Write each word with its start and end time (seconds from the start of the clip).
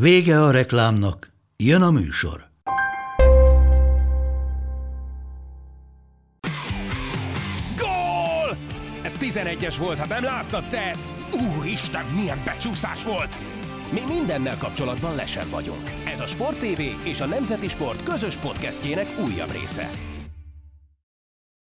Vége 0.00 0.42
a 0.42 0.50
reklámnak, 0.50 1.26
jön 1.56 1.82
a 1.82 1.90
műsor. 1.90 2.40
Gól! 7.76 8.56
Ez 9.02 9.16
11-es 9.20 9.74
volt, 9.78 9.98
ha 9.98 10.06
nem 10.06 10.24
láttad 10.24 10.68
te! 10.68 10.96
Úristen, 11.56 12.04
milyen 12.04 12.42
becsúszás 12.44 13.04
volt! 13.04 13.38
Mi 13.92 14.00
mindennel 14.08 14.58
kapcsolatban 14.58 15.14
lesen 15.14 15.50
vagyunk. 15.50 15.90
Ez 16.06 16.20
a 16.20 16.26
Sport 16.26 16.58
TV 16.58 16.80
és 17.04 17.20
a 17.20 17.26
Nemzeti 17.26 17.68
Sport 17.68 18.02
közös 18.02 18.36
podcastjének 18.36 19.06
újabb 19.26 19.50
része. 19.50 19.90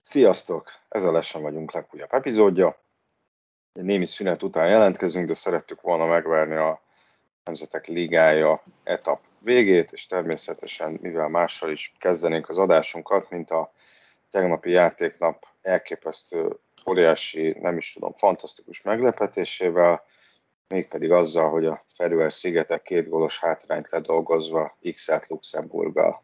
Sziasztok! 0.02 0.70
Ez 0.90 1.04
a 1.04 1.12
Lesen 1.12 1.42
vagyunk 1.42 1.72
legújabb 1.72 2.14
epizódja. 2.14 2.78
Egy 3.74 3.84
némi 3.84 4.06
szünet 4.06 4.44
után 4.44 4.68
jelentkezünk, 4.68 5.28
de 5.28 5.34
szerettük 5.34 5.82
volna 5.82 6.06
megverni 6.06 6.56
a 6.56 6.86
Nemzetek 7.48 7.88
Ligája 7.88 8.64
etap 8.84 9.20
végét, 9.40 9.92
és 9.92 10.08
természetesen, 10.08 10.98
mivel 11.02 11.28
mással 11.28 11.72
is 11.72 11.94
kezdenénk 12.00 12.50
az 12.50 12.58
adásunkat, 12.58 13.30
mint 13.30 13.52
a 13.52 13.72
tegnapi 14.32 14.70
játéknap 14.70 15.46
elképesztő, 15.62 16.60
óriási, 16.90 17.56
nem 17.60 17.78
is 17.78 17.94
tudom, 17.94 18.14
fantasztikus 18.14 18.82
meglepetésével, 18.82 20.04
mégpedig 20.68 21.12
azzal, 21.12 21.50
hogy 21.50 21.66
a 21.66 21.86
Ferőer 21.96 22.34
szigetek 22.34 22.82
két 22.82 23.10
gólos 23.10 23.40
hátrányt 23.40 23.90
ledolgozva 23.90 24.78
X-et 24.94 25.28
Luxemburggal. 25.28 26.24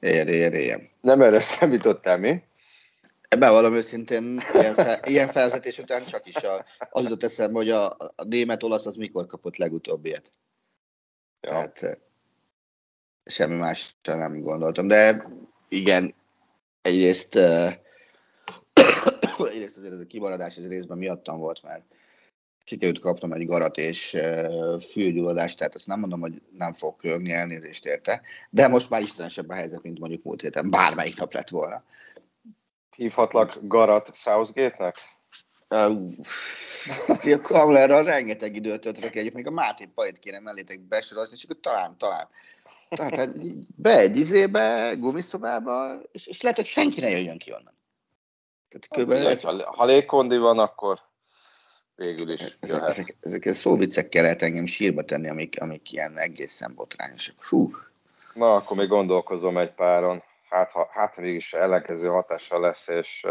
Ér, 0.00 0.28
ér, 0.28 0.52
ér. 0.52 0.88
Nem 1.00 1.22
erre 1.22 1.40
számítottál 1.50 2.18
mi? 2.18 2.42
Bevallom 3.28 3.74
őszintén, 3.74 4.40
ilyen, 4.54 4.74
fel, 4.74 5.00
ilyen 5.04 5.28
felvezetés 5.28 5.78
után 5.78 6.04
csak 6.04 6.26
is 6.26 6.36
a, 6.36 6.64
az 6.90 7.02
jutott 7.02 7.22
eszembe, 7.22 7.58
hogy 7.58 7.70
a, 7.70 7.90
a 7.90 8.24
német-olasz 8.24 8.86
az 8.86 8.96
mikor 8.96 9.26
kapott 9.26 9.56
legutóbb 9.56 10.04
ilyet. 10.04 10.32
Ja. 11.40 11.50
Tehát 11.50 11.82
eh, 11.82 11.92
semmi 13.24 13.54
másra 13.54 14.16
nem 14.16 14.40
gondoltam. 14.40 14.88
De 14.88 15.26
igen, 15.68 16.14
egyrészt, 16.82 17.34
uh, 17.34 17.72
egyrészt 19.52 19.76
azért 19.76 19.92
ez 19.92 20.00
a 20.00 20.06
kimaradás 20.06 20.56
ez 20.56 20.68
részben 20.68 20.98
miattam 20.98 21.38
volt, 21.38 21.62
mert 21.62 21.84
sikerült 22.64 22.98
kaptam 22.98 23.32
egy 23.32 23.46
garat 23.46 23.76
és 23.76 24.14
uh, 24.14 24.80
fülgyulladást, 24.80 25.58
tehát 25.58 25.74
azt 25.74 25.86
nem 25.86 25.98
mondom, 25.98 26.20
hogy 26.20 26.42
nem 26.56 26.72
fog 26.72 26.96
körni, 26.96 27.32
elnézést 27.32 27.86
érte, 27.86 28.22
de 28.50 28.68
most 28.68 28.90
már 28.90 29.02
istenesebb 29.02 29.48
a 29.48 29.54
helyzet, 29.54 29.82
mint 29.82 29.98
mondjuk 29.98 30.22
múlt 30.22 30.40
héten, 30.40 30.70
bármelyik 30.70 31.18
nap 31.18 31.32
lett 31.32 31.48
volna. 31.48 31.84
Hívhatlak 32.96 33.58
Garat 33.62 34.10
Southgate-nek? 34.14 34.96
Uh, 35.68 36.12
a 37.08 37.40
Kamlerra 37.42 38.02
rengeteg 38.02 38.56
időt 38.56 38.80
töltök 38.80 39.04
egyébként, 39.04 39.34
még 39.34 39.46
a 39.46 39.50
Máté 39.50 39.84
Pait 39.94 40.18
kéne 40.18 40.38
mellétek 40.38 40.80
besorozni, 40.80 41.34
és 41.36 41.44
akkor 41.44 41.56
talán, 41.60 41.98
talán. 41.98 42.28
Tehát 42.88 43.16
hát 43.16 43.30
be 43.76 43.98
egy 43.98 44.16
izébe, 44.16 44.94
gumiszobába, 44.98 46.00
és, 46.12 46.26
és 46.26 46.40
lehet, 46.40 46.56
hogy 46.56 46.66
senki 46.66 47.00
ne 47.00 47.10
jöjjön 47.10 47.38
ki 47.38 47.52
onnan. 47.52 47.74
Tehát 48.68 49.10
hát, 49.10 49.26
ez... 49.26 49.42
Ha 49.64 49.84
légkondi 49.84 50.36
van, 50.36 50.58
akkor 50.58 51.00
végül 51.94 52.30
is 52.30 52.56
ezek, 52.60 52.82
ezek, 52.82 53.16
ezek 53.20 53.44
a 53.44 53.52
szóviccekkel 53.52 54.22
lehet 54.22 54.42
engem 54.42 54.66
sírba 54.66 55.04
tenni, 55.04 55.28
amik, 55.28 55.60
amik 55.60 55.92
ilyen 55.92 56.18
egészen 56.18 56.74
botrányosak. 56.74 57.44
Hú. 57.44 57.70
Na, 58.34 58.52
akkor 58.52 58.76
még 58.76 58.88
gondolkozom 58.88 59.58
egy 59.58 59.72
páron 59.72 60.22
hát 60.48 60.72
ha, 60.72 60.88
hát, 60.90 61.14
ha 61.14 61.20
mégis 61.20 61.52
ellenkező 61.52 62.08
hatással 62.08 62.60
lesz, 62.60 62.88
és, 62.88 63.26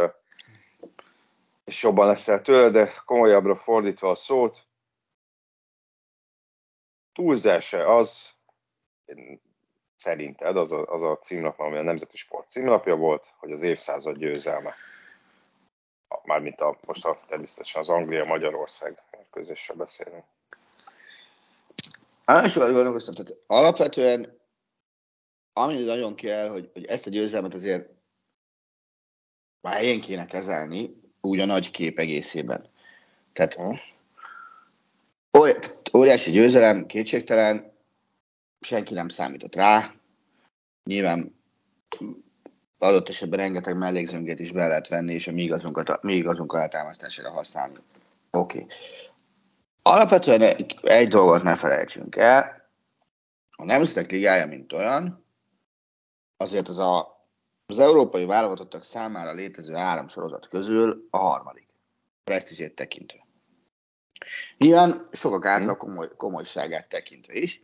és 1.64 1.84
jobban 1.84 2.08
leszel 2.08 2.42
tőle, 2.42 2.70
de 2.70 2.94
komolyabbra 3.06 3.56
fordítva 3.56 4.10
a 4.10 4.16
szót, 4.16 4.66
túlzása 7.14 7.96
az, 7.96 8.30
szerinted 9.96 10.58
az 10.58 10.72
a, 10.72 10.86
az 10.94 11.04
a 11.04 11.18
címlap, 11.18 11.60
ami 11.60 11.78
a 11.78 11.82
Nemzeti 11.82 12.18
Sport 12.18 12.50
címlapja 12.50 12.96
volt, 12.96 13.34
hogy 13.38 13.52
az 13.52 13.62
évszázad 13.62 14.18
győzelme. 14.18 14.76
Mármint 16.24 16.62
a, 16.62 16.78
most 16.86 17.06
a, 17.06 17.20
természetesen 17.28 17.82
az 17.82 17.90
Anglia-Magyarország 17.90 19.02
közösre 19.32 19.74
beszélünk. 19.74 20.24
Állásokat 22.26 23.38
alapvetően 23.48 24.40
ami 25.58 25.84
nagyon 25.84 26.16
kell, 26.16 26.50
hogy, 26.50 26.70
hogy 26.74 26.86
ezt 26.86 27.08
a 27.08 27.10
győzelmet 27.10 27.54
azért 27.54 27.90
már 29.62 29.74
helyén 29.74 30.02
kéne 30.02 30.26
kezelni, 30.26 31.02
úgy 31.22 31.40
a 31.40 31.46
nagy 31.46 31.72
kép 31.72 32.00
egészében. 32.00 32.70
Tehát 33.34 33.58
óriási 35.94 36.32
győzelem, 36.32 36.86
kétségtelen, 36.86 37.74
senki 38.60 38.94
nem 38.94 39.10
számított 39.10 39.56
rá. 39.56 39.94
Nyilván 40.84 41.36
adott 42.78 43.10
esetben 43.10 43.40
rengeteg 43.40 43.78
mellékzönget 43.78 44.40
is 44.40 44.52
be 44.52 44.68
lehet 44.68 44.88
venni, 44.88 45.14
és 45.14 45.28
a 45.28 45.32
mi 45.32 45.44
igazunkat, 45.44 46.04
mi 46.04 46.16
igazunk 46.16 46.54
alátámasztására 46.54 47.32
használni. 47.32 47.78
Oké. 48.32 48.60
Okay. 48.60 48.76
Alapvetően 49.82 50.42
egy, 50.42 50.80
egy 50.82 51.08
dolgot 51.08 51.44
ne 51.44 51.56
felejtsünk 51.56 52.16
el. 52.16 52.70
A 53.50 53.64
Nemzetek 53.64 54.12
Ligája, 54.12 54.48
mint 54.48 54.74
olyan, 54.74 55.25
azért 56.38 56.68
az 56.68 56.80
a, 56.80 57.26
az 57.66 57.80
európai 57.80 58.26
válogatottak 58.26 58.84
számára 58.84 59.34
létező 59.34 59.74
három 59.74 60.08
sorozat 60.08 60.48
közül 60.48 61.08
a 61.10 61.18
harmadik, 61.18 61.68
presztízsét 62.24 62.76
tekintve. 62.76 63.26
Nyilván 64.58 65.08
sokak 65.12 65.46
által 65.46 65.78
komoly, 65.78 66.10
komolyságát 66.18 66.90
tekintve 66.90 67.34
is, 67.34 67.62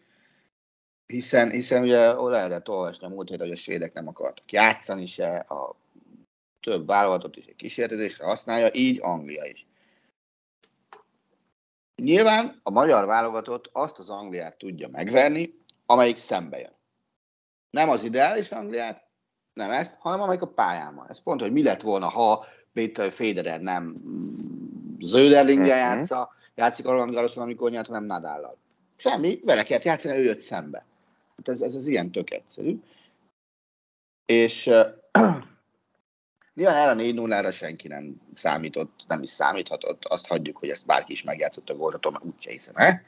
hiszen, 1.05 1.49
hiszen 1.49 1.83
ugye 1.83 2.13
lehetett 2.13 2.69
olvasni 2.69 3.05
a 3.05 3.09
múlt 3.09 3.29
héten, 3.29 3.47
hogy 3.47 3.55
a 3.55 3.59
svédek 3.59 3.93
nem 3.93 4.07
akartak 4.07 4.51
játszani 4.51 5.05
se, 5.05 5.35
a 5.35 5.75
több 6.59 6.87
válogatott 6.87 7.35
is 7.35 7.45
egy 7.45 7.55
kísérletezésre 7.55 8.25
használja, 8.25 8.69
így 8.73 8.99
Anglia 9.01 9.45
is. 9.45 9.65
Nyilván 11.95 12.59
a 12.63 12.69
magyar 12.69 13.05
válogatott 13.05 13.69
azt 13.71 13.99
az 13.99 14.09
Angliát 14.09 14.57
tudja 14.57 14.87
megverni, 14.87 15.59
amelyik 15.85 16.17
szembe 16.17 16.59
jön 16.59 16.79
nem 17.71 17.89
az 17.89 18.03
ideális 18.03 18.49
Angliát, 18.49 19.03
nem 19.53 19.71
ezt, 19.71 19.95
hanem 19.99 20.21
amelyik 20.21 20.41
a 20.41 20.47
pályán 20.47 20.95
van. 20.95 21.09
Ez 21.09 21.23
pont, 21.23 21.41
hogy 21.41 21.51
mi 21.51 21.63
lett 21.63 21.81
volna, 21.81 22.09
ha 22.09 22.45
Péter 22.73 23.11
Federer 23.11 23.61
nem 23.61 23.95
Zöderlinggel 24.99 25.79
uh-huh. 25.79 25.97
játsza, 25.97 26.33
játszik 26.55 26.85
a 26.85 26.91
Roland 26.91 27.13
Garroson, 27.13 27.43
amikor 27.43 27.71
nyert, 27.71 27.87
hanem 27.87 28.03
Nadállal. 28.03 28.57
Semmi, 28.95 29.39
vele 29.43 29.63
kellett 29.63 29.83
játszani, 29.83 30.17
ő 30.17 30.23
jött 30.23 30.39
szembe. 30.39 30.85
Hát 31.37 31.47
ez, 31.47 31.61
ez 31.61 31.75
az 31.75 31.87
ilyen 31.87 32.11
tök 32.11 32.31
egyszerű. 32.31 32.79
És 34.25 34.67
uh, 34.67 34.85
nyilván 36.55 36.75
erre 36.75 36.91
a 36.91 36.93
4 36.93 37.13
0 37.13 37.51
senki 37.51 37.87
nem 37.87 38.21
számított, 38.33 39.03
nem 39.07 39.23
is 39.23 39.29
számíthatott. 39.29 40.05
Azt 40.05 40.27
hagyjuk, 40.27 40.57
hogy 40.57 40.69
ezt 40.69 40.85
bárki 40.85 41.11
is 41.11 41.23
megjátszott 41.23 41.69
a 41.69 42.09
mert 42.11 42.23
úgyse 42.23 42.51
hiszem, 42.51 42.75
eh? 42.75 43.01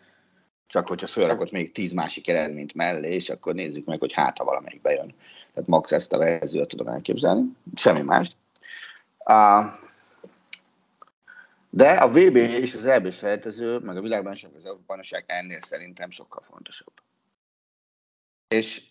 Csak 0.68 0.88
hogyha 0.88 1.08
felrakott 1.08 1.52
még 1.52 1.72
tíz 1.72 1.92
másik 1.92 2.28
eredményt 2.28 2.74
mellé, 2.74 3.14
és 3.14 3.30
akkor 3.30 3.54
nézzük 3.54 3.86
meg, 3.86 4.00
hogy 4.00 4.14
hát, 4.14 4.38
ha 4.38 4.44
valamelyik 4.44 4.82
bejön. 4.82 5.16
Tehát 5.54 5.70
max 5.70 5.92
ezt 5.92 6.14
a 6.14 6.18
verziót 6.18 6.68
tudom 6.68 6.88
elképzelni, 6.88 7.44
semmi 7.76 8.02
mást. 8.02 8.36
Uh, 9.26 9.82
de 11.70 11.92
a 11.92 12.08
VB 12.08 12.36
és 12.36 12.74
az 12.74 12.86
EB 12.86 13.12
sejtező, 13.12 13.78
meg 13.78 13.98
a 13.98 14.02
világbajnokság, 14.02 14.52
az 14.56 14.66
Európai 14.66 14.84
Bajnokság 14.86 15.24
ennél 15.28 15.62
szerintem 15.62 16.10
sokkal 16.10 16.42
fontosabb. 16.42 16.94
És, 18.48 18.84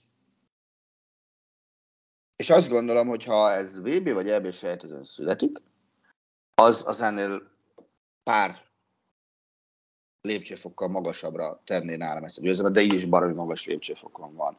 és 2.37 2.51
azt 2.51 2.69
gondolom, 2.69 3.09
hogy 3.09 3.25
ha 3.25 3.51
ez 3.51 3.81
VB 3.81 4.13
vagy 4.13 4.31
EB 4.31 4.53
sejtezőn 4.53 5.05
születik, 5.05 5.59
az, 6.55 6.83
az 6.87 7.01
ennél 7.01 7.51
pár 8.23 8.72
lépcsőfokkal 10.23 10.89
magasabbra 10.89 11.61
tenné 11.65 11.97
nálam 11.97 12.25
ezt 12.25 12.39
a 12.39 12.41
győzelmet, 12.41 12.73
de 12.73 12.81
így 12.81 12.93
is 12.93 13.05
baromi 13.05 13.35
magas 13.35 13.67
lépcsőfokon 13.67 14.35
van. 14.35 14.57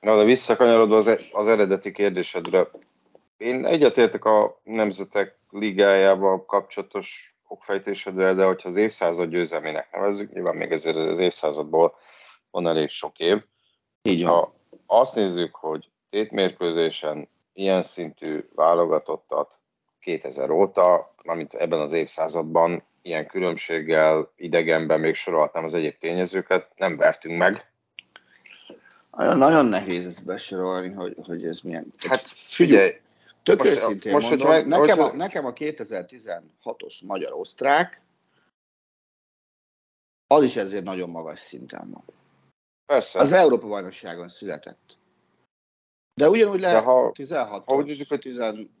Na, 0.00 0.16
de 0.16 0.24
visszakanyarodva 0.24 0.96
az, 0.96 1.06
e- 1.06 1.18
az 1.32 1.48
eredeti 1.48 1.92
kérdésedre, 1.92 2.68
én 3.36 3.64
egyetértek 3.64 4.24
a 4.24 4.60
Nemzetek 4.62 5.38
Ligájával 5.50 6.44
kapcsolatos 6.44 7.34
okfejtésedre, 7.48 8.34
de 8.34 8.44
hogyha 8.44 8.68
az 8.68 8.76
évszázad 8.76 9.30
győzelmének 9.30 9.88
nevezzük, 9.92 10.32
nyilván 10.32 10.56
még 10.56 10.72
ezért 10.72 10.96
az 10.96 11.18
évszázadból 11.18 11.94
van 12.50 12.66
elég 12.66 12.88
sok 12.88 13.18
év. 13.18 13.42
Így 14.02 14.24
van. 14.24 14.32
Ha 14.32 14.54
azt 14.86 15.14
nézzük, 15.14 15.54
hogy 15.54 15.90
tétmérkőzésen 16.10 17.28
ilyen 17.52 17.82
szintű 17.82 18.48
válogatottat 18.54 19.58
2000 20.00 20.50
óta, 20.50 21.14
mármint 21.22 21.54
ebben 21.54 21.80
az 21.80 21.92
évszázadban 21.92 22.82
ilyen 23.06 23.26
különbséggel 23.26 24.32
idegenben 24.36 25.00
még 25.00 25.14
soroltam 25.14 25.64
az 25.64 25.74
egyéb 25.74 25.98
tényezőket, 25.98 26.68
nem 26.76 26.96
vertünk 26.96 27.38
meg. 27.38 27.70
Nagyon, 29.10 29.38
nagyon 29.38 29.66
nehéz 29.66 30.06
ezt 30.06 30.24
besorolni, 30.24 30.92
hogy, 30.92 31.16
hogy 31.26 31.44
ez 31.44 31.60
milyen. 31.60 31.92
Hát 32.08 32.20
figyelj, 32.28 32.92
Tök 33.42 33.58
most, 33.58 33.70
őszintén 33.70 34.12
most, 34.12 34.28
mondom, 34.28 34.48
meg, 34.48 34.66
nekem, 34.66 35.00
a, 35.00 35.12
nekem 35.12 35.46
a 35.46 35.52
2016-os 35.52 37.04
magyar-osztrák, 37.06 38.00
az 40.26 40.42
is 40.42 40.56
ezért 40.56 40.84
nagyon 40.84 41.10
magas 41.10 41.40
szinten 41.40 41.90
van. 41.90 42.04
Persze. 42.86 43.18
Az 43.18 43.32
Európa 43.32 43.66
bajnokságon 43.66 44.28
született. 44.28 44.98
De 46.14 46.28
ugyanúgy 46.28 46.60
lehet 46.60 46.84
ha, 46.84 47.12
16-os. 47.14 47.62
Ha 47.64 47.74
úgy 47.74 47.84
nézzük, 47.84 48.08
hogy 48.08 48.22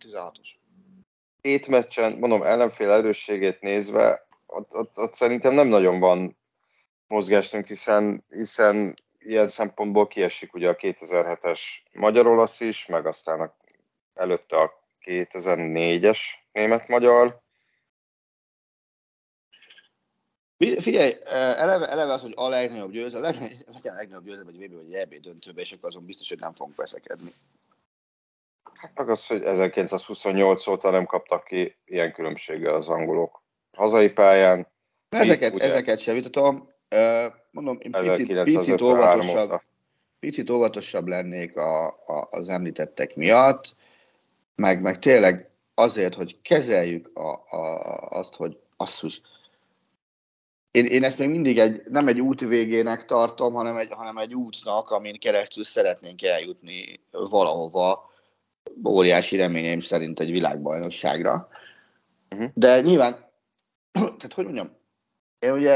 16-os. 0.00 0.48
Két 1.46 1.66
meccsen, 1.66 2.12
mondom, 2.12 2.42
ellenfél 2.42 2.90
erősségét 2.90 3.60
nézve, 3.60 4.26
ott, 4.46 4.74
ott, 4.74 4.98
ott 4.98 5.14
szerintem 5.14 5.54
nem 5.54 5.66
nagyon 5.66 6.00
van 6.00 6.38
mozgástunk, 7.06 7.66
hiszen, 7.66 8.24
hiszen 8.28 8.94
ilyen 9.18 9.48
szempontból 9.48 10.06
kiesik 10.06 10.54
ugye 10.54 10.68
a 10.68 10.76
2007-es 10.76 11.60
magyar-olasz 11.92 12.60
is, 12.60 12.86
meg 12.86 13.06
aztán 13.06 13.40
a 13.40 13.56
előtte 14.14 14.60
a 14.60 14.88
2004-es 15.04 16.18
német-magyar. 16.52 17.40
Figyelj, 20.78 21.16
eleve, 21.24 21.88
eleve 21.88 22.12
az, 22.12 22.20
hogy 22.20 22.34
a 22.36 22.48
legnagyobb 22.48 22.90
győzelem, 22.90 23.34
legyen 23.72 23.92
a 23.92 23.96
legnagyobb 23.96 24.24
győzelem 24.24 24.48
egy 24.48 24.66
VB 24.66 24.74
vagy 24.74 24.94
EB 24.94 25.14
döntőbe, 25.14 25.60
és 25.60 25.72
akkor 25.72 25.88
azon 25.88 26.06
biztos, 26.06 26.28
hogy 26.28 26.38
nem 26.38 26.54
fogunk 26.54 26.76
veszekedni. 26.76 27.34
Hát 28.76 28.92
meg 28.94 29.08
az, 29.08 29.26
hogy 29.26 29.42
1928 29.42 30.66
óta 30.66 30.90
nem 30.90 31.06
kaptak 31.06 31.44
ki 31.44 31.76
ilyen 31.84 32.12
különbséggel 32.12 32.74
az 32.74 32.88
angolok 32.88 33.42
hazai 33.72 34.10
pályán. 34.10 34.66
Ezeket, 35.08 35.54
ugye, 35.54 35.64
ezeket 35.64 35.98
sem 35.98 36.14
vitatom. 36.14 36.68
Mondom, 37.50 37.78
én 37.80 37.90
picit, 37.90 38.42
picit, 38.42 38.80
óvatosabb, 38.80 39.60
picit 40.20 40.50
óvatosabb 40.50 41.06
lennék 41.06 41.56
a, 41.56 41.86
a, 41.86 42.28
az 42.30 42.48
említettek 42.48 43.14
miatt 43.14 43.74
meg, 44.54 44.82
meg 44.82 44.98
tényleg 44.98 45.50
azért, 45.74 46.14
hogy 46.14 46.40
kezeljük 46.42 47.10
a, 47.14 47.28
a, 47.56 48.08
azt, 48.08 48.34
hogy 48.34 48.58
asszus, 48.76 49.20
én, 50.76 50.84
én 50.84 51.04
ezt 51.04 51.18
még 51.18 51.28
mindig 51.28 51.58
egy, 51.58 51.82
nem 51.88 52.08
egy 52.08 52.20
út 52.20 52.40
végének 52.40 53.04
tartom, 53.04 53.54
hanem 53.54 53.76
egy, 53.76 53.88
hanem 53.90 54.16
egy 54.16 54.34
útnak, 54.34 54.90
amin 54.90 55.18
keresztül 55.18 55.64
szeretnénk 55.64 56.22
eljutni 56.22 57.00
valahova, 57.10 58.10
óriási 58.84 59.36
reményeim 59.36 59.80
szerint 59.80 60.20
egy 60.20 60.30
világbajnokságra. 60.30 61.48
Uh-huh. 62.30 62.50
De 62.54 62.80
nyilván, 62.80 63.12
tehát 63.92 64.32
hogy 64.32 64.44
mondjam, 64.44 64.76
én 65.38 65.52
ugye 65.52 65.72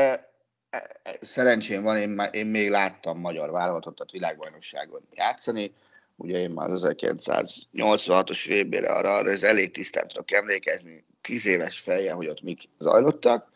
e, 0.70 1.00
e, 1.02 1.18
szerencsém 1.20 1.82
van, 1.82 1.96
én, 1.96 2.20
én 2.30 2.46
még 2.46 2.70
láttam 2.70 3.18
magyar 3.18 3.50
válogatottat 3.50 4.10
világbajnokságon 4.10 5.00
játszani, 5.12 5.74
ugye 6.16 6.38
én 6.38 6.50
már 6.50 6.68
1986-os 6.72 8.44
VB-re 8.48 8.92
arra, 8.92 9.14
arra 9.14 9.30
ez 9.30 9.42
elég 9.42 9.70
tisztán 9.70 10.06
tudok 10.06 10.32
emlékezni, 10.32 11.04
tíz 11.20 11.46
éves 11.46 11.78
feje, 11.78 12.12
hogy 12.12 12.28
ott 12.28 12.42
mik 12.42 12.68
zajlottak, 12.78 13.50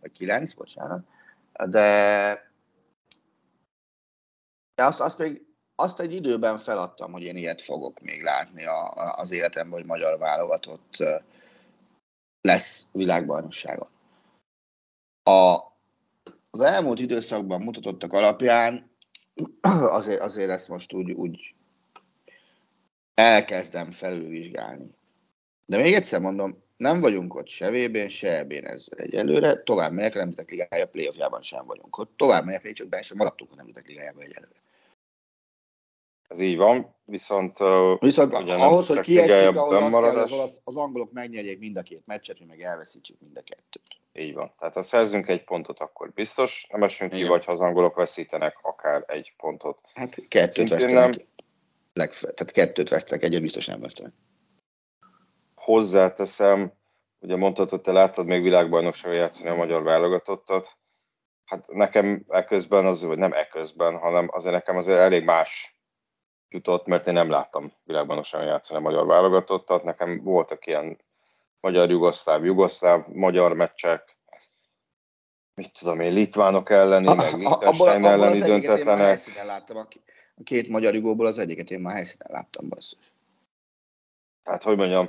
vagy 0.00 0.10
kilenc, 0.10 0.52
bocsánat, 0.52 1.06
de, 1.66 2.50
de 4.74 4.84
azt, 4.84 5.00
azt 5.00 5.18
még 5.18 5.47
azt 5.80 6.00
egy 6.00 6.14
időben 6.14 6.58
feladtam, 6.58 7.12
hogy 7.12 7.22
én 7.22 7.36
ilyet 7.36 7.62
fogok 7.62 8.00
még 8.00 8.22
látni 8.22 8.64
a, 8.64 8.92
a, 8.92 9.14
az 9.18 9.30
életemben, 9.30 9.78
hogy 9.78 9.88
magyar 9.88 10.18
válogatott 10.18 10.96
lesz 12.40 12.86
világbajnokságon. 12.92 13.88
A, 15.22 15.56
az 16.50 16.60
elmúlt 16.60 16.98
időszakban 16.98 17.62
mutatottak 17.62 18.12
alapján 18.12 18.90
azért, 19.98 20.20
azért 20.20 20.50
ezt 20.50 20.68
most 20.68 20.92
úgy, 20.92 21.10
úgy 21.10 21.54
elkezdem 23.14 23.90
felülvizsgálni. 23.90 24.90
De 25.66 25.76
még 25.76 25.94
egyszer 25.94 26.20
mondom, 26.20 26.62
nem 26.76 27.00
vagyunk 27.00 27.34
ott 27.34 27.48
se 27.48 27.70
vb 27.70 28.08
se 28.08 28.36
eb 28.36 28.52
ez 28.52 28.86
egyelőre, 28.96 29.62
tovább 29.62 29.92
megyek 29.92 30.14
a 30.14 30.18
Nemzetek 30.18 30.50
Ligája 30.50 30.88
playoffjában 30.88 31.42
sem 31.42 31.66
vagyunk 31.66 31.98
ott, 31.98 32.16
tovább 32.16 32.44
megyek, 32.44 32.62
még 32.62 32.74
csak 32.74 32.88
benne 32.88 33.02
sem 33.02 33.16
maradtunk 33.16 33.52
a 33.52 33.54
Nemzetek 33.54 33.86
Ligájában 33.86 34.22
egyelőre. 34.22 34.66
Ez 36.28 36.40
így 36.40 36.56
van, 36.56 36.94
viszont, 37.04 37.58
viszont 37.98 38.34
ahhoz, 38.34 38.86
hogy 38.86 39.00
kiesik, 39.00 39.56
ahhoz 39.56 39.82
az, 39.82 39.90
kell, 39.90 40.18
az, 40.18 40.32
az, 40.32 40.60
az 40.64 40.76
angolok 40.76 41.12
megnyerjék 41.12 41.58
mind 41.58 41.76
a 41.76 41.82
két 41.82 42.02
meccset, 42.06 42.38
mi 42.38 42.44
meg 42.44 42.60
elveszítsük 42.60 43.20
mind 43.20 43.36
a 43.36 43.42
kettőt. 43.42 44.00
Így 44.12 44.34
van. 44.34 44.52
Tehát 44.58 44.74
ha 44.74 44.82
szerzünk 44.82 45.28
egy 45.28 45.44
pontot, 45.44 45.80
akkor 45.80 46.12
biztos 46.12 46.66
nem 46.70 46.82
esünk 46.82 47.12
ki, 47.12 47.24
vagy 47.24 47.44
ha 47.44 47.52
az 47.52 47.60
angolok 47.60 47.94
veszítenek 47.94 48.58
akár 48.62 49.04
egy 49.06 49.34
pontot. 49.36 49.80
Hát 49.94 50.28
kettőt 50.28 50.68
vesztenek. 50.68 51.26
Nem, 51.92 52.08
tehát 52.20 52.50
kettőt 52.52 52.88
vesztek, 52.88 53.22
egyet 53.22 53.40
biztos 53.40 53.66
nem 53.66 53.80
vesztek. 53.80 54.12
Hozzáteszem, 55.54 56.72
ugye 57.18 57.36
mondhatod, 57.36 57.80
te 57.80 57.92
láttad 57.92 58.26
még 58.26 58.42
világbajnokságon 58.42 59.18
játszani 59.18 59.48
a 59.48 59.54
magyar 59.54 59.82
válogatottat, 59.82 60.76
hát 61.44 61.66
nekem 61.68 62.24
eközben, 62.28 62.86
az, 62.86 63.02
vagy 63.02 63.18
nem 63.18 63.32
eközben, 63.32 63.98
hanem 63.98 64.28
azért 64.30 64.54
nekem 64.54 64.76
azért 64.76 64.98
elég 64.98 65.24
más 65.24 65.77
jutott, 66.48 66.86
mert 66.86 67.06
én 67.06 67.14
nem 67.14 67.30
láttam 67.30 67.72
világbajnokságon 67.84 68.46
játszani 68.46 68.78
a 68.78 68.82
magyar 68.82 69.06
válogatottat, 69.06 69.84
nekem 69.84 70.22
voltak 70.22 70.66
ilyen 70.66 70.96
magyar-jugoszláv, 71.60 72.44
jugoszláv, 72.44 73.06
magyar 73.06 73.52
meccsek, 73.52 74.16
mit 75.54 75.78
tudom 75.78 76.00
én, 76.00 76.12
litvánok 76.12 76.70
elleni, 76.70 77.14
meg 77.14 77.34
Liechtenstein 77.34 78.04
elleni 78.04 78.38
döntetlenek. 78.38 79.26
Én 79.36 79.46
láttam, 79.46 79.76
aki, 79.76 80.02
a 80.36 80.42
két 80.42 80.68
magyar 80.68 80.94
jugóból 80.94 81.26
az 81.26 81.38
egyiket 81.38 81.70
én 81.70 81.80
már 81.80 81.94
helyszínen 81.94 82.32
láttam 82.32 82.68
basszus. 82.68 83.12
Hát, 84.44 84.62
hogy 84.62 84.76
mondjam, 84.76 85.08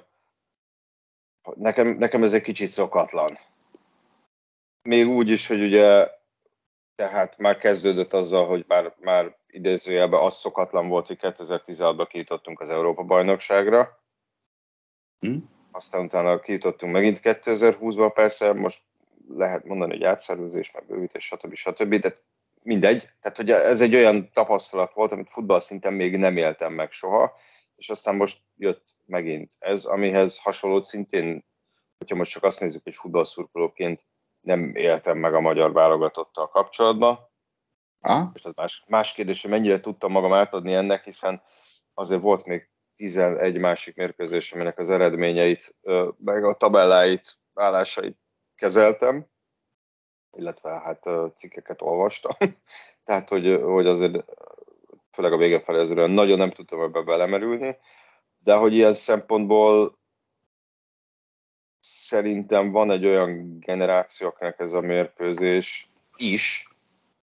nekem, 1.56 1.88
nekem 1.88 2.24
ez 2.24 2.34
egy 2.34 2.42
kicsit 2.42 2.72
szokatlan. 2.72 3.40
Még 4.82 5.08
úgy 5.08 5.30
is, 5.30 5.48
hogy 5.48 5.62
ugye 5.62 6.10
tehát 6.96 7.38
már 7.38 7.58
kezdődött 7.58 8.14
azzal, 8.14 8.48
hogy 8.48 8.66
már, 8.68 8.96
már 9.00 9.38
idézőjelben 9.52 10.20
az 10.20 10.36
szokatlan 10.36 10.88
volt, 10.88 11.08
hogy 11.08 11.18
2016-ban 11.22 12.06
kijutottunk 12.10 12.60
az 12.60 12.70
Európa-bajnokságra. 12.70 14.04
Hm? 15.20 15.38
Aztán 15.72 16.06
utána 16.06 16.40
kijutottunk 16.40 16.94
megint 16.94 17.20
2020-ban, 17.24 18.12
persze 18.14 18.54
most 18.54 18.82
lehet 19.28 19.66
mondani, 19.66 19.92
hogy 19.92 20.04
átszervezés, 20.04 20.72
meg 20.72 20.86
bővítés, 20.86 21.26
stb. 21.26 21.54
stb. 21.54 21.96
De 21.96 22.14
mindegy, 22.64 23.10
tehát 23.22 23.38
hogy 23.38 23.52
ez 23.52 23.82
egy 23.82 23.96
olyan 23.96 24.32
tapasztalat 24.32 24.94
volt, 24.94 25.12
amit 25.12 25.30
futball 25.30 25.60
szinten 25.60 25.94
még 25.94 26.18
nem 26.18 26.38
éltem 26.38 26.74
meg 26.74 26.92
soha, 26.92 27.34
és 27.76 27.90
aztán 27.90 28.16
most 28.16 28.42
jött 28.58 28.96
megint 29.06 29.54
ez, 29.60 29.86
amihez 29.86 30.40
hasonló 30.40 30.84
szintén, 30.84 31.46
hogyha 31.98 32.16
most 32.16 32.32
csak 32.32 32.44
azt 32.44 32.60
nézzük, 32.60 32.84
hogy 32.84 32.96
futballszurkolóként 32.96 34.06
nem 34.42 34.76
éltem 34.76 35.18
meg 35.18 35.34
a 35.34 35.40
magyar 35.40 35.74
válogatottal 35.74 36.48
kapcsolatban. 36.48 37.29
Ah. 38.02 38.28
És 38.34 38.46
az 38.46 38.54
más, 38.56 38.84
más 38.88 39.14
kérdés, 39.14 39.42
hogy 39.42 39.52
mennyire 39.52 39.80
tudtam 39.80 40.12
magam 40.12 40.34
átadni 40.34 40.74
ennek, 40.74 41.04
hiszen 41.04 41.42
azért 41.94 42.22
volt 42.22 42.46
még 42.46 42.70
11 42.96 43.58
másik 43.58 43.96
mérkőzés, 43.96 44.52
aminek 44.52 44.80
az 44.80 44.90
eredményeit, 44.90 45.76
meg 46.18 46.44
a 46.44 46.54
tabelláit, 46.54 47.38
állásait 47.54 48.18
kezeltem, 48.56 49.26
illetve 50.38 50.70
hát 50.70 51.10
cikkeket 51.36 51.82
olvastam. 51.82 52.32
Tehát, 53.06 53.30
hogy, 53.30 53.62
hogy 53.62 53.88
azért 53.88 54.26
főleg 55.12 55.34
a 55.34 55.38
vége 55.38 55.60
felé 55.60 56.06
nagyon 56.06 56.38
nem 56.38 56.52
tudtam 56.52 56.82
ebbe 56.82 57.02
belemerülni, 57.02 57.78
de 58.38 58.56
hogy 58.56 58.74
ilyen 58.74 58.94
szempontból 58.94 59.98
szerintem 61.80 62.72
van 62.72 62.92
egy 62.92 63.06
olyan 63.06 63.60
generációknak 63.60 64.60
ez 64.60 64.74
a 64.74 64.82
mérkőzés 64.82 65.92
is, 66.16 66.69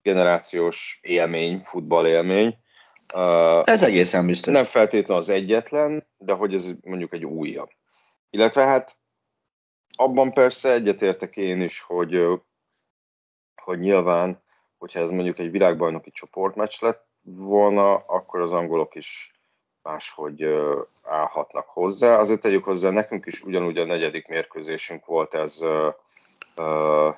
generációs 0.03 0.99
élmény, 1.01 1.61
futball 1.65 2.07
élmény. 2.07 2.57
Ez 3.63 3.83
egészen 3.83 4.25
biztos. 4.25 4.53
Nem 4.53 4.63
feltétlenül 4.63 5.23
az 5.23 5.29
egyetlen, 5.29 6.07
de 6.17 6.33
hogy 6.33 6.53
ez 6.53 6.69
mondjuk 6.83 7.13
egy 7.13 7.25
újabb. 7.25 7.69
Illetve 8.29 8.65
hát 8.65 8.97
abban 9.95 10.33
persze 10.33 10.71
egyetértek 10.71 11.37
én 11.37 11.61
is, 11.61 11.81
hogy 11.81 12.41
hogy 13.63 13.79
nyilván, 13.79 14.41
hogyha 14.77 14.99
ez 14.99 15.09
mondjuk 15.09 15.39
egy 15.39 15.51
világbajnoki 15.51 16.11
csoportmeccs 16.11 16.81
lett 16.81 17.07
volna, 17.21 17.95
akkor 17.95 18.41
az 18.41 18.51
angolok 18.51 18.95
is 18.95 19.31
máshogy 19.81 20.45
állhatnak 21.03 21.67
hozzá. 21.67 22.17
Azért 22.17 22.41
tegyük 22.41 22.63
hozzá, 22.63 22.89
nekünk 22.89 23.25
is 23.25 23.41
ugyanúgy 23.41 23.77
a 23.77 23.85
negyedik 23.85 24.27
mérkőzésünk 24.27 25.05
volt 25.05 25.33
ez 25.33 25.59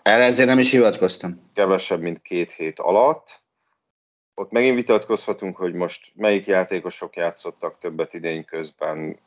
Erre 0.01 0.23
ezért 0.23 0.47
nem 0.47 0.59
is 0.59 0.71
hivatkoztam. 0.71 1.51
Kevesebb, 1.53 2.01
mint 2.01 2.21
két 2.21 2.51
hét 2.51 2.79
alatt. 2.79 3.43
Ott 4.33 4.51
megint 4.51 4.75
vitatkozhatunk, 4.75 5.57
hogy 5.57 5.73
most 5.73 6.11
melyik 6.15 6.45
játékosok 6.45 7.15
játszottak 7.15 7.77
többet 7.77 8.13
idény 8.13 8.45
közben, 8.45 9.19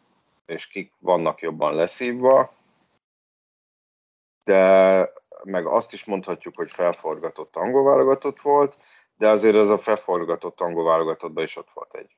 és 0.46 0.66
kik 0.66 0.92
vannak 0.98 1.40
jobban 1.40 1.74
leszívva. 1.74 2.52
De 4.44 5.12
meg 5.42 5.66
azt 5.66 5.92
is 5.92 6.04
mondhatjuk, 6.04 6.56
hogy 6.56 6.70
felforgatott 6.70 7.56
angol 7.56 7.84
válogatott 7.84 8.40
volt, 8.40 8.78
de 9.16 9.28
azért 9.28 9.56
az 9.56 9.70
a 9.70 9.78
felforgatott 9.78 10.60
angol 10.60 10.84
válogatottban 10.84 11.44
is 11.44 11.56
ott 11.56 11.70
volt 11.74 11.94
egy 11.94 12.16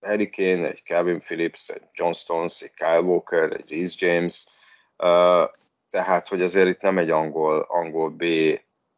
Harry 0.00 0.30
Kane, 0.30 0.68
egy 0.68 0.82
Calvin 0.84 1.20
Phillips, 1.20 1.68
egy 1.68 1.82
John 1.92 2.12
Stones, 2.12 2.60
egy 2.60 2.74
Kyle 2.74 3.00
Walker, 3.00 3.52
egy 3.52 3.70
Reece 3.70 4.06
James, 4.06 4.46
uh, 4.98 5.60
tehát, 5.92 6.28
hogy 6.28 6.42
azért 6.42 6.68
itt 6.68 6.80
nem 6.80 6.98
egy 6.98 7.10
angol, 7.10 7.58
angol 7.68 8.10
B 8.10 8.24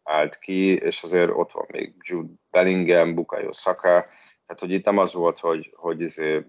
állt 0.03 0.39
ki, 0.39 0.75
és 0.77 1.03
azért 1.03 1.31
ott 1.31 1.53
van 1.53 1.67
még 1.69 1.95
Jude 2.01 2.33
Bellingham, 2.51 3.15
Bukayo 3.15 3.53
Saka, 3.53 4.07
tehát, 4.47 4.61
hogy 4.61 4.73
itt 4.73 4.85
nem 4.85 4.99
az 4.99 5.13
volt, 5.13 5.39
hogy, 5.39 5.73
hogy 5.77 6.01
izé 6.01 6.45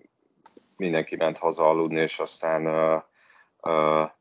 mindenki 0.76 1.16
ment 1.16 1.38
haza 1.38 1.70
aludni, 1.70 2.00
és 2.00 2.20
aztán 2.20 2.66
uh, 2.66 3.02
uh, 3.62 4.12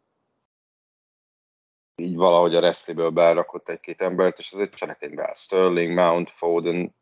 így 1.95 2.17
valahogy 2.17 2.55
a 2.55 2.61
reszliből 2.61 3.11
berakott 3.11 3.69
egy-két 3.69 4.03
embert, 4.03 4.39
és 4.39 4.53
azért 4.53 4.75
cselekedj 4.75 5.15
be. 5.15 5.33
Sterling, 5.35 5.95
Mount, 5.95 6.31
Foden, 6.31 6.95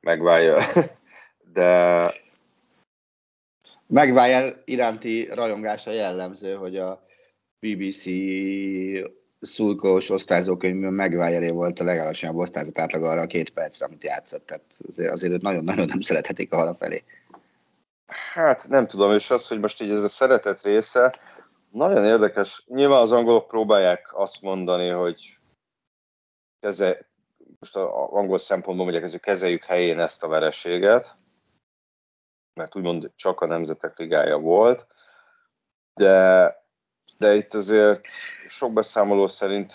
megválja, 0.00 0.58
de... 1.52 2.14
Megválja 3.86 4.62
iránti 4.64 5.28
rajongása 5.34 5.90
jellemző, 5.90 6.54
hogy 6.54 6.76
a 6.76 7.05
BBC 7.60 8.04
szulkós 9.40 10.10
osztályzókönyvben 10.10 10.92
megvájeré 10.92 11.50
volt 11.50 11.80
a 11.80 11.84
legalacsonyabb 11.84 12.36
osztályzat 12.36 12.78
átlag 12.78 13.02
arra 13.02 13.20
a 13.20 13.26
két 13.26 13.50
percre, 13.50 13.86
amit 13.86 14.04
játszott. 14.04 14.46
Tehát 14.46 14.64
azért, 14.88 15.12
azért 15.12 15.42
nagyon-nagyon 15.42 15.86
nem 15.86 16.00
szerethetik 16.00 16.52
a 16.52 16.74
felé. 16.74 17.04
Hát 18.06 18.68
nem 18.68 18.86
tudom, 18.86 19.12
és 19.12 19.30
az, 19.30 19.48
hogy 19.48 19.60
most 19.60 19.82
így 19.82 19.90
ez 19.90 20.02
a 20.02 20.08
szeretet 20.08 20.62
része, 20.62 21.18
nagyon 21.70 22.04
érdekes. 22.04 22.64
Nyilván 22.66 23.02
az 23.02 23.12
angolok 23.12 23.48
próbálják 23.48 24.10
azt 24.12 24.42
mondani, 24.42 24.88
hogy 24.88 25.38
keze, 26.60 27.08
most 27.58 27.76
az 27.76 27.88
angol 28.10 28.38
szempontból 28.38 28.86
mondják, 28.86 29.10
hogy 29.10 29.20
kezeljük 29.20 29.64
helyén 29.64 29.98
ezt 29.98 30.22
a 30.22 30.28
vereséget, 30.28 31.16
mert 32.54 32.76
úgymond 32.76 33.10
csak 33.16 33.40
a 33.40 33.46
Nemzetek 33.46 33.98
Ligája 33.98 34.38
volt, 34.38 34.86
de, 35.94 36.65
de 37.18 37.34
itt 37.34 37.54
azért 37.54 38.06
sok 38.48 38.72
beszámoló 38.72 39.26
szerint 39.26 39.74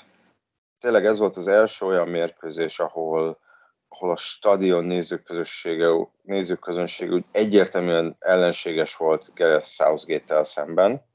tényleg 0.79 1.05
ez 1.05 1.17
volt 1.17 1.37
az 1.37 1.47
első 1.47 1.85
olyan 1.85 2.07
mérkőzés, 2.07 2.79
ahol, 2.79 3.39
ahol 3.87 4.11
a 4.11 4.15
stadion 4.15 4.83
nézőközössége, 4.83 5.87
nézőközönsége 6.21 7.13
úgy 7.13 7.25
egyértelműen 7.31 8.15
ellenséges 8.19 8.95
volt 8.95 9.31
Gareth 9.35 9.65
Southgate-tel 9.65 10.43
szemben 10.43 11.09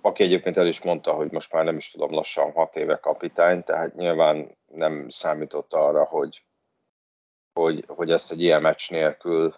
aki 0.00 0.22
egyébként 0.22 0.56
el 0.56 0.66
is 0.66 0.82
mondta, 0.82 1.12
hogy 1.12 1.30
most 1.30 1.52
már 1.52 1.64
nem 1.64 1.76
is 1.76 1.90
tudom, 1.90 2.12
lassan 2.12 2.52
hat 2.52 2.76
éve 2.76 2.96
kapitány, 2.96 3.64
tehát 3.64 3.94
nyilván 3.94 4.56
nem 4.66 5.08
számított 5.08 5.72
arra, 5.72 6.04
hogy, 6.04 6.44
hogy, 7.52 7.84
hogy 7.86 8.10
ezt 8.10 8.30
egy 8.30 8.42
ilyen 8.42 8.62
meccs 8.62 8.90
nélkül 8.90 9.54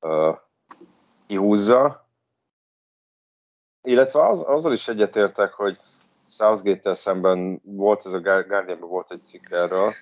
uh, 0.00 0.36
kihúzza. 1.26 2.08
Illetve 3.82 4.28
az, 4.28 4.42
azzal 4.42 4.72
is 4.72 4.88
egyetértek, 4.88 5.52
hogy 5.52 5.80
Southgate-tel 6.28 6.94
szemben 6.94 7.60
volt 7.64 8.06
ez 8.06 8.12
a 8.12 8.20
guardian 8.20 8.80
volt 8.80 9.10
egy 9.10 9.22
cikk 9.22 9.50
erről, 9.50 9.92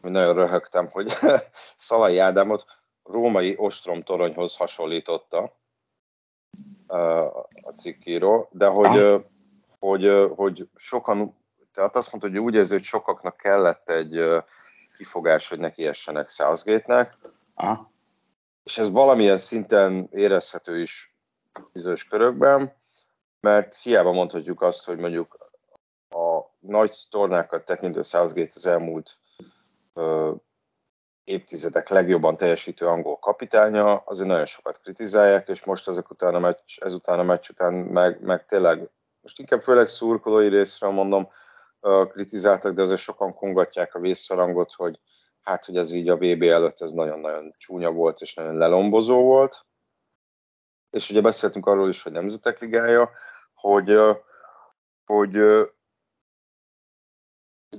hogy 0.00 0.10
nagyon 0.10 0.34
röhögtem, 0.34 0.88
hogy 0.90 1.12
Szalai 1.76 2.18
Ádámot 2.18 2.64
római 3.04 3.54
ostromtoronyhoz 3.58 4.56
hasonlította, 4.56 5.56
a 7.62 7.70
cikkíró, 7.76 8.48
de 8.52 8.66
hogy, 8.66 8.98
ah. 8.98 9.22
hogy, 9.78 10.30
hogy 10.36 10.68
sokan, 10.76 11.36
tehát 11.72 11.96
azt 11.96 12.12
mondta, 12.12 12.30
hogy 12.30 12.38
úgy 12.38 12.54
érzi, 12.54 12.72
hogy 12.72 12.82
sokaknak 12.82 13.36
kellett 13.36 13.88
egy 13.90 14.20
kifogás, 14.96 15.48
hogy 15.48 15.58
neki 15.58 15.86
essenek 15.86 16.28
Southgate-nek, 16.28 17.16
ah. 17.54 17.78
és 18.62 18.78
ez 18.78 18.90
valamilyen 18.90 19.38
szinten 19.38 20.08
érezhető 20.12 20.80
is 20.80 21.14
bizonyos 21.72 22.04
körökben, 22.04 22.74
mert 23.44 23.76
hiába 23.76 24.12
mondhatjuk 24.12 24.62
azt, 24.62 24.84
hogy 24.84 24.98
mondjuk 24.98 25.52
a 26.08 26.40
nagy 26.58 26.96
tornákat 27.10 27.64
tekintő 27.64 28.02
Southgate 28.02 28.52
az 28.54 28.66
elmúlt 28.66 29.18
évtizedek 31.24 31.88
legjobban 31.88 32.36
teljesítő 32.36 32.86
angol 32.86 33.18
kapitánya, 33.18 33.96
azért 33.96 34.28
nagyon 34.28 34.46
sokat 34.46 34.80
kritizálják, 34.80 35.48
és 35.48 35.64
most 35.64 35.88
ezek 35.88 36.10
után 36.10 36.34
a 36.34 36.38
meccs, 36.38 36.78
ezután 36.80 37.18
a 37.18 37.22
meccs 37.22 37.48
után 37.50 37.74
meg, 37.74 38.20
meg 38.20 38.46
tényleg, 38.46 38.90
most 39.20 39.38
inkább 39.38 39.62
főleg 39.62 39.86
szurkolói 39.86 40.48
részről 40.48 40.90
mondom, 40.90 41.28
kritizáltak, 42.08 42.74
de 42.74 42.82
azért 42.82 43.00
sokan 43.00 43.34
kongatják 43.34 43.94
a 43.94 44.00
vészszarangot, 44.00 44.72
hogy 44.72 45.00
hát, 45.42 45.64
hogy 45.64 45.76
ez 45.76 45.92
így 45.92 46.08
a 46.08 46.16
VB 46.16 46.42
előtt 46.42 46.80
ez 46.80 46.90
nagyon-nagyon 46.90 47.54
csúnya 47.58 47.90
volt, 47.90 48.20
és 48.20 48.34
nagyon 48.34 48.56
lelombozó 48.56 49.22
volt. 49.22 49.64
És 50.90 51.10
ugye 51.10 51.20
beszéltünk 51.20 51.66
arról 51.66 51.88
is, 51.88 52.02
hogy 52.02 52.12
Nemzetek 52.12 52.60
Ligája, 52.60 53.10
hogy, 53.64 53.98
hogy 55.04 55.38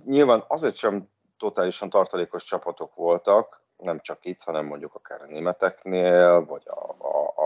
nyilván 0.05 0.43
azért 0.47 0.75
sem 0.75 1.09
totálisan 1.37 1.89
tartalékos 1.89 2.43
csapatok 2.43 2.95
voltak, 2.95 3.61
nem 3.77 3.99
csak 3.99 4.25
itt, 4.25 4.41
hanem 4.41 4.65
mondjuk 4.65 4.95
akár 4.95 5.21
a 5.21 5.25
németeknél, 5.25 6.45
vagy 6.45 6.63
a, 6.65 6.95
a, 6.97 7.33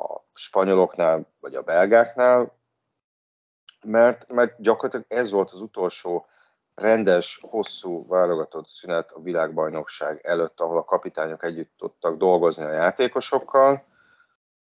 a 0.00 0.24
spanyoloknál, 0.34 1.26
vagy 1.40 1.54
a 1.54 1.62
belgáknál, 1.62 2.58
mert, 3.82 4.32
mert 4.32 4.60
gyakorlatilag 4.60 5.06
ez 5.08 5.30
volt 5.30 5.50
az 5.50 5.60
utolsó 5.60 6.26
rendes, 6.74 7.40
hosszú 7.42 8.06
válogatott 8.06 8.68
szünet 8.68 9.12
a 9.12 9.20
világbajnokság 9.20 10.20
előtt, 10.26 10.60
ahol 10.60 10.78
a 10.78 10.84
kapitányok 10.84 11.42
együtt 11.44 11.72
tudtak 11.76 12.16
dolgozni 12.16 12.64
a 12.64 12.72
játékosokkal, 12.72 13.86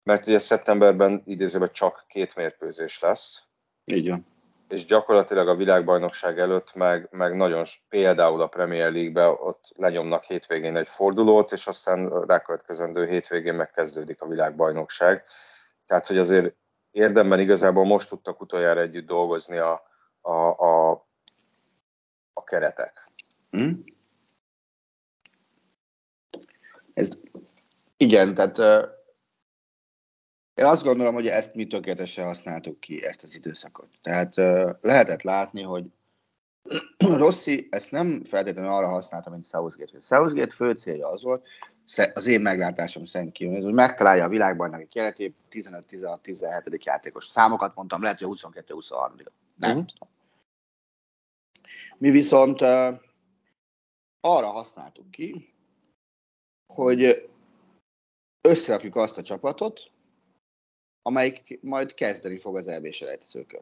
mert 0.04 0.28
ugye 0.28 0.40
szeptemberben 0.40 1.22
idézőben 1.26 1.72
csak 1.72 2.06
két 2.08 2.36
mérkőzés 2.36 3.00
lesz. 3.00 3.44
Így 3.86 4.10
van 4.10 4.26
és 4.74 4.86
gyakorlatilag 4.86 5.48
a 5.48 5.56
világbajnokság 5.56 6.40
előtt 6.40 6.74
meg, 6.74 7.08
meg 7.12 7.36
nagyon 7.36 7.66
például 7.90 8.42
a 8.42 8.48
Premier 8.48 8.92
League-be 8.92 9.28
ott 9.28 9.72
lenyomnak 9.76 10.24
hétvégén 10.24 10.76
egy 10.76 10.88
fordulót, 10.88 11.52
és 11.52 11.68
aztán 11.68 12.26
rákövetkezendő 12.26 13.06
hétvégén 13.08 13.54
megkezdődik 13.54 14.22
a 14.22 14.28
világbajnokság. 14.28 15.24
Tehát, 15.86 16.08
hogy 16.08 16.18
azért 16.18 16.56
érdemben 16.92 17.40
igazából 17.40 17.86
most 17.86 18.10
tudtak 18.10 18.42
utoljára 18.42 18.82
együtt 18.82 19.08
dolgozni 19.08 19.58
a, 19.58 19.84
a, 20.22 20.32
a, 20.48 20.92
a 22.34 22.44
keretek. 22.44 23.12
Hmm? 23.50 23.84
Ez, 26.94 27.10
igen, 27.98 28.34
tehát 28.34 28.60
én 30.54 30.66
azt 30.66 30.84
gondolom, 30.84 31.14
hogy 31.14 31.28
ezt 31.28 31.54
mi 31.54 31.68
tökéletesen 31.68 32.26
használtuk 32.26 32.80
ki, 32.80 33.06
ezt 33.06 33.24
az 33.24 33.36
időszakot. 33.36 33.90
Tehát 34.02 34.36
lehetett 34.82 35.22
látni, 35.22 35.62
hogy 35.62 35.86
Rossi 36.98 37.68
ezt 37.72 37.92
nem 37.92 38.24
feltétlenül 38.24 38.72
arra 38.72 38.88
használta, 38.88 39.30
mint 39.30 39.48
Southgate. 39.48 40.02
Southgate 40.02 40.54
fő 40.54 40.72
célja 40.72 41.10
az 41.10 41.24
volt, 41.24 41.48
az 42.14 42.26
én 42.26 42.42
meglátásom 42.42 43.04
szerint 43.04 43.32
kijön, 43.32 43.64
hogy 43.64 43.74
megtalálja 43.74 44.24
a 44.24 44.30
világbajnoki 44.30 44.86
keretét 44.86 45.36
15-16-17. 45.52 46.84
játékos 46.84 47.26
számokat 47.26 47.76
mondtam, 47.76 48.02
lehet, 48.02 48.20
hogy 48.20 48.40
22-23. 48.42 49.26
Nem 49.56 49.78
mm. 49.78 49.82
tudom. 49.82 50.10
Mi 51.98 52.10
viszont 52.10 52.62
uh, 52.62 53.00
arra 54.20 54.48
használtuk 54.48 55.12
ki, 55.12 55.54
hogy 56.74 57.30
összerakjuk 58.42 58.96
azt 58.96 59.18
a 59.18 59.22
csapatot, 59.22 59.92
amelyik 61.04 61.60
majd 61.62 61.94
kezdeni 61.94 62.38
fog 62.38 62.58
az 62.58 62.68
EB 62.68 62.92
selejtezőkön. 62.92 63.62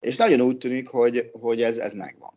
És 0.00 0.16
nagyon 0.16 0.40
úgy 0.40 0.58
tűnik, 0.58 0.88
hogy, 0.88 1.30
hogy 1.32 1.62
ez, 1.62 1.78
ez 1.78 1.94
megvan. 1.94 2.32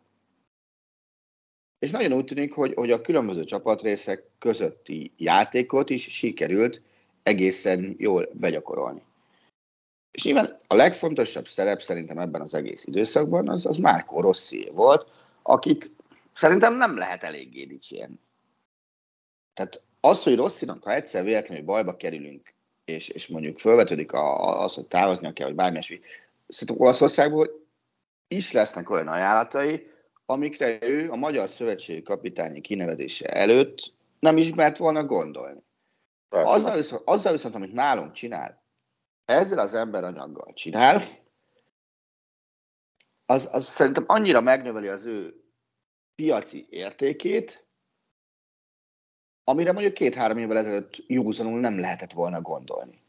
És 1.78 1.90
nagyon 1.90 2.12
úgy 2.12 2.24
tűnik, 2.24 2.52
hogy, 2.52 2.74
hogy 2.74 2.90
a 2.90 3.00
különböző 3.00 3.44
csapatrészek 3.44 4.24
közötti 4.38 5.12
játékot 5.16 5.90
is 5.90 6.02
sikerült 6.02 6.82
egészen 7.22 7.94
jól 7.98 8.28
begyakorolni. 8.32 9.02
És 10.10 10.24
nyilván 10.24 10.60
a 10.66 10.74
legfontosabb 10.74 11.46
szerep 11.46 11.80
szerintem 11.80 12.18
ebben 12.18 12.40
az 12.40 12.54
egész 12.54 12.84
időszakban 12.84 13.48
az, 13.48 13.66
az 13.66 13.76
Márko 13.76 14.20
Rossi 14.20 14.70
volt, 14.72 15.10
akit 15.42 15.90
szerintem 16.34 16.76
nem 16.76 16.96
lehet 16.96 17.22
eléggé 17.22 17.64
dicsérni. 17.64 18.18
Tehát 19.54 19.82
az, 20.00 20.22
hogy 20.22 20.36
Rosszinak, 20.36 20.82
ha 20.82 20.94
egyszer 20.94 21.24
véletlenül 21.24 21.64
bajba 21.64 21.96
kerülünk 21.96 22.54
és, 22.84 23.08
és 23.08 23.28
mondjuk 23.28 23.58
felvetődik 23.58 24.12
a, 24.12 24.60
az, 24.62 24.74
hogy 24.74 24.86
távoznia 24.86 25.32
kell, 25.32 25.46
vagy 25.46 25.56
bármi 25.56 26.00
Szerintem 26.48 26.84
Olaszországból 26.84 27.66
is 28.28 28.52
lesznek 28.52 28.90
olyan 28.90 29.08
ajánlatai, 29.08 29.90
amikre 30.26 30.78
ő 30.80 31.10
a 31.10 31.16
Magyar 31.16 31.48
Szövetségi 31.48 32.02
kapitányi 32.02 32.60
kinevezése 32.60 33.26
előtt 33.26 33.94
nem 34.18 34.36
is 34.36 34.54
mert 34.54 34.76
volna 34.76 35.04
gondolni. 35.04 35.62
Azzal 36.28 36.76
viszont, 36.76 37.02
azzal 37.04 37.32
viszont, 37.32 37.54
amit 37.54 37.72
nálunk 37.72 38.12
csinál, 38.12 38.62
ezzel 39.24 39.58
az 39.58 39.74
emberanyaggal 39.74 40.52
csinál, 40.54 41.02
az, 43.26 43.48
az 43.52 43.66
szerintem 43.66 44.04
annyira 44.06 44.40
megnöveli 44.40 44.88
az 44.88 45.04
ő 45.04 45.44
piaci 46.14 46.66
értékét, 46.70 47.61
amire 49.44 49.72
mondjuk 49.72 49.94
két-három 49.94 50.38
évvel 50.38 50.58
ezelőtt 50.58 51.04
józanul 51.06 51.60
nem 51.60 51.78
lehetett 51.78 52.12
volna 52.12 52.40
gondolni. 52.40 53.00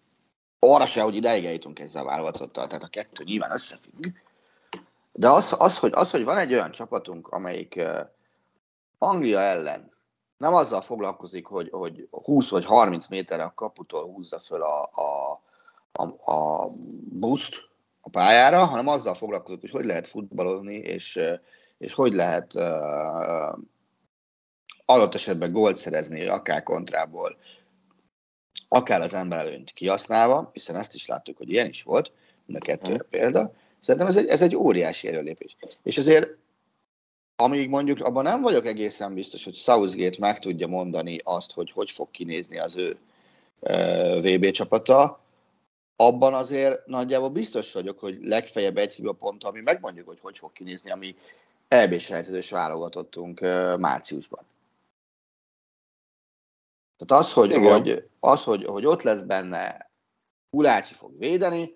Arra 0.60 0.86
se, 0.86 1.02
hogy 1.02 1.16
ideig 1.16 1.46
eljutunk 1.46 1.80
ezzel 1.80 2.02
a 2.02 2.06
válogatottal, 2.06 2.68
tehát 2.68 2.84
a 2.84 2.88
kettő 2.88 3.24
nyilván 3.24 3.52
összefügg. 3.52 4.06
De 5.12 5.30
az, 5.30 5.56
az, 5.58 5.78
hogy, 5.78 5.92
az, 5.96 6.12
hogy 6.12 6.24
van 6.24 6.38
egy 6.38 6.54
olyan 6.54 6.72
csapatunk, 6.72 7.28
amelyik 7.28 7.82
Anglia 8.98 9.40
ellen 9.40 9.92
nem 10.38 10.54
azzal 10.54 10.82
foglalkozik, 10.82 11.46
hogy, 11.46 11.70
hogy 11.72 12.08
20 12.12 12.50
vagy 12.50 12.66
30 12.66 13.08
méterre 13.08 13.44
a 13.44 13.54
kaputól 13.56 14.04
húzza 14.04 14.40
föl 14.40 14.62
a, 14.62 14.82
a, 14.82 15.42
a, 15.92 16.32
a 16.32 16.70
buszt 17.10 17.56
a 18.02 18.10
pályára, 18.10 18.66
hanem 18.66 18.88
azzal 18.88 19.14
foglalkozik, 19.14 19.62
hogy 19.62 19.72
hogy 19.72 19.86
lehet 19.86 20.08
futballozni, 20.08 20.76
és, 20.76 21.20
és 21.78 21.94
hogy 21.94 22.14
lehet 22.14 22.54
uh, 22.54 23.58
adott 24.86 25.14
esetben 25.14 25.52
gólt 25.52 25.78
szerezni, 25.78 26.28
akár 26.28 26.64
kontrából, 26.64 27.38
akár 28.68 29.02
az 29.02 29.14
ember 29.14 29.46
előnyt 29.46 29.72
kihasználva, 29.72 30.50
hiszen 30.54 30.76
ezt 30.76 30.94
is 30.94 31.06
láttuk, 31.06 31.38
hogy 31.38 31.50
ilyen 31.50 31.68
is 31.68 31.84
volt, 31.84 32.12
mind 32.46 32.62
a 32.62 32.66
kettő 32.66 32.94
mm. 32.94 33.10
példa. 33.10 33.54
Szerintem 33.80 34.10
ez 34.10 34.18
egy, 34.18 34.28
ez 34.28 34.42
egy 34.42 34.56
óriási 34.56 35.08
előlépés. 35.08 35.56
És 35.84 35.98
azért, 35.98 36.36
amíg 37.36 37.70
mondjuk 37.70 38.00
abban 38.00 38.24
nem 38.24 38.42
vagyok 38.42 38.66
egészen 38.66 39.14
biztos, 39.14 39.44
hogy 39.44 39.56
Southgate 39.56 40.18
meg 40.20 40.40
tudja 40.40 40.68
mondani 40.68 41.20
azt, 41.24 41.52
hogy 41.52 41.72
hogy 41.72 41.92
fog 41.92 42.12
kinézni 42.12 42.60
az 42.60 42.76
ő 42.76 42.98
VB 44.22 44.52
csapata, 44.52 45.20
abban 45.96 46.34
azért 46.34 46.86
nagyjából 46.86 47.30
biztos 47.30 47.74
vagyok, 47.74 48.00
hogy 48.00 48.18
legfeljebb 48.22 48.78
egy 48.78 48.94
hiba 48.94 49.12
pont, 49.12 49.44
ami 49.44 49.62
megmondjuk, 49.62 50.08
hogy 50.08 50.20
hogy 50.22 50.38
fog 50.38 50.52
kinézni, 50.52 50.92
ami 50.92 51.16
EB-selejtezős 51.68 52.50
válogatottunk 52.50 53.40
márciusban. 53.80 54.46
Tehát 56.98 57.24
az, 57.24 57.34
hogy, 57.34 57.54
hogy, 57.54 58.08
az, 58.20 58.44
hogy, 58.44 58.66
hogy 58.66 58.86
ott 58.86 59.02
lesz 59.02 59.22
benne, 59.22 59.92
Ulácsi 60.50 60.94
fog 60.94 61.18
védeni, 61.18 61.76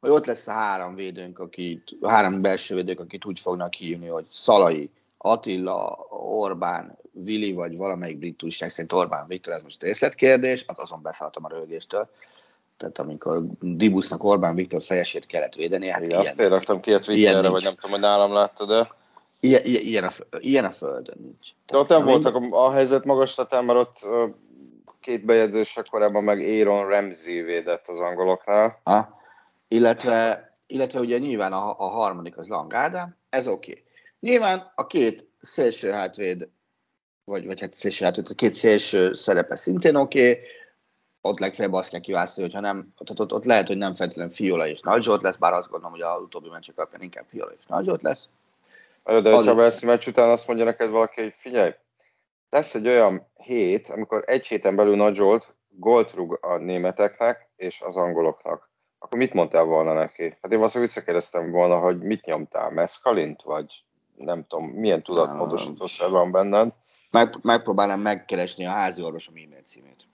hogy 0.00 0.10
ott 0.10 0.26
lesz 0.26 0.46
a 0.46 0.52
három 0.52 0.94
védőnk, 0.94 1.38
akit, 1.38 1.96
a 2.00 2.08
három 2.08 2.42
belső 2.42 2.74
védők, 2.74 3.00
akit 3.00 3.24
úgy 3.24 3.40
fognak 3.40 3.74
hívni, 3.74 4.06
hogy 4.06 4.26
Szalai, 4.32 4.90
Attila, 5.18 6.06
Orbán, 6.10 6.98
Vili, 7.12 7.52
vagy 7.52 7.76
valamelyik 7.76 8.18
brit 8.18 8.42
újság 8.42 8.70
szerint 8.70 8.92
Orbán 8.92 9.26
Viktor, 9.26 9.54
ez 9.54 9.62
most 9.62 9.82
részletkérdés, 9.82 10.64
hát 10.66 10.78
azon 10.78 11.02
beszálltam 11.02 11.44
a 11.44 11.48
rögéstől. 11.48 12.08
Tehát 12.76 12.98
amikor 12.98 13.42
Dibusznak 13.60 14.24
Orbán 14.24 14.54
Viktor 14.54 14.82
fejesét 14.82 15.26
kellett 15.26 15.54
védeni, 15.54 15.88
hát 15.88 16.02
Igen, 16.02 16.20
ilyen, 16.20 16.38
azt 16.38 16.48
raktam 16.48 16.80
ki 16.80 16.92
a 16.92 16.98
Twitterre, 16.98 17.48
vagy 17.48 17.62
nem 17.62 17.74
tudom, 17.74 17.90
hogy 17.90 18.00
nálam 18.00 18.32
láttad, 18.32 18.68
de... 18.68 18.88
Ilyen, 19.40 19.64
ilyen, 19.64 20.04
a, 20.04 20.10
ilyen 20.38 20.64
a 20.64 20.70
földön 20.70 21.16
nincs. 21.18 21.48
De 21.66 21.78
ott 21.78 21.88
nem 21.88 22.04
voltak 22.04 22.34
a, 22.34 22.66
a 22.66 22.72
helyzet 22.72 23.04
magaslatán, 23.04 23.64
mert 23.64 23.78
ott 23.78 24.06
két 25.06 25.24
bejegyzése 25.24 25.84
korábban 25.90 26.24
meg 26.24 26.40
Aaron 26.40 26.88
Ramsey 26.88 27.42
védett 27.42 27.88
az 27.88 28.00
angoloknál. 28.00 28.80
Ha. 28.84 29.20
Illetve, 29.68 30.50
illetve 30.66 31.00
ugye 31.00 31.18
nyilván 31.18 31.52
a, 31.52 31.74
a 31.78 31.88
harmadik 31.88 32.38
az 32.38 32.48
Lang 32.48 32.74
Ádám, 32.74 33.16
ez 33.28 33.48
oké. 33.48 33.70
Okay. 33.70 33.84
Nyilván 34.20 34.72
a 34.74 34.86
két 34.86 35.28
szélső 35.40 35.90
hátvéd, 35.90 36.48
vagy, 37.24 37.46
vagy 37.46 37.60
hát 37.60 37.74
szélső 37.74 38.04
hátvéd, 38.04 38.26
a 38.30 38.34
két 38.34 38.54
szélső 38.54 39.14
szerepe 39.14 39.56
szintén 39.56 39.94
oké, 39.94 40.30
okay. 40.30 40.42
ott 41.20 41.38
legfeljebb 41.38 41.72
azt 41.72 41.90
kell 41.90 42.00
kiválasztani, 42.00 42.46
hogyha 42.46 42.60
nem, 42.60 42.92
ott, 42.98 43.20
ott, 43.20 43.32
ott, 43.32 43.44
lehet, 43.44 43.66
hogy 43.66 43.78
nem 43.78 43.94
feltétlenül 43.94 44.32
Fiola 44.32 44.68
és 44.68 44.80
Nagyzsolt 44.80 45.22
lesz, 45.22 45.36
bár 45.36 45.52
azt 45.52 45.70
gondolom, 45.70 45.92
hogy 45.92 46.02
a 46.02 46.18
utóbbi 46.18 46.48
meccsek 46.48 46.78
alapján 46.78 47.02
inkább 47.02 47.24
Fiola 47.28 47.52
és 47.58 47.66
Nagyzsolt 47.66 48.02
lesz. 48.02 48.28
De 49.04 49.30
ha 49.30 49.36
a 49.36 49.54
Chelsea 49.54 49.88
meccs 49.88 50.06
után 50.06 50.30
azt 50.30 50.46
mondja 50.46 50.64
neked 50.64 50.90
valaki, 50.90 51.20
hogy 51.20 51.34
figyelj, 51.36 51.70
lesz 52.50 52.74
egy 52.74 52.86
olyan 52.86 53.30
hét, 53.34 53.88
amikor 53.88 54.22
egy 54.26 54.46
héten 54.46 54.76
belül 54.76 54.96
Nagy 54.96 55.14
Zsolt 55.14 55.54
gólt 55.68 56.14
rúg 56.14 56.38
a 56.40 56.56
németeknek 56.56 57.48
és 57.56 57.80
az 57.80 57.96
angoloknak. 57.96 58.70
Akkor 58.98 59.18
mit 59.18 59.32
mondtál 59.32 59.64
volna 59.64 59.92
neki? 59.92 60.22
Hát 60.22 60.52
én 60.52 60.58
valószínűleg 60.58 60.92
visszakérdeztem 60.92 61.50
volna, 61.50 61.78
hogy 61.78 61.98
mit 61.98 62.24
nyomtál, 62.24 62.70
meszkalint, 62.70 63.42
vagy 63.42 63.84
nem 64.14 64.44
tudom, 64.48 64.66
milyen 64.66 65.02
tudatmódosítószer 65.02 66.10
van 66.10 66.30
benned. 66.30 66.72
Meg, 67.10 67.34
megpróbálnám 67.42 68.00
megkeresni 68.00 68.66
a 68.66 68.70
házi 68.70 69.02
orvosom 69.02 69.34
e-mail 69.34 69.62
címét. 69.62 70.04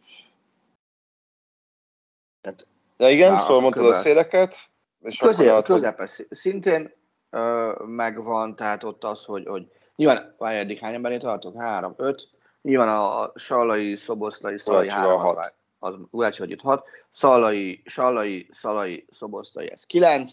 Tehát, 2.40 2.66
De 2.96 3.10
igen, 3.10 3.40
szóval 3.40 3.60
mondtad 3.60 3.86
a 3.86 3.94
széleket, 3.94 4.56
és 5.00 5.18
közé, 5.18 5.48
akkor 5.48 5.74
közepes 5.74 6.22
szintén 6.30 6.92
ö, 7.30 7.72
megvan, 7.86 8.56
tehát 8.56 8.84
ott 8.84 9.04
az, 9.04 9.24
hogy, 9.24 9.46
hogy 9.46 9.70
Nyilván, 10.02 10.34
várj, 10.38 10.56
eddig 10.56 10.78
hány 10.78 10.94
embernél 10.94 11.20
tartok? 11.20 11.60
Három, 11.60 11.94
öt. 11.96 12.28
Nyilván 12.62 12.88
a 12.88 13.32
Sallai, 13.34 13.96
Szoboszlai, 13.96 14.58
Szalai 14.58 14.88
három, 14.88 15.20
hat. 15.20 15.54
az 15.78 15.94
Ulácsi 16.10 16.38
vagy 16.38 16.50
itt 16.50 16.60
hat. 16.60 16.86
Szalai, 17.10 17.82
Sallai, 17.84 18.48
Szalai, 18.50 19.06
Szoboszlai, 19.10 19.70
ez 19.70 19.84
kilenc. 19.84 20.32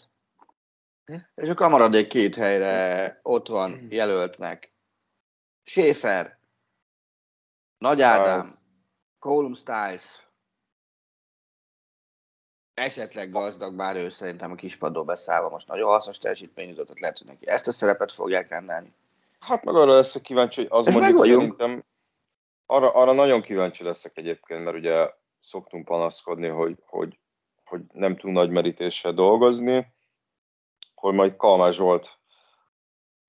És 1.35 1.49
akkor 1.49 1.65
a 1.65 1.69
maradék 1.69 2.07
két 2.07 2.35
helyre 2.35 3.19
ott 3.23 3.47
van 3.47 3.87
jelöltnek 3.89 4.73
Schäfer, 5.63 6.37
Nagy 7.77 8.01
Ádám, 8.01 8.59
Colum 9.19 9.53
Stiles, 9.53 10.27
esetleg 12.73 13.31
gazdag, 13.31 13.75
bár 13.75 13.95
ő 13.95 14.09
szerintem 14.09 14.51
a 14.51 14.55
kispadról 14.55 15.03
beszállva 15.03 15.49
most 15.49 15.67
nagyon 15.67 15.89
hasznos 15.89 16.17
teljesítmény 16.17 16.69
jutott, 16.69 16.99
lehet, 16.99 17.17
hogy 17.17 17.27
neki 17.27 17.47
ezt 17.47 17.67
a 17.67 17.71
szerepet 17.71 18.11
fogják 18.11 18.49
rendelni. 18.49 18.93
Hát 19.39 19.63
meg 19.63 19.75
arra 19.75 19.91
leszek 19.91 20.21
kíváncsi, 20.21 20.61
hogy 20.61 20.79
az 20.79 20.87
Ez 20.87 20.93
mondjuk 20.93 21.25
szerintem, 21.25 21.83
arra, 22.65 22.91
arra 22.91 23.11
nagyon 23.11 23.41
kíváncsi 23.41 23.83
leszek 23.83 24.17
egyébként, 24.17 24.63
mert 24.63 24.77
ugye 24.77 25.13
szoktunk 25.39 25.85
panaszkodni, 25.85 26.47
hogy, 26.47 26.77
hogy, 26.85 27.19
hogy 27.63 27.81
nem 27.93 28.17
túl 28.17 28.31
nagy 28.31 28.49
merítéssel 28.49 29.13
dolgozni, 29.13 29.93
hogy 30.95 31.13
majd 31.13 31.35
Kalmás 31.35 31.75
Zsolt 31.75 32.17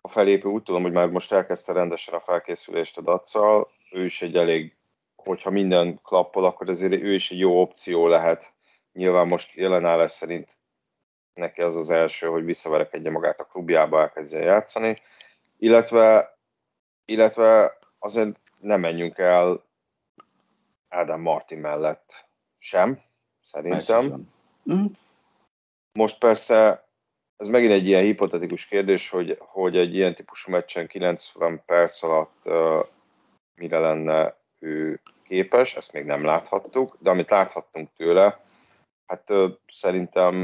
a 0.01 0.09
felépő, 0.09 0.49
úgy 0.49 0.63
tudom, 0.63 0.83
hogy 0.83 0.93
már 0.93 1.09
most 1.09 1.33
elkezdte 1.33 1.73
rendesen 1.73 2.15
a 2.15 2.21
felkészülést 2.21 2.99
a 2.99 3.01
dac 3.01 3.35
ő 3.91 4.05
is 4.05 4.23
egy 4.23 4.37
elég, 4.37 4.77
hogyha 5.17 5.51
minden 5.51 6.01
klappol, 6.03 6.45
akkor 6.45 6.69
azért 6.69 6.93
ő 6.93 7.15
is 7.15 7.31
egy 7.31 7.39
jó 7.39 7.61
opció 7.61 8.07
lehet. 8.07 8.53
Nyilván 8.93 9.27
most 9.27 9.55
jelen 9.55 9.85
áll 9.85 10.07
szerint 10.07 10.59
neki 11.35 11.61
az 11.61 11.77
az 11.77 11.91
első, 11.91 12.27
hogy 12.27 12.45
visszaverekedje 12.45 13.11
magát 13.11 13.41
a 13.41 13.45
klubjába, 13.45 14.01
elkezdje 14.01 14.39
játszani 14.39 14.97
illetve, 15.61 16.39
illetve 17.05 17.79
azért 17.99 18.41
nem 18.61 18.81
menjünk 18.81 19.19
el 19.19 19.65
Ádám 20.89 21.21
Martin 21.21 21.59
mellett 21.59 22.29
sem, 22.59 23.03
szerintem. 23.43 24.29
Mhm. 24.63 24.85
Most 25.93 26.19
persze 26.19 26.89
ez 27.37 27.49
megint 27.49 27.73
egy 27.73 27.87
ilyen 27.87 28.03
hipotetikus 28.03 28.67
kérdés, 28.67 29.09
hogy, 29.11 29.37
hogy 29.39 29.77
egy 29.77 29.95
ilyen 29.95 30.15
típusú 30.15 30.51
meccsen 30.51 30.87
90 30.87 31.63
perc 31.67 32.03
alatt 32.03 32.41
uh, 32.45 32.87
mire 33.55 33.79
lenne 33.79 34.37
ő 34.59 35.01
képes, 35.23 35.77
ezt 35.77 35.93
még 35.93 36.05
nem 36.05 36.25
láthattuk, 36.25 36.97
de 36.99 37.11
amit 37.11 37.31
láthattunk 37.31 37.89
tőle, 37.97 38.41
hát 39.07 39.31
uh, 39.31 39.51
szerintem 39.73 40.35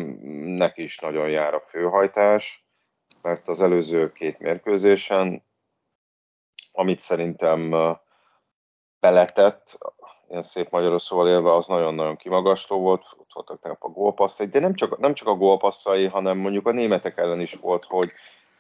neki 0.57 0.83
is 0.83 0.99
nagyon 0.99 1.29
jár 1.29 1.55
a 1.55 1.61
főhajtás, 1.61 2.66
mert 3.27 3.49
az 3.49 3.61
előző 3.61 4.13
két 4.13 4.39
mérkőzésen, 4.39 5.43
amit 6.73 7.01
szerintem 7.01 7.75
beletett, 9.01 9.79
ilyen 10.29 10.43
szép 10.43 10.71
magyarul 10.71 10.99
szóval 10.99 11.29
élve, 11.29 11.55
az 11.55 11.67
nagyon-nagyon 11.67 12.17
kimagasló 12.17 12.79
volt, 12.79 13.03
ott 13.17 13.33
voltak 13.33 13.61
tegnap 13.61 13.85
a 13.85 13.89
gólpasszai, 13.89 14.47
de 14.47 14.61
nem 14.61 14.75
csak, 14.75 14.99
nem 14.99 15.15
csak 15.15 15.29
a 15.29 15.37
gólpasszai, 15.37 16.07
hanem 16.07 16.39
mondjuk 16.39 16.67
a 16.67 16.73
németek 16.73 17.17
ellen 17.17 17.41
is 17.41 17.55
volt, 17.55 17.85
hogy 17.85 18.13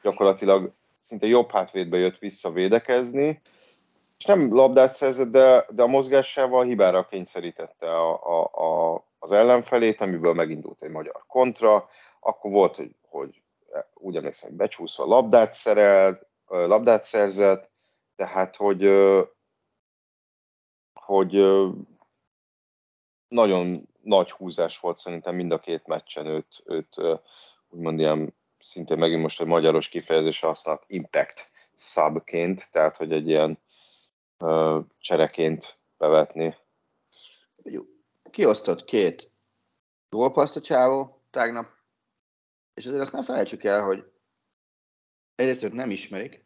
gyakorlatilag 0.02 0.72
szinte 0.98 1.26
jobb 1.26 1.50
hátvédbe 1.50 1.96
jött 1.96 2.18
vissza 2.18 2.50
védekezni, 2.50 3.40
és 4.18 4.24
nem 4.24 4.55
labdát 4.55 4.92
szerzett, 4.92 5.31
de, 5.31 5.64
de 5.68 5.83
a 5.83 5.87
mozgásával 5.87 6.64
hibára 6.64 7.07
kényszerítette 7.07 7.87
a, 7.87 8.40
a, 8.40 8.44
a, 8.44 9.05
az 9.18 9.33
ellenfelét, 9.33 10.00
amiből 10.00 10.35
megindult 10.35 10.83
egy 10.83 10.90
magyar 10.90 11.24
kontra, 11.26 11.88
akkor 12.20 12.50
volt, 12.50 12.76
hogy, 12.76 12.90
hogy 13.09 13.40
úgy 13.95 14.17
emlékszem, 14.17 14.57
becsúszva 14.57 15.05
labdát 15.05 15.53
szerelt, 15.53 16.27
labdát 16.47 17.03
szerzett, 17.03 17.71
tehát 18.17 18.57
hogy, 18.57 18.83
hogy 21.01 21.33
nagyon 23.29 23.89
nagy 24.03 24.31
húzás 24.31 24.79
volt 24.79 24.99
szerintem 24.99 25.35
mind 25.35 25.53
a 25.53 25.61
két 25.61 25.87
meccsen 25.87 26.27
őt, 26.27 26.62
őt 26.65 26.97
úgymond 27.69 27.99
ilyen 27.99 28.35
szintén 28.61 28.99
megint 28.99 29.23
most 29.23 29.41
egy 29.41 29.47
magyaros 29.47 29.89
kifejezés 29.89 30.41
használ, 30.41 30.81
impact 30.87 31.51
subként, 31.77 32.69
tehát 32.71 32.97
hogy 32.97 33.12
egy 33.12 33.29
ilyen 33.29 33.59
ö, 34.39 34.81
csereként 34.99 35.79
bevetni. 35.99 36.57
Kiosztott 38.31 38.85
két 38.85 39.31
gólpaszt 40.09 40.57
a 40.57 40.61
csávó 40.61 41.23
tegnap, 41.31 41.76
és 42.77 42.87
azért 42.87 43.03
azt 43.03 43.12
nem 43.12 43.23
felejtsük 43.23 43.65
el, 43.65 43.85
hogy 43.85 44.12
egyrészt 45.35 45.62
őt 45.62 45.73
nem 45.73 45.91
ismerik, 45.91 46.45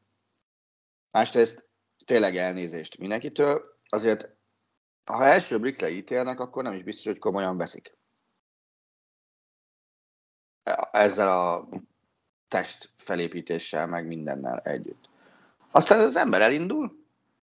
másrészt 1.11 1.69
tényleg 2.05 2.37
elnézést 2.37 2.99
mindenkitől, 2.99 3.75
azért 3.89 4.37
ha 5.05 5.25
első 5.25 5.59
blikre 5.59 5.91
ítélnek, 5.91 6.41
akkor 6.41 6.63
nem 6.63 6.73
is 6.73 6.83
biztos, 6.83 7.05
hogy 7.05 7.19
komolyan 7.19 7.57
veszik. 7.57 7.99
Ezzel 10.91 11.29
a 11.29 11.69
test 12.49 12.93
felépítéssel, 12.97 13.87
meg 13.87 14.07
mindennel 14.07 14.59
együtt. 14.59 15.09
Aztán 15.71 16.01
az 16.01 16.17
ember 16.17 16.41
elindul, 16.41 17.07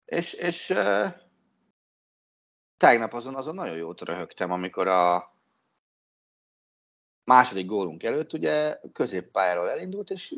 és, 0.05 0.33
és 0.33 0.69
uh, 0.69 1.07
tegnap 2.77 3.13
azon, 3.13 3.35
azon 3.35 3.55
nagyon 3.55 3.75
jót 3.75 4.01
röhögtem, 4.01 4.51
amikor 4.51 4.87
a 4.87 5.30
második 7.23 7.65
gólunk 7.65 8.03
előtt 8.03 8.33
ugye 8.33 8.79
középpályáról 8.93 9.69
elindult, 9.69 10.09
és 10.09 10.35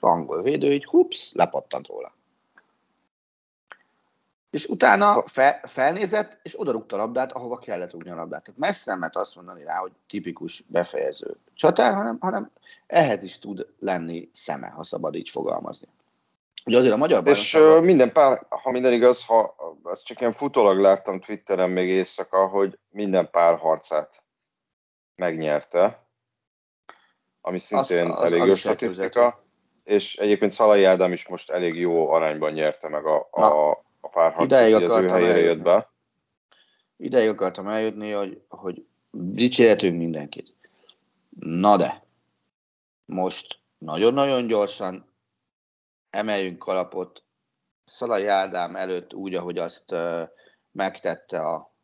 angol 0.00 0.42
védő 0.42 0.72
így 0.72 0.84
hups, 0.84 1.32
lepattant 1.34 1.86
róla. 1.86 2.14
És 4.50 4.66
utána 4.66 5.22
fe, 5.26 5.60
felnézett, 5.62 6.38
és 6.42 6.60
odarúgta 6.60 6.96
a 6.96 6.98
labdát, 6.98 7.32
ahova 7.32 7.56
kellett 7.56 7.90
rúgni 7.90 8.10
a 8.10 8.14
labdát. 8.14 8.44
Tehát 8.44 8.60
messze 8.60 8.90
nem 8.90 8.98
mert 8.98 9.16
azt 9.16 9.36
mondani 9.36 9.64
rá, 9.64 9.76
hogy 9.76 9.92
tipikus 10.06 10.64
befejező 10.66 11.36
csatár, 11.54 11.94
hanem, 11.94 12.16
hanem 12.20 12.50
ehhez 12.86 13.22
is 13.22 13.38
tud 13.38 13.66
lenni 13.78 14.30
szeme, 14.32 14.68
ha 14.68 14.84
szabad 14.84 15.14
így 15.14 15.28
fogalmazni. 15.28 15.88
Ugye 16.64 16.78
azért 16.78 16.94
a 16.94 16.96
magyar 16.96 17.26
És 17.26 17.54
uh, 17.54 17.80
minden 17.80 18.12
pár, 18.12 18.46
ha 18.48 18.70
minden 18.70 18.92
igaz, 18.92 19.24
ha 19.24 19.54
ezt 19.84 20.04
csak 20.04 20.20
ilyen 20.20 20.32
futólag 20.32 20.78
láttam 20.78 21.20
Twitteren 21.20 21.70
még 21.70 21.88
éjszaka, 21.88 22.46
hogy 22.46 22.78
minden 22.90 23.30
pár 23.30 23.58
harcát 23.58 24.22
megnyerte, 25.14 26.06
ami 27.42 27.58
szintén 27.58 28.06
azt, 28.06 28.18
az, 28.18 28.24
elég 28.24 28.40
az 28.40 28.46
jó 28.46 28.54
statisztika, 28.54 29.44
és 29.84 30.16
egyébként 30.16 30.52
Szalai 30.52 30.84
Ádám 30.84 31.12
is 31.12 31.28
most 31.28 31.50
elég 31.50 31.76
jó 31.76 32.10
arányban 32.10 32.52
nyerte 32.52 32.88
meg 32.88 33.06
a, 33.06 33.28
a, 33.30 33.70
a 34.00 34.08
párharcot, 34.08 34.90
az 34.90 34.98
ő 34.98 35.08
helyére 35.08 35.38
jött 35.38 35.62
be. 35.62 35.90
Ideig 36.96 37.28
akartam 37.28 37.68
eljutni, 37.68 38.10
hogy, 38.10 38.42
hogy 38.48 38.84
dicsérhetünk 39.10 39.98
mindenkit. 39.98 40.54
Na 41.40 41.76
de, 41.76 42.04
most 43.04 43.58
nagyon-nagyon 43.78 44.46
gyorsan 44.46 45.12
emeljünk 46.10 46.58
kalapot 46.58 47.24
Szalai 47.84 48.26
Ádám 48.26 48.76
előtt 48.76 49.14
úgy, 49.14 49.34
ahogy 49.34 49.58
azt 49.58 49.94
megtette 50.72 51.40
a 51.40 51.74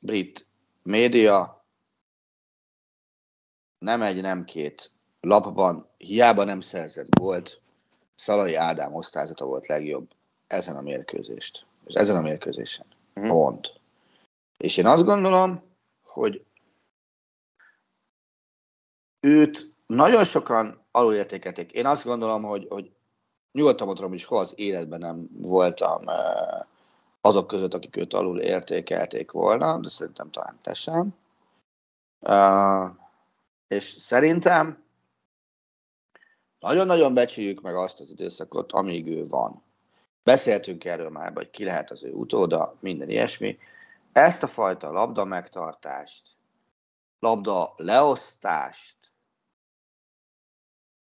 brit 0.00 0.46
média. 0.82 1.55
Nem 3.78 4.02
egy, 4.02 4.20
nem 4.20 4.44
két 4.44 4.90
lapban, 5.20 5.88
hiába 5.96 6.44
nem 6.44 6.60
szerzett 6.60 7.14
gólt, 7.18 7.60
Szalai 8.14 8.54
Ádám 8.54 8.94
osztályzata 8.94 9.44
volt 9.44 9.66
legjobb 9.66 10.08
ezen 10.46 10.76
a 10.76 10.80
mérkőzést. 10.80 11.66
És 11.86 11.94
ezen 11.94 12.16
a 12.16 12.20
mérkőzésen. 12.20 12.86
Mm. 13.20 13.28
Pont. 13.28 13.80
És 14.56 14.76
én 14.76 14.86
azt 14.86 15.04
gondolom, 15.04 15.62
hogy 16.02 16.44
őt 19.20 19.74
nagyon 19.86 20.24
sokan 20.24 20.84
alulértékelték. 20.90 21.72
Én 21.72 21.86
azt 21.86 22.04
gondolom, 22.04 22.42
hogy, 22.42 22.66
hogy 22.68 22.90
nyugodtan 23.52 23.86
mondom, 23.86 24.08
hogy 24.08 24.18
soha 24.18 24.40
az 24.40 24.52
életben 24.56 24.98
nem 24.98 25.28
voltam 25.32 26.04
azok 27.20 27.46
között, 27.46 27.74
akik 27.74 27.96
őt 27.96 28.12
alul 28.14 28.40
értékelték 28.40 29.30
volna, 29.30 29.78
de 29.78 29.88
szerintem 29.88 30.30
talán 30.30 30.58
te 30.62 30.74
sem. 30.74 31.14
És 33.68 33.84
szerintem 33.98 34.84
nagyon-nagyon 36.58 37.14
becsüljük 37.14 37.60
meg 37.60 37.74
azt 37.74 38.00
az 38.00 38.10
időszakot, 38.10 38.72
amíg 38.72 39.06
ő 39.06 39.26
van. 39.26 39.62
Beszéltünk 40.22 40.84
erről 40.84 41.10
már, 41.10 41.32
hogy 41.34 41.50
ki 41.50 41.64
lehet 41.64 41.90
az 41.90 42.04
ő 42.04 42.12
utóda, 42.12 42.76
minden 42.80 43.10
ilyesmi. 43.10 43.58
Ezt 44.12 44.42
a 44.42 44.46
fajta 44.46 44.90
labda 44.90 45.24
megtartást, 45.24 46.22
labda 47.18 47.72
leosztást, 47.76 48.96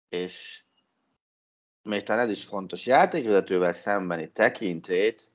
és 0.10 0.64
még 1.82 2.04
talán 2.04 2.24
ez 2.24 2.32
is 2.32 2.46
fontos, 2.46 2.86
játékvezetővel 2.86 3.74
szembeni 3.74 4.32
tekintét 4.32 5.30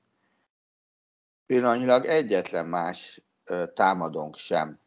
pillanatnyilag 1.45 2.05
egyetlen 2.05 2.65
más 2.65 3.21
támadónk 3.73 4.37
sem 4.37 4.79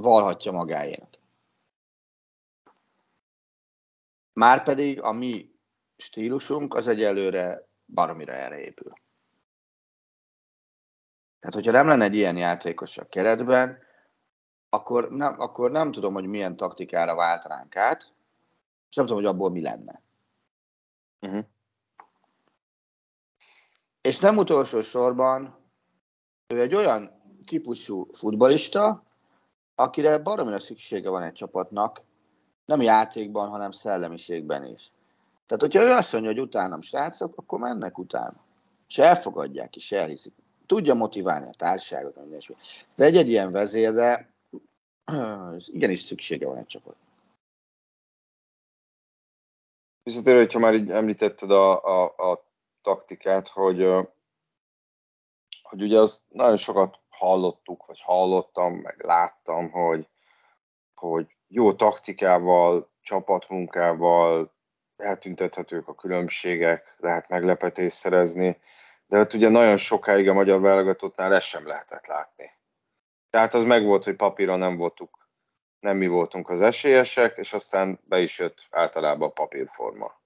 valhatja 0.00 0.52
magáénak. 0.52 1.18
Márpedig 4.32 5.02
a 5.02 5.12
mi 5.12 5.54
stílusunk 5.96 6.74
az 6.74 6.88
egyelőre 6.88 7.68
baromira 7.86 8.32
erre 8.32 8.58
épül. 8.58 8.92
Tehát, 11.40 11.54
hogyha 11.54 11.72
nem 11.72 11.86
lenne 11.86 12.04
egy 12.04 12.14
ilyen 12.14 12.36
játékos 12.36 12.98
a 12.98 13.08
keretben, 13.08 13.78
akkor 14.68 15.10
nem, 15.10 15.40
akkor 15.40 15.70
nem 15.70 15.92
tudom, 15.92 16.14
hogy 16.14 16.26
milyen 16.26 16.56
taktikára 16.56 17.14
váltanánk 17.14 17.76
át, 17.76 18.12
és 18.88 18.96
nem 18.96 19.06
tudom, 19.06 19.22
hogy 19.22 19.32
abból 19.32 19.50
mi 19.50 19.62
lenne. 19.62 20.02
Uh-huh. 21.20 21.44
És 24.00 24.18
nem 24.18 24.36
utolsó 24.36 24.82
sorban, 24.82 25.58
ő 26.46 26.60
egy 26.60 26.74
olyan 26.74 27.22
típusú 27.46 28.08
futbalista, 28.12 29.09
akire 29.80 30.18
baromira 30.18 30.58
szüksége 30.58 31.10
van 31.10 31.22
egy 31.22 31.32
csapatnak, 31.32 32.02
nem 32.64 32.80
játékban, 32.80 33.48
hanem 33.48 33.70
szellemiségben 33.70 34.64
is. 34.64 34.92
Tehát, 35.46 35.62
hogyha 35.62 35.82
ő 35.82 35.90
azt 35.90 36.12
mondja, 36.12 36.30
hogy 36.30 36.40
utánam 36.40 36.80
srácok, 36.80 37.36
akkor 37.36 37.58
mennek 37.58 37.98
utána. 37.98 38.44
És 38.88 38.98
elfogadják, 38.98 39.76
és 39.76 39.92
elhiszik. 39.92 40.32
Tudja 40.66 40.94
motiválni 40.94 41.48
a 41.48 41.54
társaságot, 41.56 42.16
minden 42.16 42.40
De 42.96 43.04
egy-egy 43.04 43.28
ilyen 43.28 43.50
vezérre 43.50 44.34
igenis 45.66 46.00
szüksége 46.00 46.46
van 46.46 46.56
egy 46.56 46.66
csapat. 46.66 46.96
Visszatérő, 50.02 50.38
hogyha 50.38 50.58
már 50.58 50.74
így 50.74 50.90
említetted 50.90 51.50
a, 51.50 51.84
a, 51.84 52.30
a 52.30 52.44
taktikát, 52.82 53.48
hogy, 53.48 53.78
hogy 55.62 55.82
ugye 55.82 56.00
azt 56.00 56.22
nagyon 56.28 56.56
sokat 56.56 56.99
hallottuk, 57.20 57.86
vagy 57.86 58.00
hallottam, 58.00 58.74
meg 58.74 59.02
láttam, 59.02 59.70
hogy, 59.70 60.08
hogy 60.94 61.36
jó 61.48 61.74
taktikával, 61.74 62.90
csapatmunkával 63.00 64.54
eltüntethetők 64.96 65.88
a 65.88 65.94
különbségek, 65.94 66.94
lehet 66.98 67.28
meglepetést 67.28 67.96
szerezni, 67.96 68.60
de 69.06 69.16
hát 69.16 69.34
ugye 69.34 69.48
nagyon 69.48 69.76
sokáig 69.76 70.28
a 70.28 70.32
magyar 70.32 70.60
válogatottnál 70.60 71.34
ezt 71.34 71.46
sem 71.46 71.66
lehetett 71.66 72.06
látni. 72.06 72.50
Tehát 73.30 73.54
az 73.54 73.64
megvolt, 73.64 74.04
hogy 74.04 74.16
papíron 74.16 74.58
nem 74.58 74.76
voltuk, 74.76 75.28
nem 75.80 75.96
mi 75.96 76.06
voltunk 76.06 76.48
az 76.48 76.60
esélyesek, 76.60 77.36
és 77.36 77.52
aztán 77.52 78.00
be 78.02 78.20
is 78.20 78.38
jött 78.38 78.66
általában 78.70 79.28
a 79.28 79.32
papírforma. 79.32 80.20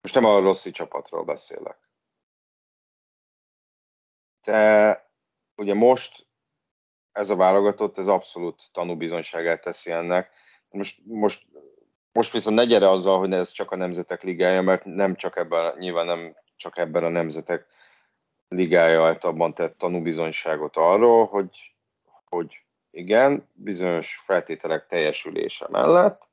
Most 0.00 0.14
nem 0.14 0.24
a 0.24 0.38
rossz 0.38 0.68
csapatról 0.68 1.24
beszélek. 1.24 1.78
De 4.42 5.05
ugye 5.56 5.74
most 5.74 6.26
ez 7.12 7.30
a 7.30 7.36
válogatott, 7.36 7.98
ez 7.98 8.06
abszolút 8.06 8.62
tanúbizonyságát 8.72 9.60
teszi 9.60 9.90
ennek. 9.90 10.30
Most, 10.68 11.00
most 11.04 11.46
most 12.16 12.32
viszont 12.32 12.56
ne 12.56 12.64
gyere 12.64 12.90
azzal, 12.90 13.18
hogy 13.18 13.32
ez 13.32 13.50
csak 13.50 13.70
a 13.70 13.76
Nemzetek 13.76 14.22
Ligája, 14.22 14.62
mert 14.62 14.84
nem 14.84 15.14
csak 15.14 15.36
ebben, 15.36 15.74
nyilván 15.78 16.06
nem 16.06 16.36
csak 16.56 16.78
ebben 16.78 17.04
a 17.04 17.08
Nemzetek 17.08 17.66
Ligája 18.48 19.04
általában 19.04 19.54
tett 19.54 19.78
tanúbizonyságot 19.78 20.76
arról, 20.76 21.26
hogy, 21.26 21.74
hogy 22.24 22.60
igen, 22.90 23.48
bizonyos 23.52 24.22
feltételek 24.24 24.86
teljesülése 24.86 25.66
mellett 25.70 26.28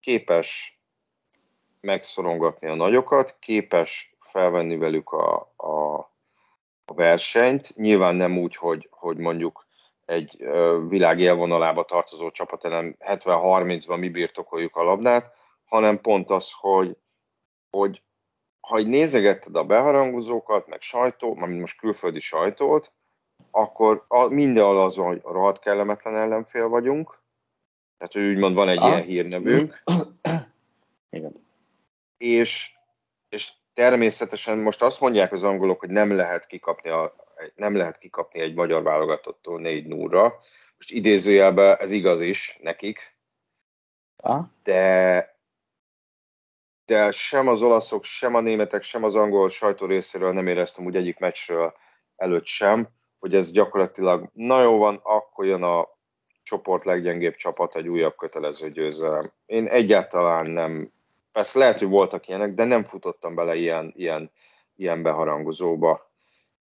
képes 0.00 0.80
megszorongatni 1.80 2.68
a 2.68 2.74
nagyokat, 2.74 3.36
képes 3.38 4.16
felvenni 4.20 4.76
velük 4.76 5.12
a, 5.12 5.52
a, 5.56 6.10
a 6.84 6.94
versenyt, 6.94 7.76
nyilván 7.76 8.14
nem 8.14 8.38
úgy, 8.38 8.56
hogy, 8.56 8.88
hogy 8.90 9.16
mondjuk 9.16 9.66
egy 10.04 10.36
világ 10.88 11.20
élvonalába 11.20 11.84
tartozó 11.84 12.30
csapat 12.30 12.64
ellen 12.64 12.96
70-30-ban 13.00 13.98
mi 13.98 14.08
birtokoljuk 14.08 14.76
a 14.76 14.82
labdát, 14.82 15.34
hanem 15.64 16.00
pont 16.00 16.30
az, 16.30 16.50
hogy, 16.52 16.96
hogy 17.70 18.02
ha 18.60 18.78
így 18.78 18.86
nézegetted 18.86 19.56
a 19.56 19.64
beharangozókat, 19.64 20.66
meg 20.66 20.80
sajtó, 20.80 21.34
mint 21.34 21.60
most 21.60 21.78
külföldi 21.78 22.20
sajtót, 22.20 22.92
akkor 23.50 24.04
a, 24.08 24.28
mindenhol 24.28 24.82
az, 24.82 24.96
hogy 24.96 25.20
rohadt 25.22 25.58
kellemetlen 25.58 26.16
ellenfél 26.16 26.68
vagyunk, 26.68 27.22
Tehát, 27.98 28.12
hogy 28.12 28.24
úgymond 28.24 28.54
van 28.54 28.68
egy 28.68 28.78
ah. 28.78 28.88
ilyen 28.88 29.02
hírnevünk. 29.02 29.82
Igen. 31.10 31.46
És, 32.16 32.76
és 33.28 33.52
természetesen 33.74 34.58
most 34.58 34.82
azt 34.82 35.00
mondják 35.00 35.32
az 35.32 35.42
angolok, 35.42 35.80
hogy 35.80 35.90
nem 35.90 36.12
lehet 36.12 36.46
kikapni, 36.46 36.90
a, 36.90 37.14
nem 37.54 37.76
lehet 37.76 37.98
kikapni 37.98 38.40
egy 38.40 38.54
magyar 38.54 38.82
válogatottól 38.82 39.60
4 39.60 39.86
0 39.86 40.34
Most 40.76 40.90
idézőjelben 40.90 41.76
ez 41.80 41.90
igaz 41.90 42.20
is 42.20 42.58
nekik, 42.62 43.16
de 44.62 45.32
de 46.86 47.10
sem 47.10 47.48
az 47.48 47.62
olaszok, 47.62 48.04
sem 48.04 48.34
a 48.34 48.40
németek, 48.40 48.82
sem 48.82 49.04
az 49.04 49.14
angol 49.14 49.50
sajtó 49.50 49.86
részéről 49.86 50.32
nem 50.32 50.46
éreztem 50.46 50.84
úgy 50.84 50.96
egyik 50.96 51.18
meccsről 51.18 51.74
előtt 52.16 52.46
sem, 52.46 52.88
hogy 53.18 53.34
ez 53.34 53.52
gyakorlatilag, 53.52 54.30
na 54.32 54.62
jó 54.62 54.78
van, 54.78 55.00
akkor 55.02 55.46
jön 55.46 55.62
a 55.62 55.88
csoport 56.42 56.84
leggyengébb 56.84 57.34
csapat 57.34 57.76
egy 57.76 57.88
újabb 57.88 58.16
kötelező 58.16 58.70
győzelem. 58.70 59.32
Én 59.46 59.66
egyáltalán 59.66 60.46
nem, 60.46 60.92
persze 61.34 61.58
lehet, 61.58 61.78
hogy 61.78 61.88
voltak 61.88 62.28
ilyenek, 62.28 62.54
de 62.54 62.64
nem 62.64 62.84
futottam 62.84 63.34
bele 63.34 63.56
ilyen, 63.56 63.92
ilyen, 63.96 64.30
ilyen 64.76 65.02
beharangozóba. 65.02 66.12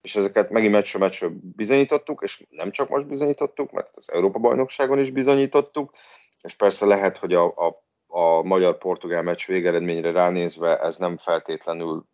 És 0.02 0.16
ezeket 0.16 0.50
megint 0.50 0.72
meccsről 0.72 1.02
meccsről 1.02 1.32
bizonyítottuk, 1.56 2.22
és 2.24 2.46
nem 2.50 2.72
csak 2.72 2.90
most 2.90 3.08
bizonyítottuk, 3.08 3.72
mert 3.72 3.90
az 3.94 4.12
Európa-bajnokságon 4.12 5.00
is 5.00 5.10
bizonyítottuk, 5.10 5.94
és 6.42 6.54
persze 6.54 6.86
lehet, 6.86 7.18
hogy 7.18 7.34
a, 7.34 7.46
a 7.46 7.86
a 8.08 8.42
magyar-portugál 8.42 9.22
meccs 9.22 9.46
végeredményre 9.46 10.12
ránézve 10.12 10.80
ez 10.80 10.98
nem 10.98 11.18
feltétlenül 11.18 12.06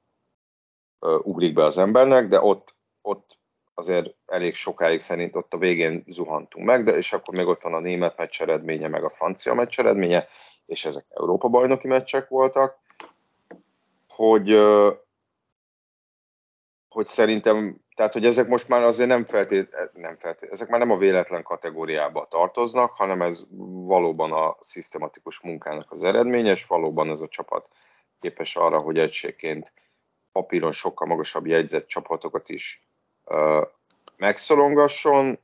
uh, 1.00 1.28
ugrik 1.28 1.54
be 1.54 1.66
az 1.66 1.78
embernek, 1.78 2.28
de 2.28 2.42
ott, 2.42 2.76
ott 3.02 3.38
azért 3.74 4.16
elég 4.26 4.54
sokáig 4.54 5.00
szerint 5.00 5.36
ott 5.36 5.54
a 5.54 5.58
végén 5.58 6.04
zuhantunk 6.08 6.66
meg, 6.66 6.84
de 6.84 6.92
és 6.92 7.14
akkor 7.14 7.34
még 7.34 7.48
ott 7.48 7.62
van 7.62 7.74
a 7.74 7.80
német 7.80 8.18
meccs 8.18 8.42
eredménye, 8.42 8.88
meg 8.88 9.04
a 9.04 9.10
francia 9.10 9.54
meccs 9.54 9.80
eredménye, 9.80 10.28
és 10.66 10.86
ezek 10.86 11.06
Európa-bajnoki 11.10 11.88
meccsek 11.88 12.28
voltak, 12.28 12.78
hogy, 14.08 14.58
hogy 16.90 17.08
szerintem, 17.08 17.78
tehát 17.96 18.14
hogy 18.14 18.26
ezek 18.26 18.48
most 18.48 18.68
már 18.68 18.84
azért 18.84 19.10
nem 19.10 19.26
feltét, 19.26 19.92
nem 19.94 20.18
feltét, 20.18 20.50
ezek 20.50 20.70
már 20.70 20.80
nem 20.80 20.92
a 20.92 20.98
véletlen 20.98 21.44
kategóriába 21.44 22.28
tartoznak, 22.30 22.92
hanem 22.92 23.22
ez 23.22 23.44
valóban 23.86 24.32
a 24.32 24.58
szisztematikus 24.62 25.40
munkának 25.40 25.92
az 25.92 26.04
eredménye, 26.04 26.52
és 26.52 26.66
valóban 26.66 27.10
ez 27.10 27.22
a 27.22 27.28
csapat 27.28 27.70
képes 28.20 28.56
arra, 28.56 28.82
hogy 28.82 29.00
egységként 29.00 29.74
papíron 30.32 30.72
sokkal 30.72 31.08
magasabb 31.08 31.46
jegyzett 31.46 31.88
csapatokat 31.88 32.50
is 32.50 32.88
uh, 33.26 33.68
megszorongasson, 34.18 35.40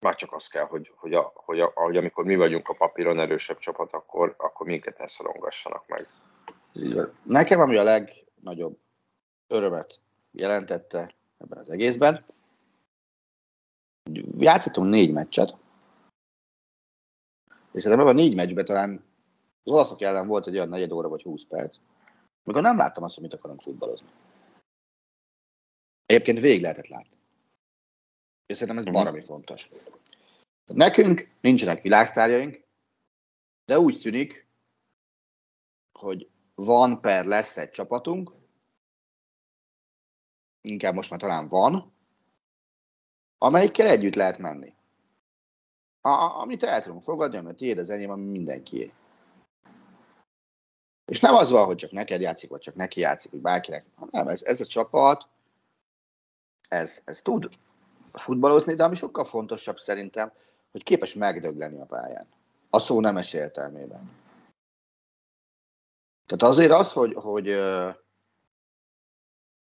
már 0.00 0.14
csak 0.14 0.32
az 0.32 0.46
kell, 0.46 0.64
hogy, 0.64 0.92
hogy, 0.96 1.14
a, 1.14 1.32
hogy, 1.34 1.60
a, 1.60 1.72
hogy 1.74 1.96
amikor 1.96 2.24
mi 2.24 2.36
vagyunk 2.36 2.68
a 2.68 2.74
papíron 2.74 3.18
erősebb 3.18 3.58
csapat, 3.58 3.92
akkor, 3.92 4.34
akkor 4.38 4.66
minket 4.66 4.98
ne 4.98 5.06
szorongassanak 5.06 5.86
meg. 5.88 6.08
Nekem 7.22 7.60
ami 7.60 7.76
a 7.76 7.82
legnagyobb 7.82 8.78
örömet 9.46 10.00
jelentette 10.32 11.10
ebben 11.38 11.58
az 11.58 11.70
egészben, 11.70 12.24
játszottunk 14.38 14.88
négy 14.88 15.12
meccset, 15.12 15.56
és 17.72 17.82
szerintem 17.82 18.06
ebben 18.06 18.18
a 18.18 18.22
négy 18.22 18.34
meccsben 18.34 18.64
talán 18.64 19.04
az 19.62 19.72
olaszok 19.72 20.00
ellen 20.00 20.26
volt 20.26 20.46
egy 20.46 20.54
olyan 20.54 20.68
negyed 20.68 20.92
óra 20.92 21.08
vagy 21.08 21.22
20 21.22 21.44
perc, 21.48 21.76
amikor 22.44 22.62
nem 22.62 22.76
láttam 22.76 23.02
azt, 23.02 23.14
hogy 23.14 23.22
mit 23.22 23.34
akarunk 23.34 23.60
futballozni. 23.60 24.08
Egyébként 26.06 26.40
végig 26.40 26.62
lehetett 26.62 26.88
látni. 26.88 27.19
És 28.50 28.56
szerintem 28.56 28.86
ez 28.86 28.92
baromi 28.92 29.20
fontos. 29.20 29.70
Nekünk 30.66 31.30
nincsenek 31.40 31.82
világsztárjaink, 31.82 32.64
de 33.64 33.78
úgy 33.78 33.98
tűnik, 33.98 34.46
hogy 35.98 36.28
van 36.54 37.00
per 37.00 37.24
lesz 37.24 37.56
egy 37.56 37.70
csapatunk, 37.70 38.32
inkább 40.60 40.94
most 40.94 41.10
már 41.10 41.20
talán 41.20 41.48
van, 41.48 41.92
amelyikkel 43.38 43.86
együtt 43.86 44.14
lehet 44.14 44.38
menni. 44.38 44.74
A, 46.00 46.40
amit 46.40 46.62
el 46.62 46.82
tudunk 46.82 47.02
fogadni, 47.02 47.40
mert 47.40 47.56
tiéd 47.56 47.78
az 47.78 47.90
enyém, 47.90 48.10
ami 48.10 48.24
mindenkié. 48.24 48.92
És 51.04 51.20
nem 51.20 51.34
az 51.34 51.50
van, 51.50 51.64
hogy 51.64 51.76
csak 51.76 51.90
neked 51.92 52.20
játszik, 52.20 52.50
vagy 52.50 52.60
csak 52.60 52.74
neki 52.74 53.00
játszik, 53.00 53.30
vagy 53.30 53.40
bárkinek. 53.40 53.86
Nem, 54.10 54.28
ez, 54.28 54.42
ez 54.42 54.60
a 54.60 54.66
csapat, 54.66 55.28
ez, 56.68 57.02
ez 57.04 57.22
tud 57.22 57.48
futballozni, 58.12 58.74
de 58.74 58.84
ami 58.84 58.94
sokkal 58.94 59.24
fontosabb 59.24 59.78
szerintem, 59.78 60.32
hogy 60.72 60.82
képes 60.82 61.14
megdögleni 61.14 61.80
a 61.80 61.86
pályán. 61.86 62.26
A 62.70 62.78
szó 62.78 63.00
nemes 63.00 63.32
értelmében. 63.32 64.10
Tehát 66.26 66.54
azért 66.54 66.72
az, 66.72 66.92
hogy, 66.92 67.14
hogy 67.14 67.56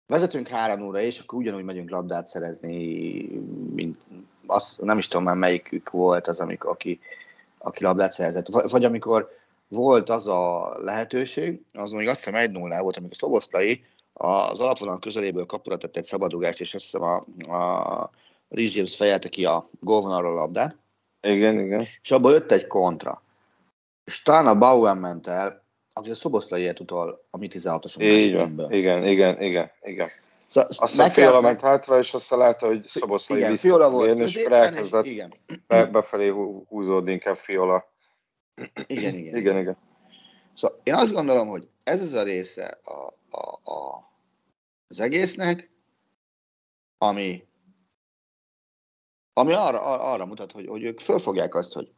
vezetünk 0.06 0.48
három 0.48 0.82
óra, 0.82 1.00
és 1.00 1.20
akkor 1.20 1.40
ugyanúgy 1.40 1.64
megyünk 1.64 1.90
labdát 1.90 2.28
szerezni, 2.28 2.78
mint 3.74 4.02
azt, 4.46 4.82
nem 4.82 4.98
is 4.98 5.08
tudom 5.08 5.24
már 5.24 5.36
melyikük 5.36 5.90
volt 5.90 6.28
az, 6.28 6.40
amikor, 6.40 6.70
aki, 6.70 7.00
aki 7.58 7.84
labdát 7.84 8.14
szerzett. 8.14 8.48
Vagy, 8.48 8.70
vagy 8.70 8.86
amikor 8.86 9.30
volt 9.68 10.10
az 10.10 10.28
a 10.28 10.74
lehetőség, 10.80 11.62
az 11.74 11.92
még 11.92 12.08
azt 12.08 12.18
hiszem 12.18 12.36
1 12.36 12.52
0 12.52 12.82
volt, 12.82 12.98
amikor 12.98 13.16
Szoboszlai 13.16 13.86
az 14.14 14.60
alapvonal 14.60 15.00
közeléből 15.00 15.46
kapura 15.46 15.78
tett 15.78 15.98
egy 15.98 16.04
szabadugást, 16.04 16.60
és 16.60 16.74
azt 16.74 16.84
hiszem 16.84 17.02
a, 17.02 17.16
a 17.58 18.10
Rizsius 18.50 18.96
fejelte 18.96 19.30
ki 19.30 19.46
a 19.46 19.70
gólvonalról 19.80 20.32
a 20.32 20.40
labdát. 20.40 20.76
Igen, 21.22 21.60
igen. 21.60 21.86
És 22.02 22.12
abból 22.12 22.32
jött 22.32 22.52
egy 22.52 22.68
kontra. 22.68 23.22
És 24.04 24.22
talán 24.22 24.48
a 24.48 24.58
Bowen 24.58 24.98
ment 24.98 25.28
el, 25.28 25.64
aki 25.94 26.10
a 26.10 26.16
Szoboszlai 26.16 26.70
utol 26.80 27.20
a 27.30 27.38
mi 27.38 27.48
16-osunk 27.52 28.00
igen, 28.00 28.72
igen, 28.72 29.04
igen, 29.04 29.42
igen, 29.42 29.72
igen. 29.82 30.10
Szóval, 30.48 30.70
azt 30.70 30.92
hiszem 30.92 31.10
Fiola 31.10 31.42
ment 31.42 31.62
hátra, 31.62 31.98
és 31.98 32.14
azt 32.14 32.30
látta, 32.30 32.68
hogy 32.68 32.88
Szoboszlai 32.88 33.38
igen, 33.38 33.56
Fiola 33.56 33.90
volt 33.90 34.20
és 34.20 34.36
elkezdett 34.36 35.06
igen. 35.06 35.34
Be, 35.68 35.86
befelé 35.86 36.28
húzódni 36.68 37.12
inkább 37.12 37.38
Fiola. 37.38 37.92
Igen, 38.88 39.14
igen. 39.14 39.38
igen, 39.38 39.58
igen. 39.58 39.78
Szóval 40.56 40.80
én 40.84 40.94
azt 40.94 41.14
gondolom, 41.14 41.48
hogy 41.48 41.68
ez 41.84 42.02
az 42.02 42.14
a 42.14 42.24
része 42.24 42.80
a, 42.84 43.14
a, 43.38 43.72
a, 43.72 44.10
az 44.88 45.00
egésznek, 45.00 45.72
ami, 46.98 47.47
ami 49.38 49.54
arra, 49.54 49.80
arra 49.82 50.26
mutat, 50.26 50.52
hogy, 50.52 50.68
hogy 50.68 50.84
ők 50.84 51.00
fölfogják 51.00 51.56
azt, 51.56 51.74
hogy 51.74 51.92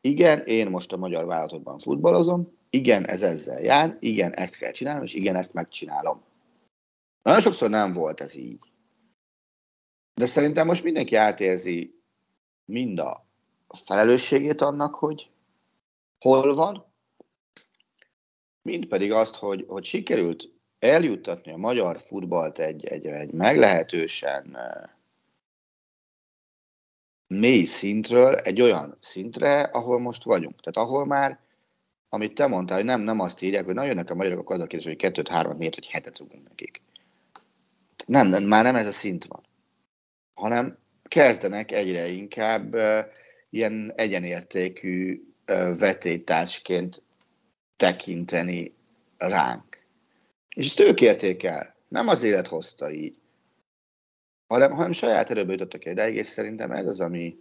igen, 0.00 0.40
én 0.40 0.70
most 0.70 0.92
a 0.92 0.96
magyar 0.96 1.24
vállalatokban 1.24 1.78
futballozom, 1.78 2.58
igen, 2.70 3.06
ez 3.06 3.22
ezzel 3.22 3.60
jár, 3.62 3.96
igen, 4.00 4.32
ezt 4.32 4.56
kell 4.56 4.70
csinálnom, 4.70 5.04
és 5.04 5.14
igen, 5.14 5.36
ezt 5.36 5.52
megcsinálom. 5.52 6.22
Nagyon 7.22 7.40
sokszor 7.40 7.70
nem 7.70 7.92
volt 7.92 8.20
ez 8.20 8.34
így. 8.34 8.58
De 10.14 10.26
szerintem 10.26 10.66
most 10.66 10.82
mindenki 10.82 11.14
átérzi 11.14 12.02
mind 12.64 12.98
a 12.98 13.26
felelősségét 13.66 14.60
annak, 14.60 14.94
hogy 14.94 15.30
hol 16.18 16.54
van, 16.54 16.84
mind 18.62 18.86
pedig 18.86 19.12
azt, 19.12 19.34
hogy, 19.34 19.64
hogy 19.68 19.84
sikerült 19.84 20.52
eljuttatni 20.78 21.52
a 21.52 21.56
magyar 21.56 22.00
futballt 22.00 22.58
egy, 22.58 22.84
egy, 22.84 23.06
egy 23.06 23.32
meglehetősen 23.32 24.56
mély 27.38 27.64
szintről 27.64 28.34
egy 28.34 28.60
olyan 28.60 28.98
szintre, 29.00 29.60
ahol 29.60 30.00
most 30.00 30.24
vagyunk. 30.24 30.60
Tehát 30.60 30.88
ahol 30.88 31.06
már, 31.06 31.38
amit 32.08 32.34
te 32.34 32.46
mondtál, 32.46 32.76
hogy 32.76 32.86
nem, 32.86 33.00
nem 33.00 33.20
azt 33.20 33.42
írják, 33.42 33.64
hogy 33.64 33.74
na 33.74 34.02
a 34.06 34.14
magyarok, 34.14 34.50
az 34.50 34.60
a 34.60 34.66
kérdés, 34.66 34.86
hogy 34.86 34.96
kettőt, 34.96 35.28
hármat, 35.28 35.58
négyet 35.58 35.74
vagy 35.74 35.88
hetet 35.88 36.18
rúgunk 36.18 36.48
nekik. 36.48 36.82
Nem, 38.06 38.26
nem, 38.26 38.44
már 38.44 38.64
nem 38.64 38.76
ez 38.76 38.86
a 38.86 38.92
szint 38.92 39.24
van, 39.24 39.42
hanem 40.34 40.78
kezdenek 41.02 41.72
egyre 41.72 42.08
inkább 42.08 42.74
uh, 42.74 42.98
ilyen 43.50 43.92
egyenértékű 43.96 45.22
uh, 45.46 45.78
vetétársként 45.78 47.02
tekinteni 47.76 48.74
ránk. 49.16 49.86
És 50.48 50.66
ezt 50.66 50.80
ők 50.80 51.00
érték 51.00 51.42
el. 51.42 51.74
Nem 51.88 52.08
az 52.08 52.22
élet 52.22 52.46
hozta 52.46 52.92
így, 52.92 53.16
hanem, 54.54 54.72
hanem 54.72 54.92
saját 54.92 55.30
erőből 55.30 55.52
jutottak 55.52 55.84
el 55.84 56.08
és 56.08 56.26
szerintem 56.26 56.70
ez 56.70 56.86
az, 56.86 57.00
ami 57.00 57.36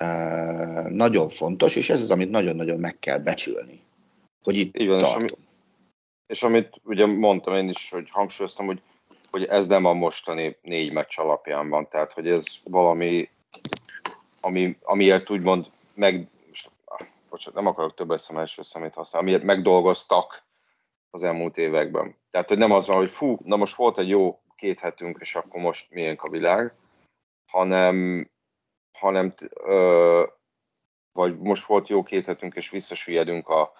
uh, 0.00 0.88
nagyon 0.88 1.28
fontos, 1.28 1.76
és 1.76 1.90
ez 1.90 2.02
az, 2.02 2.10
amit 2.10 2.30
nagyon-nagyon 2.30 2.78
meg 2.78 2.98
kell 2.98 3.18
becsülni, 3.18 3.82
hogy 4.42 4.56
itt 4.56 4.72
tartunk. 4.72 5.00
És, 5.06 5.12
ami, 5.12 5.28
és 6.26 6.42
amit 6.42 6.80
ugye 6.84 7.06
mondtam 7.06 7.54
én 7.54 7.68
is, 7.68 7.90
hogy 7.90 8.08
hangsúlyoztam, 8.10 8.66
hogy, 8.66 8.82
hogy 9.30 9.44
ez 9.44 9.66
nem 9.66 9.84
a 9.84 9.92
mostani 9.92 10.56
négy 10.62 10.92
meccs 10.92 11.18
alapján 11.18 11.68
van, 11.68 11.88
tehát 11.88 12.12
hogy 12.12 12.28
ez 12.28 12.44
valami, 12.64 13.28
ami, 14.40 14.76
amiért 14.82 15.30
úgymond 15.30 15.66
meg, 15.94 16.28
bocsánat, 17.30 17.54
nem 17.54 17.66
akarok 17.66 17.94
több 17.94 18.10
első 18.10 18.62
szemét 18.62 18.94
használni, 18.94 19.28
amiért 19.28 19.46
megdolgoztak 19.46 20.42
az 21.10 21.22
elmúlt 21.22 21.58
években. 21.58 22.16
Tehát, 22.30 22.48
hogy 22.48 22.58
nem 22.58 22.72
az 22.72 22.86
van, 22.86 22.96
hogy 22.96 23.10
fú, 23.10 23.38
na 23.44 23.56
most 23.56 23.76
volt 23.76 23.98
egy 23.98 24.08
jó 24.08 24.40
két 24.60 24.80
hetünk, 24.80 25.18
és 25.20 25.34
akkor 25.34 25.60
most 25.60 25.90
milyen 25.90 26.16
a 26.20 26.28
világ, 26.28 26.74
hanem, 27.50 28.28
hanem 28.98 29.34
ö, 29.64 30.24
vagy 31.12 31.38
most 31.38 31.66
volt 31.66 31.88
jó 31.88 32.02
két 32.02 32.26
hetünk, 32.26 32.54
és 32.54 32.70
visszasüllyedünk 32.70 33.48
a, 33.48 33.72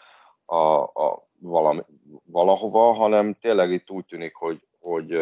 a, 0.45 0.83
a 0.83 1.29
valami, 1.38 1.81
valahova, 2.25 2.93
hanem 2.93 3.35
tényleg 3.35 3.71
itt 3.73 3.90
úgy 3.90 4.05
tűnik, 4.05 4.35
hogy, 4.35 4.62
hogy, 4.81 5.19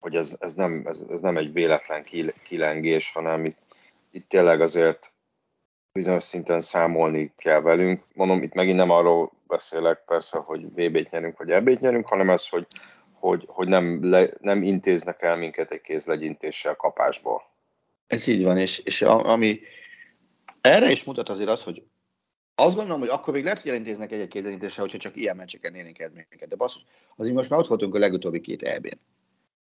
hogy 0.00 0.16
ez, 0.16 0.36
ez, 0.40 0.54
nem, 0.54 0.82
ez, 0.86 0.98
ez 1.08 1.20
nem 1.20 1.36
egy 1.36 1.52
véletlen 1.52 2.04
kilengés, 2.42 3.12
hanem 3.12 3.44
itt, 3.44 3.66
itt 4.10 4.28
tényleg 4.28 4.60
azért 4.60 5.12
bizonyos 5.92 6.22
szinten 6.22 6.60
számolni 6.60 7.32
kell 7.36 7.60
velünk. 7.60 8.04
Mondom, 8.14 8.42
itt 8.42 8.54
megint 8.54 8.76
nem 8.76 8.90
arról 8.90 9.32
beszélek 9.46 10.04
persze, 10.04 10.38
hogy 10.38 10.64
VB-t 10.64 11.10
nyerünk, 11.10 11.38
vagy 11.38 11.50
EB-t 11.50 11.80
nyerünk, 11.80 12.06
hanem 12.06 12.30
ez, 12.30 12.48
hogy, 12.48 12.66
hogy, 13.22 13.44
hogy 13.46 13.68
nem, 13.68 14.10
le, 14.10 14.28
nem 14.40 14.62
intéznek 14.62 15.22
el 15.22 15.36
minket 15.36 15.70
egy 15.70 15.80
kézlegyintéssel 15.80 16.76
kapásból. 16.76 17.42
Ez 18.06 18.26
így 18.26 18.44
van, 18.44 18.58
és, 18.58 18.78
és 18.78 19.02
ami 19.02 19.60
erre 20.60 20.90
is 20.90 21.04
mutat 21.04 21.28
azért 21.28 21.48
az, 21.48 21.62
hogy 21.62 21.82
azt 22.54 22.74
gondolom, 22.74 23.00
hogy 23.00 23.08
akkor 23.08 23.34
még 23.34 23.44
lehet, 23.44 23.60
hogy 23.60 23.70
elintéznek 23.70 24.12
egy-egy 24.12 24.28
kézlegyintéssel, 24.28 24.84
hogyha 24.84 24.98
csak 24.98 25.16
ilyen 25.16 25.36
meccseken 25.36 25.74
érnénk 25.74 25.98
eredményeket. 25.98 26.48
De 26.48 26.56
basszus, 26.56 26.84
azért 27.16 27.34
most 27.34 27.50
már 27.50 27.58
ott 27.58 27.66
voltunk 27.66 27.94
a 27.94 27.98
legutóbbi 27.98 28.40
két 28.40 28.62
EB-n. 28.62 29.00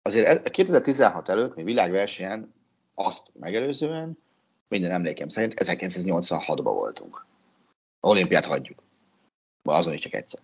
Azért 0.01 0.49
2016 0.49 1.29
előtt, 1.29 1.55
mi 1.55 1.63
világversenyen 1.63 2.53
azt 2.95 3.23
megelőzően, 3.33 4.17
minden 4.67 4.91
emlékem 4.91 5.27
szerint 5.27 5.53
1986-ban 5.55 6.61
voltunk. 6.63 7.25
Olimpiát 7.99 8.45
hagyjuk. 8.45 8.83
Azon 9.63 9.93
is 9.93 10.01
csak 10.01 10.13
egyszer. 10.13 10.39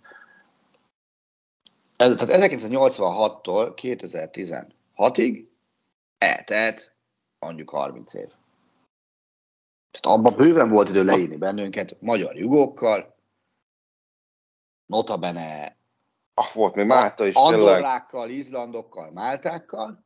Ez, 2.00 2.16
tehát 2.16 2.52
1986-tól 2.52 3.74
2016-ig 3.76 5.48
eltelt 6.18 6.96
mondjuk 7.40 7.70
30 7.70 8.14
év. 8.14 8.28
Tehát 9.92 10.18
abban 10.18 10.36
bőven 10.36 10.70
volt 10.70 10.90
idő 10.90 11.04
leírni 11.04 11.38
bennünket 11.38 12.02
magyar 12.02 12.36
jugókkal, 12.36 13.16
notabene 14.86 15.78
ah, 16.34 16.54
volt 16.54 16.76
még 16.76 16.86
Málta 16.86 17.26
is 17.26 17.36
Andorrákkal, 17.36 18.30
Izlandokkal, 18.30 19.12
Máltákkal. 19.12 20.06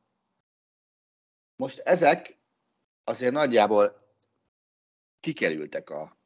Most 1.55 1.79
ezek 1.79 2.37
azért 3.03 3.33
nagyjából 3.33 4.07
kikerültek 5.19 5.89
a 5.89 6.17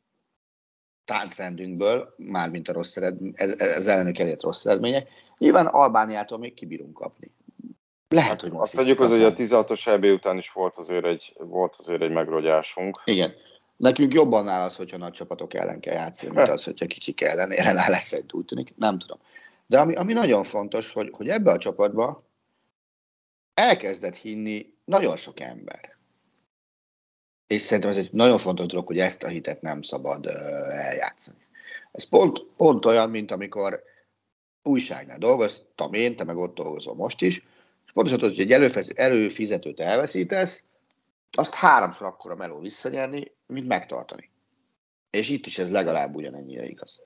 táncrendünkből, 1.08 2.14
mármint 2.18 2.68
a 2.68 2.74
rossz 2.74 2.96
eredmény, 2.96 3.34
ez, 3.36 3.52
ez 3.52 3.88
ellenük 3.88 4.20
elért 4.20 4.42
rossz 4.42 4.66
eredmények. 4.66 5.10
Nyilván 5.38 5.66
Albániától 5.66 6.38
még 6.38 6.54
kibírunk 6.54 6.94
kapni. 6.94 7.32
Lehet, 8.10 8.42
hogy 8.42 8.52
most 8.52 8.64
Azt 8.64 8.76
tegyük 8.76 9.00
az, 9.00 9.10
hogy 9.10 9.24
a 9.24 9.34
16-os 9.34 9.88
EB 9.88 10.04
után 10.04 10.38
is 10.38 10.52
volt 10.52 10.78
azért 10.78 11.06
egy, 11.06 11.34
volt 11.38 11.76
azért 11.78 12.02
egy 12.02 12.14
megrogyásunk. 12.14 13.02
Igen. 13.06 13.34
Nekünk 13.78 14.14
jobban 14.14 14.48
áll 14.48 14.66
az, 14.66 14.76
hogyha 14.76 14.98
nagy 14.98 15.12
csapatok 15.12 15.54
ellen 15.54 15.80
kell 15.80 15.94
játszani, 15.94 16.36
mint 16.36 16.50
az, 16.50 16.64
hogyha 16.64 16.86
kicsik 16.86 17.22
ellen 17.22 17.52
jelen 17.52 17.90
lesz 17.90 18.12
egy 18.12 18.34
úgy 18.34 18.46
tűnik. 18.46 18.74
Nem 18.76 19.00
tudom. 19.00 19.18
De 19.66 19.80
ami, 19.80 19.96
ami 19.96 20.14
nagyon 20.14 20.44
fontos, 20.44 20.92
hogy, 20.92 21.10
hogy 21.12 21.28
ebbe 21.28 21.52
a 21.52 21.58
csapatba 21.58 22.24
elkezdett 23.54 24.16
hinni 24.16 24.74
nagyon 24.86 25.18
sok 25.18 25.40
ember. 25.40 25.97
És 27.48 27.62
szerintem 27.62 27.92
ez 27.92 27.98
egy 27.98 28.10
nagyon 28.12 28.38
fontos 28.38 28.66
dolog, 28.66 28.88
hogy 28.88 29.00
ezt 29.00 29.24
a 29.24 29.28
hitet 29.28 29.62
nem 29.62 29.82
szabad 29.82 30.26
eljátszani. 30.70 31.48
Ez 31.92 32.04
pont, 32.04 32.44
pont 32.58 32.86
olyan, 32.86 33.10
mint 33.10 33.32
amikor 33.32 33.84
újságnál 34.64 35.18
dolgoztam 35.18 35.94
én, 35.94 36.16
te 36.16 36.24
meg 36.24 36.38
ott 36.38 36.56
dolgozol 36.56 36.96
most 36.96 37.22
is, 37.22 37.36
és 37.86 37.92
pontosan 37.92 38.20
tudod, 38.20 38.36
hogy 38.36 38.52
egy 38.52 38.92
előfizetőt 38.96 39.80
elveszítesz, 39.80 40.64
azt 41.32 41.54
háromszor 41.54 42.08
akkora 42.08 42.36
meló 42.36 42.60
visszanyerni, 42.60 43.32
mint 43.46 43.68
megtartani. 43.68 44.30
És 45.10 45.30
itt 45.30 45.46
is 45.46 45.58
ez 45.58 45.72
legalább 45.72 46.16
ugyanennyire 46.16 46.66
igaz. 46.66 47.04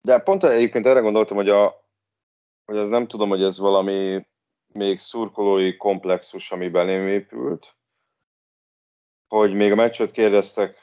De 0.00 0.18
pont 0.18 0.44
egyébként 0.44 0.86
erre 0.86 1.00
gondoltam, 1.00 1.36
hogy, 1.36 1.48
a, 1.48 1.84
hogy 2.64 2.76
ez 2.76 2.88
nem 2.88 3.06
tudom, 3.06 3.28
hogy 3.28 3.42
ez 3.42 3.58
valami 3.58 4.26
még 4.72 4.98
szurkolói 4.98 5.76
komplexus, 5.76 6.52
ami 6.52 6.68
belém 6.68 7.06
épült, 7.06 7.76
hogy 9.28 9.54
még 9.54 9.72
a 9.72 9.74
meccset 9.74 10.10
kérdeztek, 10.10 10.78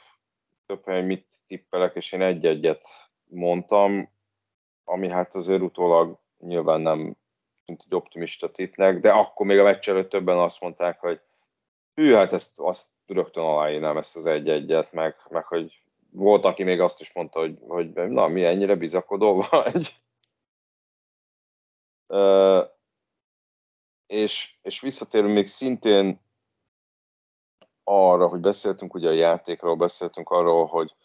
több 0.65 0.85
helyen 0.85 1.05
mit 1.05 1.27
tippelek, 1.47 1.95
és 1.95 2.11
én 2.11 2.21
egy-egyet 2.21 2.85
mondtam, 3.23 4.09
ami 4.83 5.09
hát 5.09 5.35
azért 5.35 5.61
utólag 5.61 6.19
nyilván 6.39 6.81
nem 6.81 7.17
mint 7.65 7.83
egy 7.85 7.95
optimista 7.95 8.51
tippnek, 8.51 8.99
de 8.99 9.11
akkor 9.11 9.45
még 9.45 9.59
a 9.59 9.63
meccs 9.63 9.89
előtt 9.89 10.09
többen 10.09 10.37
azt 10.37 10.61
mondták, 10.61 10.99
hogy 10.99 11.21
hű, 11.93 12.13
hát 12.13 12.33
ezt 12.33 12.53
azt 12.55 12.89
rögtön 13.05 13.43
aláírnám 13.43 13.97
ezt 13.97 14.15
az 14.15 14.25
egy-egyet, 14.25 14.91
meg, 14.91 15.15
meg 15.29 15.45
hogy 15.45 15.81
volt, 16.09 16.45
aki 16.45 16.63
még 16.63 16.79
azt 16.79 17.01
is 17.01 17.13
mondta, 17.13 17.39
hogy, 17.39 17.57
hogy 17.67 17.93
na, 17.93 18.27
mi 18.27 18.43
ennyire 18.43 18.75
bizakodó 18.75 19.45
vagy. 19.49 19.95
Uh, 22.07 22.63
és, 24.07 24.55
és 24.61 24.81
visszatérünk 24.81 25.33
még 25.33 25.47
szintén 25.47 26.19
arra, 27.87 28.27
hogy 28.27 28.39
beszéltünk 28.39 28.93
ugye 28.93 29.07
a 29.07 29.13
játékról, 29.13 29.75
beszéltünk 29.75 30.29
arról, 30.29 30.65
hogy, 30.65 30.95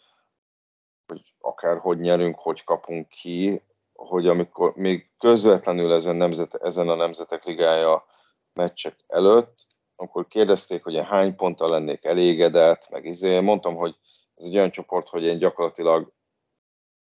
hogy 1.07 1.33
akár 1.39 1.77
hogy 1.77 1.99
nyerünk, 1.99 2.39
hogy 2.39 2.63
kapunk 2.63 3.07
ki, 3.07 3.61
hogy 3.93 4.27
amikor 4.27 4.75
még 4.75 5.11
közvetlenül 5.17 5.93
ezen, 5.93 6.15
nemzet, 6.15 6.55
ezen 6.55 6.89
a 6.89 6.95
Nemzetek 6.95 7.43
Ligája 7.43 8.05
meccsek 8.53 8.95
előtt, 9.07 9.67
akkor 9.95 10.27
kérdezték, 10.27 10.83
hogy 10.83 10.93
én 10.93 11.03
hány 11.03 11.35
ponttal 11.35 11.69
lennék 11.69 12.05
elégedett, 12.05 12.89
meg 12.89 13.05
izé, 13.05 13.39
mondtam, 13.39 13.75
hogy 13.75 13.95
ez 14.35 14.45
egy 14.45 14.55
olyan 14.55 14.71
csoport, 14.71 15.07
hogy 15.07 15.23
én 15.23 15.37
gyakorlatilag 15.37 16.13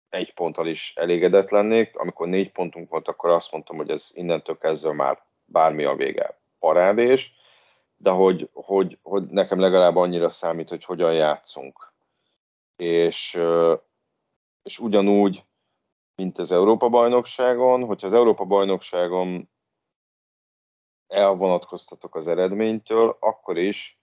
egy 0.10 0.34
ponttal 0.34 0.68
is 0.68 0.94
elégedett 0.96 1.50
lennék. 1.50 1.98
Amikor 1.98 2.28
négy 2.28 2.52
pontunk 2.52 2.90
volt, 2.90 3.08
akkor 3.08 3.30
azt 3.30 3.52
mondtam, 3.52 3.78
hogy 3.78 3.90
ez 3.90 4.12
innentől 4.14 4.58
kezdve 4.58 4.94
már 4.94 5.24
bármi 5.46 5.84
a 5.84 5.96
vége 5.96 6.42
parádés 6.60 7.34
de 8.04 8.10
hogy, 8.10 8.50
hogy, 8.54 9.00
hogy 9.02 9.24
nekem 9.24 9.60
legalább 9.60 9.96
annyira 9.96 10.30
számít, 10.30 10.70
hogy 10.70 10.84
hogyan 10.84 11.14
játszunk. 11.14 11.94
És, 12.76 13.40
és 14.64 14.80
ugyanúgy, 14.80 15.46
mint 16.16 16.38
az 16.38 16.52
Európa-bajnokságon, 16.52 17.86
hogyha 17.86 18.08
az 18.08 18.14
Európa-bajnokságon 18.14 19.50
elvonatkoztatok 21.08 22.16
az 22.16 22.28
eredménytől, 22.28 23.18
akkor 23.20 23.58
is 23.58 24.00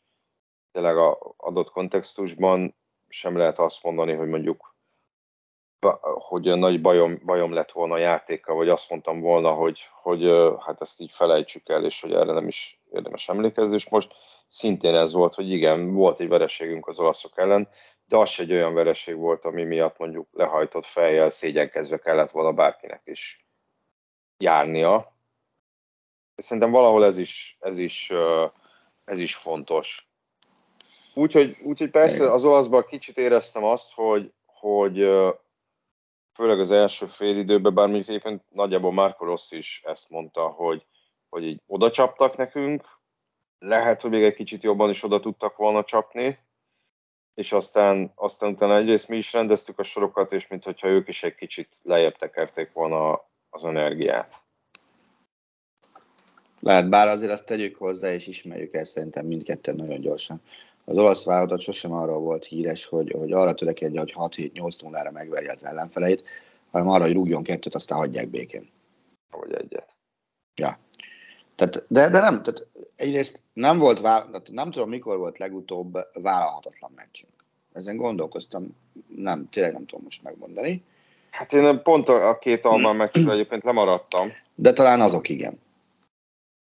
tényleg 0.73 0.97
a 0.97 1.35
adott 1.37 1.71
kontextusban 1.71 2.77
sem 3.09 3.37
lehet 3.37 3.59
azt 3.59 3.83
mondani, 3.83 4.13
hogy 4.13 4.29
mondjuk 4.29 4.70
hogy 6.03 6.59
nagy 6.59 6.81
bajom, 6.81 7.21
bajom 7.25 7.53
lett 7.53 7.73
volna 7.73 7.95
a 7.95 7.99
játékkal, 7.99 8.57
vagy 8.57 8.69
azt 8.69 8.91
mondtam 8.91 9.21
volna, 9.21 9.53
hogy, 9.53 9.81
hogy 10.03 10.23
hát 10.59 10.81
ezt 10.81 11.01
így 11.01 11.11
felejtsük 11.13 11.69
el, 11.69 11.85
és 11.85 12.01
hogy 12.01 12.13
erre 12.13 12.33
nem 12.33 12.49
is 12.49 12.81
érdemes 12.93 13.29
emlékezni, 13.29 13.75
és 13.75 13.89
most 13.89 14.13
szintén 14.49 14.95
ez 14.95 15.13
volt, 15.13 15.35
hogy 15.35 15.51
igen, 15.51 15.95
volt 15.95 16.21
egy 16.21 16.29
vereségünk 16.29 16.89
az 16.89 16.99
olaszok 16.99 17.39
ellen, 17.39 17.69
de 18.07 18.17
az 18.17 18.35
egy 18.39 18.53
olyan 18.53 18.75
vereség 18.75 19.17
volt, 19.17 19.45
ami 19.45 19.65
miatt 19.65 19.99
mondjuk 19.99 20.29
lehajtott 20.33 20.85
fejjel, 20.85 21.31
szégyenkezve 21.31 21.99
kellett 21.99 22.31
volna 22.31 22.53
bárkinek 22.53 23.03
is 23.05 23.47
járnia. 24.39 25.13
Szerintem 26.37 26.71
valahol 26.71 27.05
ez 27.05 27.19
is, 27.19 27.57
ez 27.61 27.77
is, 27.77 28.13
ez 29.05 29.19
is 29.19 29.35
fontos. 29.35 30.09
Úgyhogy, 31.15 31.57
úgyhogy 31.63 31.91
persze 31.91 32.33
az 32.33 32.45
olaszban 32.45 32.85
kicsit 32.85 33.19
éreztem 33.19 33.65
azt, 33.65 33.93
hogy, 33.95 34.33
hogy 34.47 35.11
főleg 36.41 36.61
az 36.61 36.71
első 36.71 37.07
fél 37.07 37.37
időben, 37.37 37.75
bár 37.75 37.87
mondjuk 37.87 38.09
egyébként 38.09 38.43
nagyjából 38.51 38.93
Marco 38.93 39.25
Rossi 39.25 39.57
is 39.57 39.83
ezt 39.85 40.09
mondta, 40.09 40.47
hogy, 40.47 40.87
hogy 41.29 41.45
így 41.45 41.61
oda 41.67 41.91
csaptak 41.91 42.37
nekünk, 42.37 42.85
lehet, 43.59 44.01
hogy 44.01 44.11
még 44.11 44.23
egy 44.23 44.35
kicsit 44.35 44.63
jobban 44.63 44.91
is 44.91 45.03
oda 45.03 45.21
tudtak 45.21 45.57
volna 45.57 45.85
csapni, 45.85 46.39
és 47.35 47.53
aztán, 47.53 48.13
aztán 48.15 48.51
utána 48.53 48.77
egyrészt 48.77 49.09
mi 49.09 49.17
is 49.17 49.33
rendeztük 49.33 49.79
a 49.79 49.83
sorokat, 49.83 50.33
és 50.33 50.47
mintha 50.47 50.89
ők 50.89 51.09
is 51.09 51.23
egy 51.23 51.35
kicsit 51.35 51.81
lejjebb 51.83 52.17
tekerték 52.17 52.73
volna 52.73 53.29
az 53.51 53.65
energiát. 53.65 54.43
Lehet, 56.61 56.89
bár 56.89 57.09
azért 57.09 57.33
azt 57.33 57.47
tegyük 57.47 57.77
hozzá, 57.77 58.13
és 58.13 58.27
ismerjük 58.27 58.75
el 58.75 58.85
szerintem 58.85 59.27
mindketten 59.27 59.77
nagyon 59.77 60.01
gyorsan. 60.01 60.43
Az 60.91 60.97
olasz 60.97 61.25
válogatott 61.25 61.61
sosem 61.61 61.93
arról 61.93 62.19
volt 62.21 62.45
híres, 62.45 62.87
hogy, 62.87 63.15
hogy 63.19 63.33
arra 63.33 63.55
törekedje, 63.55 64.01
hogy 64.01 64.13
6-7-8 64.17 64.83
0 64.83 65.11
megverje 65.11 65.53
az 65.53 65.65
ellenfeleit, 65.65 66.25
hanem 66.71 66.89
arra, 66.89 67.05
hogy 67.05 67.13
rúgjon 67.13 67.43
kettőt, 67.43 67.75
aztán 67.75 67.99
hagyják 67.99 68.29
békén. 68.29 68.71
Vagy 69.31 69.53
egyet. 69.53 69.95
Ja. 70.55 70.79
Tehát, 71.55 71.85
de, 71.89 72.09
de 72.09 72.21
nem, 72.21 72.43
tehát 72.43 72.67
egyrészt 72.97 73.43
nem 73.53 73.79
volt, 73.79 74.03
tehát 74.03 74.51
nem 74.51 74.71
tudom, 74.71 74.89
mikor 74.89 75.17
volt 75.19 75.39
legutóbb 75.39 75.99
vállalhatatlan 76.13 76.93
meccsünk. 76.95 77.33
Ezen 77.73 77.97
gondolkoztam, 77.97 78.77
nem, 79.17 79.49
tényleg 79.49 79.73
nem 79.73 79.87
tudom 79.87 80.05
most 80.05 80.23
megmondani. 80.23 80.85
Hát 81.31 81.53
én 81.53 81.83
pont 81.83 82.09
a, 82.09 82.39
két 82.39 82.65
Alban 82.65 82.97
meccsről 82.97 83.33
egyébként 83.39 83.65
lemaradtam. 83.65 84.33
De 84.55 84.73
talán 84.73 85.01
azok 85.01 85.29
igen. 85.29 85.61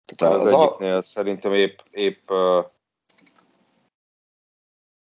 Tehát 0.06 0.34
az, 0.34 0.46
az 0.46 0.60
egyiknél 0.60 0.96
a... 0.96 1.02
szerintem 1.02 1.54
épp, 1.54 1.80
épp 1.92 2.30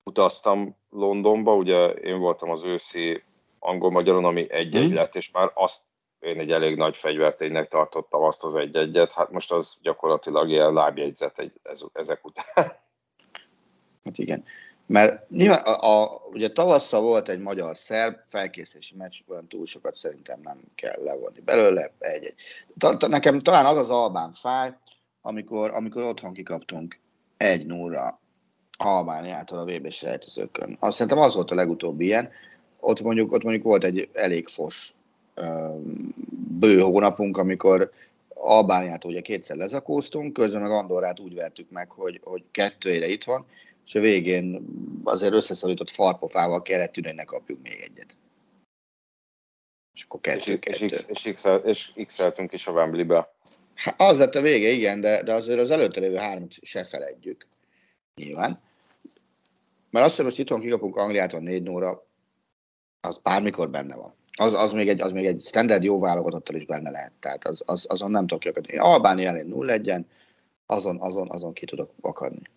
utaztam 0.04 0.76
Londonba, 0.90 1.56
ugye 1.56 1.88
én 1.88 2.20
voltam 2.20 2.50
az 2.50 2.64
őszi 2.64 3.24
angol-magyaron, 3.60 4.26
ami 4.26 4.52
egy-egy 4.52 4.86
hmm. 4.86 4.96
lett, 4.96 5.16
és 5.16 5.32
már 5.32 5.52
azt 5.54 5.82
én 6.20 6.40
egy 6.40 6.52
elég 6.52 6.76
nagy 6.76 6.98
fegyverténynek 6.98 7.70
tartottam 7.70 8.24
azt 8.24 8.44
az 8.44 8.56
egy-egyet, 8.56 9.12
hát 9.12 9.32
most 9.32 9.52
az 9.52 9.78
gyakorlatilag 9.82 10.50
ilyen 10.50 10.74
lábjegyzet 10.74 11.40
egy, 11.40 11.54
ez, 11.64 11.82
ezek 11.94 12.26
után. 12.26 12.46
Hát 14.04 14.18
igen. 14.18 14.44
Mert 14.86 15.30
nyilván, 15.30 15.62
a, 15.64 16.02
a, 16.02 16.22
ugye 16.32 16.52
tavasszal 16.52 17.02
volt 17.02 17.30
egy 17.30 17.40
magyar-szerb 17.40 18.18
felkészülési 18.26 18.96
meccs, 18.96 19.20
olyan 19.28 19.48
túl 19.48 19.66
sokat 19.66 19.96
szerintem 19.96 20.40
nem 20.44 20.62
kell 20.76 21.04
levonni 21.04 21.40
belőle, 21.40 21.92
egy-egy. 22.00 22.36
Ta, 22.78 22.98
ta, 22.98 23.08
nekem 23.08 23.40
talán 23.40 23.66
az 23.66 23.78
az 23.78 23.90
albán 23.90 24.34
fáj, 24.34 24.74
amikor, 25.22 25.72
amikor 25.72 26.04
otthon 26.04 26.34
kikaptunk 26.34 27.00
egy 27.38 27.66
0 27.66 28.20
Albániától 28.86 29.60
a 29.60 29.66
VB 29.66 29.90
selejtezőkön. 29.90 30.78
Azt 30.80 30.98
szerintem 30.98 31.24
az 31.24 31.36
volt 31.36 31.52
a 31.52 31.56
legutóbbi 31.56 32.06
ilyen. 32.06 32.30
Ott 32.80 33.02
mondjuk, 33.02 33.32
ott 33.32 33.44
mondjuk 33.44 33.64
volt 33.64 33.84
egy 33.84 34.10
elég 34.14 34.48
fos 34.48 34.94
bő 36.60 36.80
hónapunk, 36.80 37.38
amikor 37.38 37.92
Albániától 38.34 39.12
ugye 39.12 39.22
kétszer 39.22 39.58
lezakóztunk, 39.58 40.34
közben 40.34 40.62
meg 40.62 40.72
Andorrát 40.72 41.20
úgy 41.20 41.34
vertük 41.34 41.70
meg, 41.70 41.92
hogy, 41.92 42.20
hogy 42.24 42.44
kettőére 42.52 43.08
itt 43.08 43.24
van, 43.24 43.46
és 43.86 43.96
a 43.96 44.00
végén 44.00 44.66
azért 45.04 45.34
összeszorított 45.34 45.90
farpofával 45.90 46.62
kellett 46.62 46.92
tűnni, 46.92 47.08
hogy 47.08 47.18
ne 47.18 47.24
kapjuk 47.24 47.60
még 47.64 47.74
egyet. 47.74 48.18
És 49.94 50.04
akkor 50.04 50.20
kettő, 50.22 50.54
és, 50.54 50.60
kettő. 50.60 50.86
És, 50.86 51.26
és, 51.64 51.92
és 51.96 52.06
x-eltünk 52.08 52.54
is 52.54 52.68
a 52.68 52.72
Wembley-be. 52.72 53.34
Hát 53.76 54.02
az 54.02 54.18
lett 54.18 54.36
a 54.36 54.42
vége, 54.42 54.70
igen, 54.70 55.02
de, 55.02 55.24
de 55.24 55.34
azért 55.34 55.60
az 55.60 55.72
előtte 55.72 56.00
lévő 56.00 56.16
hármat 56.16 56.54
se 56.62 56.84
feledjük. 56.84 57.48
Nyilván. 58.16 58.60
Mert 59.92 60.06
azt, 60.06 60.16
hogy 60.16 60.26
most 60.26 60.40
itthon 60.40 60.62
kikapunk 60.62 60.96
Angliától 60.96 61.40
4 61.40 61.64
0 61.64 62.08
az 63.00 63.18
bármikor 63.18 63.70
benne 63.70 63.96
van. 63.96 64.14
Az, 64.38 64.54
az, 64.54 64.74
még 64.74 64.90
egy, 64.90 65.02
az 65.02 65.12
még 65.12 65.26
egy 65.26 65.46
standard 65.46 65.84
jó 65.84 66.00
válogatottal 66.00 66.56
is 66.56 66.66
benne 66.66 66.90
lehet. 66.90 67.12
Tehát 67.20 67.46
az, 67.46 67.64
az, 67.66 67.86
azon 67.90 68.12
nem 68.12 68.22
tudok 68.22 68.40
kiakadni. 68.40 68.78
Albáni 68.78 69.26
elén 69.26 69.48
0 69.48 69.66
legyen, 69.66 70.08
azon, 70.66 71.02
azon, 71.02 71.30
azon 71.30 71.54
ki 71.54 71.66
tudok 71.66 71.94
akadni. 72.02 72.50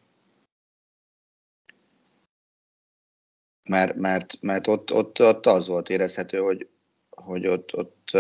Mert, 3.68 3.95
mert, 3.95 4.41
mert 4.41 4.66
ott, 4.66 4.93
ott, 4.93 5.20
ott, 5.20 5.47
az 5.47 5.66
volt 5.66 5.89
érezhető, 5.89 6.39
hogy, 6.39 6.68
hogy 7.11 7.47
ott, 7.47 7.76
ott 7.76 8.11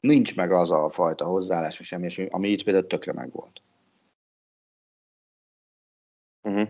nincs 0.00 0.36
meg 0.36 0.52
az 0.52 0.70
a 0.70 0.88
fajta 0.88 1.24
hozzáállás, 1.24 1.78
vagy 1.78 1.86
semmi, 1.86 2.28
ami 2.30 2.48
itt 2.48 2.62
például 2.62 2.86
tökre 2.86 3.12
meg 3.12 3.32
volt. 3.32 3.62
Uh-huh. 6.42 6.68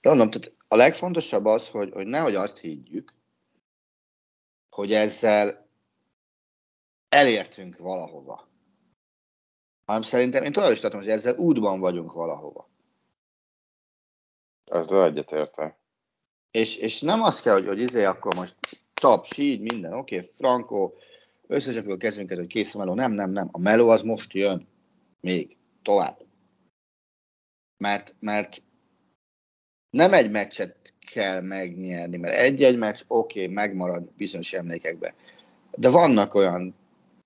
De 0.00 0.08
mondom, 0.08 0.30
tehát 0.30 0.56
a 0.68 0.76
legfontosabb 0.76 1.44
az, 1.44 1.68
hogy, 1.68 1.92
hogy 1.92 2.06
nehogy 2.06 2.34
azt 2.34 2.58
higgyük, 2.58 3.14
hogy 4.70 4.92
ezzel 4.92 5.68
elértünk 7.08 7.76
valahova. 7.76 8.48
Hanem 9.84 10.02
szerintem 10.02 10.42
én 10.42 10.52
tovább 10.52 10.72
is 10.72 10.80
tartom, 10.80 11.00
hogy 11.00 11.08
ezzel 11.08 11.36
útban 11.36 11.80
vagyunk 11.80 12.12
valahova. 12.12 12.68
Ezzel 14.64 15.04
egyetértem. 15.04 15.74
És, 16.50 16.76
és 16.76 17.00
nem 17.00 17.22
az 17.22 17.40
kell, 17.40 17.54
hogy, 17.54 17.66
hogy 17.66 17.80
izé 17.80 18.04
akkor 18.04 18.34
most 18.34 18.56
taps, 18.94 19.38
így, 19.38 19.60
minden, 19.60 19.92
oké, 19.92 20.16
okay, 20.16 20.28
Franco, 20.34 20.92
összecsapjuk 21.46 21.94
a 21.94 21.96
kezünket, 21.96 22.38
hogy 22.38 22.46
kész 22.46 22.74
a 22.74 22.78
meló. 22.78 22.94
Nem, 22.94 23.12
nem, 23.12 23.30
nem. 23.30 23.48
A 23.52 23.58
meló 23.58 23.88
az 23.88 24.02
most 24.02 24.32
jön. 24.32 24.68
Még. 25.20 25.56
Tovább. 25.82 26.27
Mert, 27.78 28.14
mert 28.20 28.62
nem 29.90 30.12
egy 30.12 30.30
meccset 30.30 30.92
kell 31.12 31.40
megnyerni, 31.40 32.16
mert 32.16 32.34
egy-egy 32.34 32.78
meccs 32.78 33.00
oké, 33.06 33.42
okay, 33.42 33.54
megmarad 33.54 34.10
bizonyos 34.16 34.52
emlékekbe. 34.52 35.14
De 35.74 35.90
vannak 35.90 36.34
olyan 36.34 36.74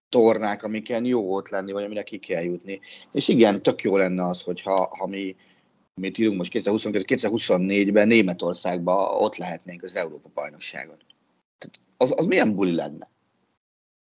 tornák, 0.09 0.63
amiken 0.63 1.05
jó 1.05 1.35
ott 1.35 1.49
lenni, 1.49 1.73
vagy 1.73 1.85
amire 1.85 2.03
ki 2.03 2.19
kell 2.19 2.43
jutni. 2.43 2.81
És 3.13 3.29
igen, 3.29 3.63
tök 3.63 3.83
jó 3.83 3.97
lenne 3.97 4.27
az, 4.27 4.43
hogyha 4.43 4.97
ha 4.99 5.07
mi, 5.07 5.37
mit 5.95 6.19
írunk 6.19 6.37
most 6.37 6.53
2022-2024-ben 6.55 8.07
Németországban 8.07 9.23
ott 9.23 9.37
lehetnénk 9.37 9.83
az 9.83 9.97
Európa 9.97 10.31
bajnokságon. 10.35 10.97
Tehát 11.59 11.81
az, 11.97 12.15
az 12.17 12.27
milyen 12.27 12.55
buli 12.55 12.75
lenne? 12.75 13.11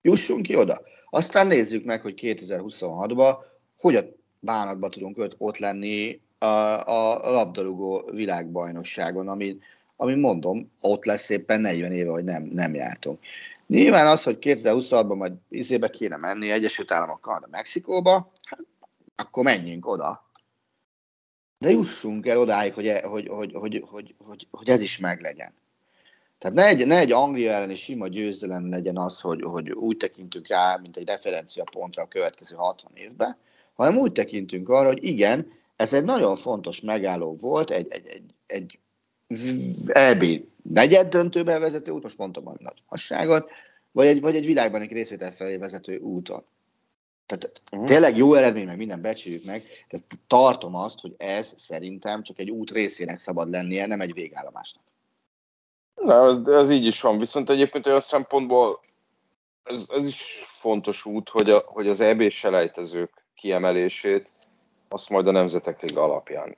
Jussunk 0.01 0.41
ki 0.41 0.55
oda. 0.55 0.81
Aztán 1.09 1.47
nézzük 1.47 1.85
meg, 1.85 2.01
hogy 2.01 2.13
2026-ban 2.17 3.35
hogyan 3.77 4.15
bánatba 4.39 4.89
tudunk 4.89 5.27
ott 5.37 5.57
lenni 5.57 6.21
a, 6.39 7.31
labdarúgó 7.31 8.09
világbajnokságon, 8.13 9.27
ami, 9.27 9.57
ami 9.95 10.15
mondom, 10.15 10.71
ott 10.81 11.05
lesz 11.05 11.29
éppen 11.29 11.61
40 11.61 11.91
éve, 11.91 12.11
hogy 12.11 12.23
nem, 12.23 12.43
nem 12.43 12.73
jártunk. 12.73 13.19
Nyilván 13.67 14.07
az, 14.07 14.23
hogy 14.23 14.37
2026-ban 14.41 15.17
majd 15.17 15.33
izébe 15.49 15.89
kéne 15.89 16.17
menni 16.17 16.51
Egyesült 16.51 16.91
Államok, 16.91 17.21
Kanada, 17.21 17.47
Mexikóba, 17.51 18.31
hát 18.43 18.59
akkor 19.15 19.43
menjünk 19.43 19.87
oda. 19.87 20.27
De 21.57 21.69
jussunk 21.69 22.27
el 22.27 22.37
odáig, 22.37 22.73
hogy, 22.73 22.91
hogy, 23.03 23.27
hogy, 23.27 23.53
hogy, 23.53 23.83
hogy, 23.89 24.15
hogy, 24.17 24.47
hogy 24.51 24.69
ez 24.69 24.81
is 24.81 24.97
meglegyen. 24.97 25.53
Tehát 26.37 26.55
ne 26.55 26.65
egy, 26.65 26.87
ne 26.87 26.97
egy 26.97 27.11
Anglia 27.11 27.51
elleni 27.51 27.75
sima 27.75 28.07
győzelem 28.07 28.69
legyen 28.69 28.97
az, 28.97 29.19
hogy, 29.19 29.41
hogy 29.41 29.71
úgy 29.71 29.97
tekintünk 29.97 30.47
rá, 30.47 30.77
mint 30.81 30.97
egy 30.97 31.07
referencia 31.07 31.63
pontra 31.71 32.03
a 32.03 32.07
következő 32.07 32.55
60 32.55 32.91
évben, 32.95 33.37
hanem 33.73 33.97
úgy 33.97 34.11
tekintünk 34.11 34.69
arra, 34.69 34.87
hogy 34.87 35.03
igen, 35.03 35.51
ez 35.79 35.93
egy 35.93 36.03
nagyon 36.03 36.35
fontos 36.35 36.81
megálló 36.81 37.35
volt, 37.35 37.69
egy, 37.69 37.87
egy, 37.89 38.07
egy, 38.07 38.33
egy 38.47 38.79
EB 39.87 40.23
negyed 40.63 41.09
döntőbe 41.09 41.59
vezető 41.59 41.91
út, 41.91 42.03
most 42.03 42.17
mondtam 42.17 42.47
a 42.47 42.53
nagy 42.57 42.83
hasságot, 42.85 43.49
vagy 43.91 44.07
egy, 44.07 44.21
vagy 44.21 44.35
egy 44.35 44.45
világban 44.45 44.81
egy 44.81 44.91
részvétel 44.91 45.31
felé 45.31 45.57
vezető 45.57 45.97
úton. 45.97 46.43
Tehát 47.25 47.61
uh-huh. 47.71 47.87
tényleg 47.87 48.17
jó 48.17 48.33
eredmény, 48.33 48.65
meg 48.65 48.77
minden 48.77 49.01
becsüljük 49.01 49.45
meg, 49.45 49.63
de 49.89 49.97
tartom 50.27 50.75
azt, 50.75 50.99
hogy 50.99 51.13
ez 51.17 51.53
szerintem 51.57 52.23
csak 52.23 52.39
egy 52.39 52.49
út 52.49 52.71
részének 52.71 53.19
szabad 53.19 53.49
lennie, 53.49 53.85
nem 53.85 54.01
egy 54.01 54.13
végállomásnak. 54.13 54.83
Na, 55.95 56.27
ez, 56.27 56.37
ez 56.63 56.69
így 56.69 56.85
is 56.85 57.01
van, 57.01 57.17
viszont 57.17 57.49
egyébként 57.49 57.87
olyan 57.87 58.01
szempontból 58.01 58.79
ez, 59.63 59.85
ez 59.89 60.05
is 60.05 60.45
fontos 60.47 61.05
út, 61.05 61.29
hogy, 61.29 61.49
a, 61.49 61.63
hogy 61.65 61.87
az 61.87 61.99
EB 61.99 62.29
selejtezők 62.29 63.25
kiemelését 63.35 64.48
azt 64.89 65.09
majd 65.09 65.27
a 65.27 65.31
Nemzetek 65.31 65.81
Liga 65.81 66.03
alapján. 66.03 66.57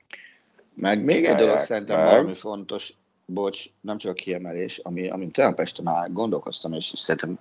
Meg 0.76 1.04
még 1.04 1.24
egy 1.24 1.34
dolog 1.36 1.58
szerintem 1.58 2.00
meg. 2.00 2.10
valami 2.10 2.34
fontos, 2.34 2.92
bocs, 3.26 3.64
nem 3.80 3.98
csak 3.98 4.10
a 4.10 4.14
kiemelés, 4.14 4.78
ami, 4.78 5.08
amin 5.08 5.30
tegnap 5.30 5.60
este 5.60 5.82
már 5.82 6.12
gondolkoztam, 6.12 6.72
és 6.72 6.84
szerintem 6.84 7.38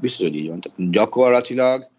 biztos, 0.00 0.26
hogy 0.26 0.36
így 0.36 0.48
van. 0.48 0.60
Tehát 0.60 0.90
gyakorlatilag 0.90 1.90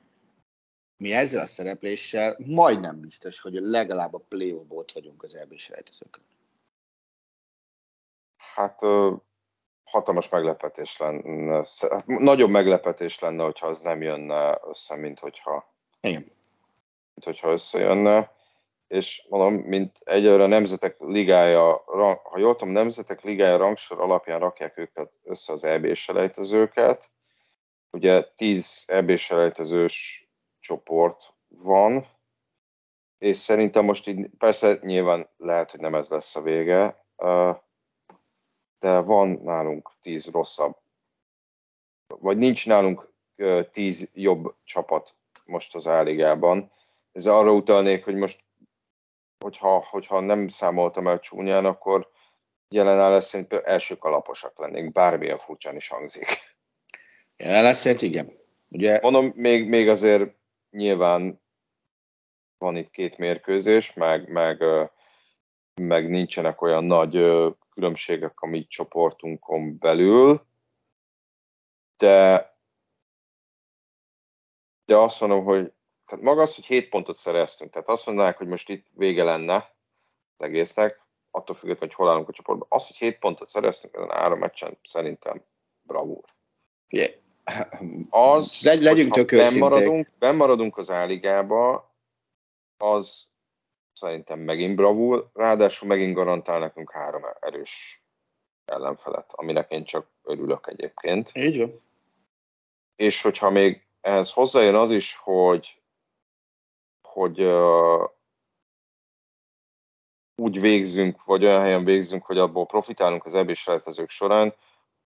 mi 0.98 1.14
ezzel 1.14 1.42
a 1.42 1.46
szerepléssel 1.46 2.38
majdnem 2.46 3.00
biztos, 3.00 3.40
hogy 3.40 3.54
legalább 3.54 4.14
a 4.14 4.26
playoff 4.28 4.70
ott 4.70 4.92
vagyunk 4.92 5.24
az 5.24 5.36
EB 5.36 5.58
selejtezőkön. 5.58 6.24
Hát 8.38 8.80
hatalmas 9.84 10.30
meglepetés 10.30 10.98
lenne, 10.98 11.66
nagyobb 12.06 12.50
meglepetés 12.50 13.20
lenne, 13.20 13.44
hogyha 13.44 13.68
az 13.68 13.82
nem 13.82 14.02
jönne 14.02 14.60
össze, 14.70 14.96
mint 14.96 15.20
hogyha, 15.20 15.74
Igen. 16.02 16.36
Mint 17.18 17.24
hogyha 17.24 17.52
összejönne. 17.52 18.36
És 18.88 19.26
mondom, 19.30 19.54
mint 19.54 19.98
egyelőre 20.04 20.44
a 20.44 20.48
Nemzetek 20.48 20.96
Ligája, 21.00 21.84
ha 22.24 22.38
jól 22.38 22.56
tudom, 22.56 22.74
Nemzetek 22.74 23.22
Ligája 23.22 23.58
rangsor 23.58 24.02
alapján 24.02 24.40
rakják 24.40 24.78
őket 24.78 25.12
össze 25.24 25.54
az 25.54 25.64
EB 25.64 25.94
selejtezőket. 25.94 27.12
Ugye 27.92 28.24
10 28.36 28.84
EB 28.88 29.16
selejtezős 29.16 30.28
csoport 30.60 31.34
van, 31.48 32.08
és 33.18 33.38
szerintem 33.38 33.86
most 33.86 34.08
így, 34.08 34.30
persze 34.38 34.78
nyilván 34.82 35.30
lehet, 35.38 35.72
hogy 35.72 35.80
nem 35.80 35.96
ez 35.96 36.08
lesz 36.08 36.36
a 36.36 36.42
vége, 36.42 37.06
de 38.80 39.00
van 39.00 39.30
nálunk 39.30 39.92
tíz 40.02 40.26
rosszabb, 40.26 40.76
vagy 42.20 42.38
nincs 42.38 42.68
nálunk 42.68 43.10
tíz 43.72 44.10
jobb 44.14 44.56
csapat 44.64 45.16
most 45.46 45.76
az 45.76 45.88
áligában. 45.88 46.72
Ez 47.18 47.26
arra 47.26 47.54
utalnék, 47.54 48.04
hogy 48.04 48.16
most, 48.16 48.44
hogyha, 49.44 49.86
hogyha 49.90 50.20
nem 50.20 50.48
számoltam 50.48 51.08
el 51.08 51.20
csúnyán, 51.20 51.66
akkor 51.66 52.12
jelen 52.70 53.00
áll 53.00 53.20
szerint 53.20 53.54
első 53.54 53.96
kalaposak 53.96 54.60
lennénk, 54.60 54.92
bármilyen 54.92 55.38
furcsán 55.38 55.76
is 55.76 55.88
hangzik. 55.88 56.26
Jelen 57.38 57.74
szerint 57.74 58.02
igen. 58.02 58.32
Ugye... 58.70 59.00
Mondom, 59.02 59.32
még, 59.36 59.68
még 59.68 59.90
azért 59.90 60.36
nyilván 60.72 61.42
van 62.58 62.76
itt 62.76 62.92
két 62.92 63.18
mérkőzés, 63.18 63.94
meg, 63.94 64.30
meg, 64.30 64.64
meg 65.82 66.10
nincsenek 66.10 66.62
olyan 66.62 66.84
nagy 66.84 67.12
különbségek 67.70 68.42
a 68.42 68.48
mi 68.48 68.68
csoportunkon 68.68 69.78
belül, 69.78 70.46
de, 71.98 72.46
de 74.86 74.98
azt 74.98 75.20
mondom, 75.20 75.44
hogy 75.44 75.76
tehát 76.08 76.24
maga 76.24 76.42
az, 76.42 76.56
hogy 76.56 76.66
7 76.66 76.90
pontot 76.90 77.16
szereztünk, 77.16 77.72
tehát 77.72 77.88
azt 77.88 78.06
mondanák, 78.06 78.38
hogy 78.38 78.48
most 78.48 78.70
itt 78.70 78.86
vége 78.94 79.24
lenne, 79.24 79.76
egésznek, 80.38 81.02
attól 81.32 81.56
függetlenül, 81.56 81.96
hogy 81.96 82.06
hol 82.06 82.10
állunk 82.10 82.30
a 82.30 82.32
csoportban. 82.32 82.68
Az, 82.70 82.88
hogy 82.88 82.96
7 82.96 83.20
pontot 83.20 83.50
szereztünk 83.50 83.96
ezen 83.96 84.10
három 84.10 84.40
meccsen, 84.40 84.78
szerintem 84.84 85.42
bravúr. 85.82 86.24
Yeah. 86.90 87.12
Az, 88.10 88.62
Le, 88.62 88.74
legyünk 88.74 89.14
tök 89.14 89.32
maradunk, 89.58 90.08
maradunk 90.20 90.78
az 90.78 90.90
áligába, 90.90 91.92
az 92.78 93.28
szerintem 93.94 94.40
megint 94.40 94.76
bravúr, 94.76 95.30
ráadásul 95.34 95.88
megint 95.88 96.14
garantál 96.14 96.60
nekünk 96.60 96.92
három 96.92 97.22
erős 97.40 98.02
ellenfelet, 98.66 99.32
aminek 99.36 99.72
én 99.72 99.84
csak 99.84 100.08
örülök 100.24 100.68
egyébként. 100.68 101.32
Így 101.34 101.58
van. 101.58 101.82
És 102.96 103.22
hogyha 103.22 103.50
még 103.50 103.86
ehhez 104.02 104.32
hozzájön 104.32 104.76
az 104.76 104.92
is, 104.92 105.16
hogy, 105.16 105.82
hogy 107.18 107.42
uh, 107.42 108.10
úgy 110.36 110.60
végzünk, 110.60 111.24
vagy 111.24 111.44
olyan 111.44 111.62
helyen 111.62 111.84
végzünk, 111.84 112.26
hogy 112.26 112.38
abból 112.38 112.66
profitálunk 112.66 113.26
az 113.26 113.34
eb 113.34 113.54
során, 114.08 114.56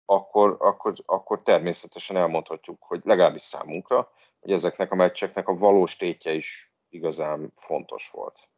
akkor, 0.05 0.57
akkor, 0.59 0.93
akkor 1.05 1.41
természetesen 1.41 2.15
elmondhatjuk, 2.15 2.83
hogy 2.83 3.01
legalábbis 3.03 3.41
számunkra, 3.41 4.11
hogy 4.39 4.51
ezeknek 4.51 4.91
a 4.91 4.95
meccseknek 4.95 5.47
a 5.47 5.57
valós 5.57 5.95
tétje 5.95 6.33
is 6.33 6.73
igazán 6.89 7.53
fontos 7.55 8.09
volt. 8.09 8.49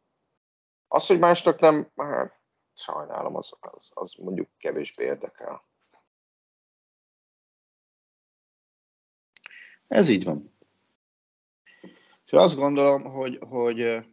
Az, 0.88 1.06
hogy 1.06 1.18
másnak 1.18 1.60
nem, 1.60 1.92
hát 1.96 2.40
sajnálom, 2.74 3.36
az, 3.36 3.52
az, 3.60 3.90
az 3.94 4.14
mondjuk 4.14 4.48
kevésbé 4.58 5.04
érdekel. 5.04 5.64
Ez 9.86 10.08
így 10.08 10.24
van. 10.24 10.58
És 12.30 12.36
azt 12.36 12.56
gondolom, 12.56 13.02
hogy, 13.02 13.38
hogy 13.48 14.06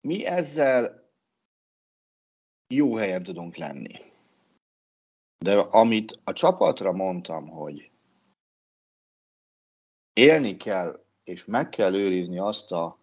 mi 0.00 0.24
ezzel 0.24 1.10
jó 2.74 2.94
helyen 2.94 3.22
tudunk 3.22 3.56
lenni. 3.56 4.12
De 5.38 5.58
amit 5.58 6.20
a 6.24 6.32
csapatra 6.32 6.92
mondtam, 6.92 7.48
hogy 7.48 7.90
élni 10.12 10.56
kell, 10.56 11.04
és 11.24 11.44
meg 11.44 11.68
kell 11.68 11.94
őrizni 11.94 12.38
azt 12.38 12.72
a 12.72 12.98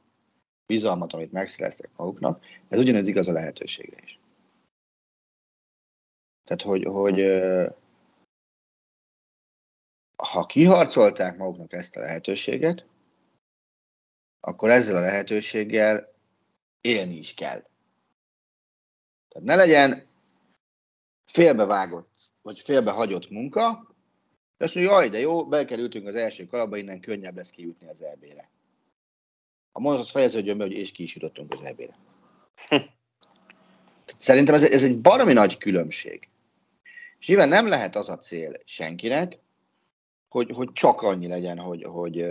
bizalmat, 0.65 1.13
amit 1.13 1.31
megszereztek 1.31 1.97
maguknak, 1.97 2.45
ez 2.67 2.79
ugyanez 2.79 3.07
igaz 3.07 3.27
a 3.27 3.33
lehetőségre 3.33 4.01
is. 4.03 4.19
Tehát, 6.43 6.61
hogy, 6.61 6.83
hogy 6.83 7.19
ha 10.31 10.45
kiharcolták 10.45 11.37
maguknak 11.37 11.73
ezt 11.73 11.95
a 11.95 11.99
lehetőséget, 11.99 12.85
akkor 14.39 14.69
ezzel 14.69 14.95
a 14.95 14.99
lehetőséggel 14.99 16.13
élni 16.81 17.17
is 17.17 17.33
kell. 17.33 17.67
Tehát 19.29 19.47
ne 19.47 19.55
legyen 19.55 20.07
félbevágott, 21.25 22.31
vagy 22.41 22.59
félbehagyott 22.59 23.29
munka, 23.29 23.95
de 24.57 24.65
azt 24.65 24.75
mondja, 24.75 24.93
jaj, 24.93 25.09
de 25.09 25.19
jó, 25.19 25.47
bekerültünk 25.47 26.07
az 26.07 26.15
első 26.15 26.45
kalapba, 26.45 26.77
innen 26.77 26.99
könnyebb 26.99 27.35
lesz 27.35 27.49
kijutni 27.49 27.87
az 27.87 28.01
EB-re. 28.01 28.49
A 29.71 29.79
mondat 29.79 30.09
fejeződjön 30.09 30.57
be, 30.57 30.63
hogy 30.63 30.71
és 30.71 30.91
ki 30.91 31.03
is 31.03 31.15
jutottunk 31.15 31.53
az 31.53 31.61
EB-re. 31.61 31.97
Szerintem 34.17 34.55
ez, 34.55 34.63
ez 34.63 34.83
egy 34.83 35.01
baromi 35.01 35.33
nagy 35.33 35.57
különbség. 35.57 36.29
És 37.19 37.27
nyilván 37.27 37.49
nem 37.49 37.67
lehet 37.67 37.95
az 37.95 38.09
a 38.09 38.17
cél 38.17 38.51
senkinek, 38.65 39.37
hogy, 40.29 40.51
hogy 40.51 40.71
csak 40.73 41.01
annyi 41.01 41.27
legyen, 41.27 41.59
hogy, 41.59 41.83
hogy, 41.83 42.25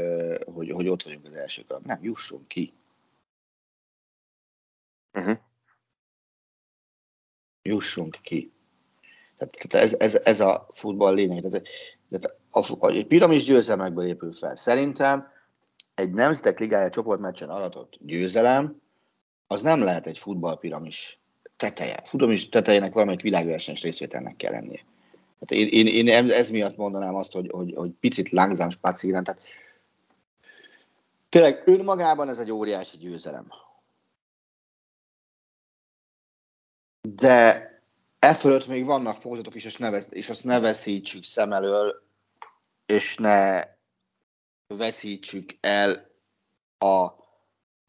hogy, 0.44 0.70
hogy 0.70 0.88
ott 0.88 1.02
vagyunk 1.02 1.26
az 1.26 1.34
első 1.34 1.62
kalap. 1.62 1.84
Nem, 1.84 1.98
jussunk 2.02 2.48
ki. 2.48 2.72
Uh-huh. 5.12 5.38
Jussunk 7.62 8.18
ki. 8.22 8.52
Tehát, 9.36 9.68
tehát 9.68 9.86
ez, 9.86 9.94
ez, 9.94 10.20
ez 10.24 10.40
a 10.40 10.66
futball 10.70 11.14
lényeg. 11.14 11.42
Tehát, 11.42 11.68
tehát 12.10 12.38
a, 12.50 12.86
a, 12.86 12.90
egy 12.90 13.06
piramis 13.06 13.44
győzelmekből 13.44 14.06
épül 14.06 14.32
fel. 14.32 14.56
Szerintem 14.56 15.32
egy 15.94 16.10
nemzetek 16.10 16.58
ligája 16.58 16.90
csoportmeccsen 16.90 17.48
aratott 17.48 17.96
győzelem, 18.00 18.80
az 19.46 19.62
nem 19.62 19.82
lehet 19.82 20.06
egy 20.06 20.18
futballpiramis 20.18 21.20
teteje. 21.56 22.00
Futballpiramis 22.04 22.48
tetejének 22.48 22.92
valamelyik 22.92 23.20
világversenys 23.20 23.82
részvételnek 23.82 24.36
kell 24.36 24.52
lennie. 24.52 24.84
Hát 25.40 25.50
én, 25.50 25.68
én, 25.68 26.06
én, 26.06 26.30
ez 26.30 26.50
miatt 26.50 26.76
mondanám 26.76 27.14
azt, 27.14 27.32
hogy, 27.32 27.50
hogy, 27.50 27.74
hogy 27.76 27.90
picit 27.90 28.30
langsam 28.30 28.70
spazieren. 28.70 29.24
Tehát 29.24 29.42
tényleg 31.28 31.62
önmagában 31.66 32.28
ez 32.28 32.38
egy 32.38 32.50
óriási 32.50 32.96
győzelem. 32.96 33.52
De 37.00 37.66
e 38.18 38.34
fölött 38.34 38.66
még 38.66 38.84
vannak 38.84 39.16
fokozatok 39.16 39.54
is, 39.54 39.64
és, 39.64 39.76
ne, 39.76 39.98
és 39.98 40.28
azt 40.28 40.44
ne 40.44 40.60
veszítsük 40.60 41.24
szem 41.24 41.52
elől, 41.52 42.02
és 42.86 43.16
ne 43.16 43.62
veszítsük 44.66 45.56
el 45.60 46.10
a, 46.78 47.17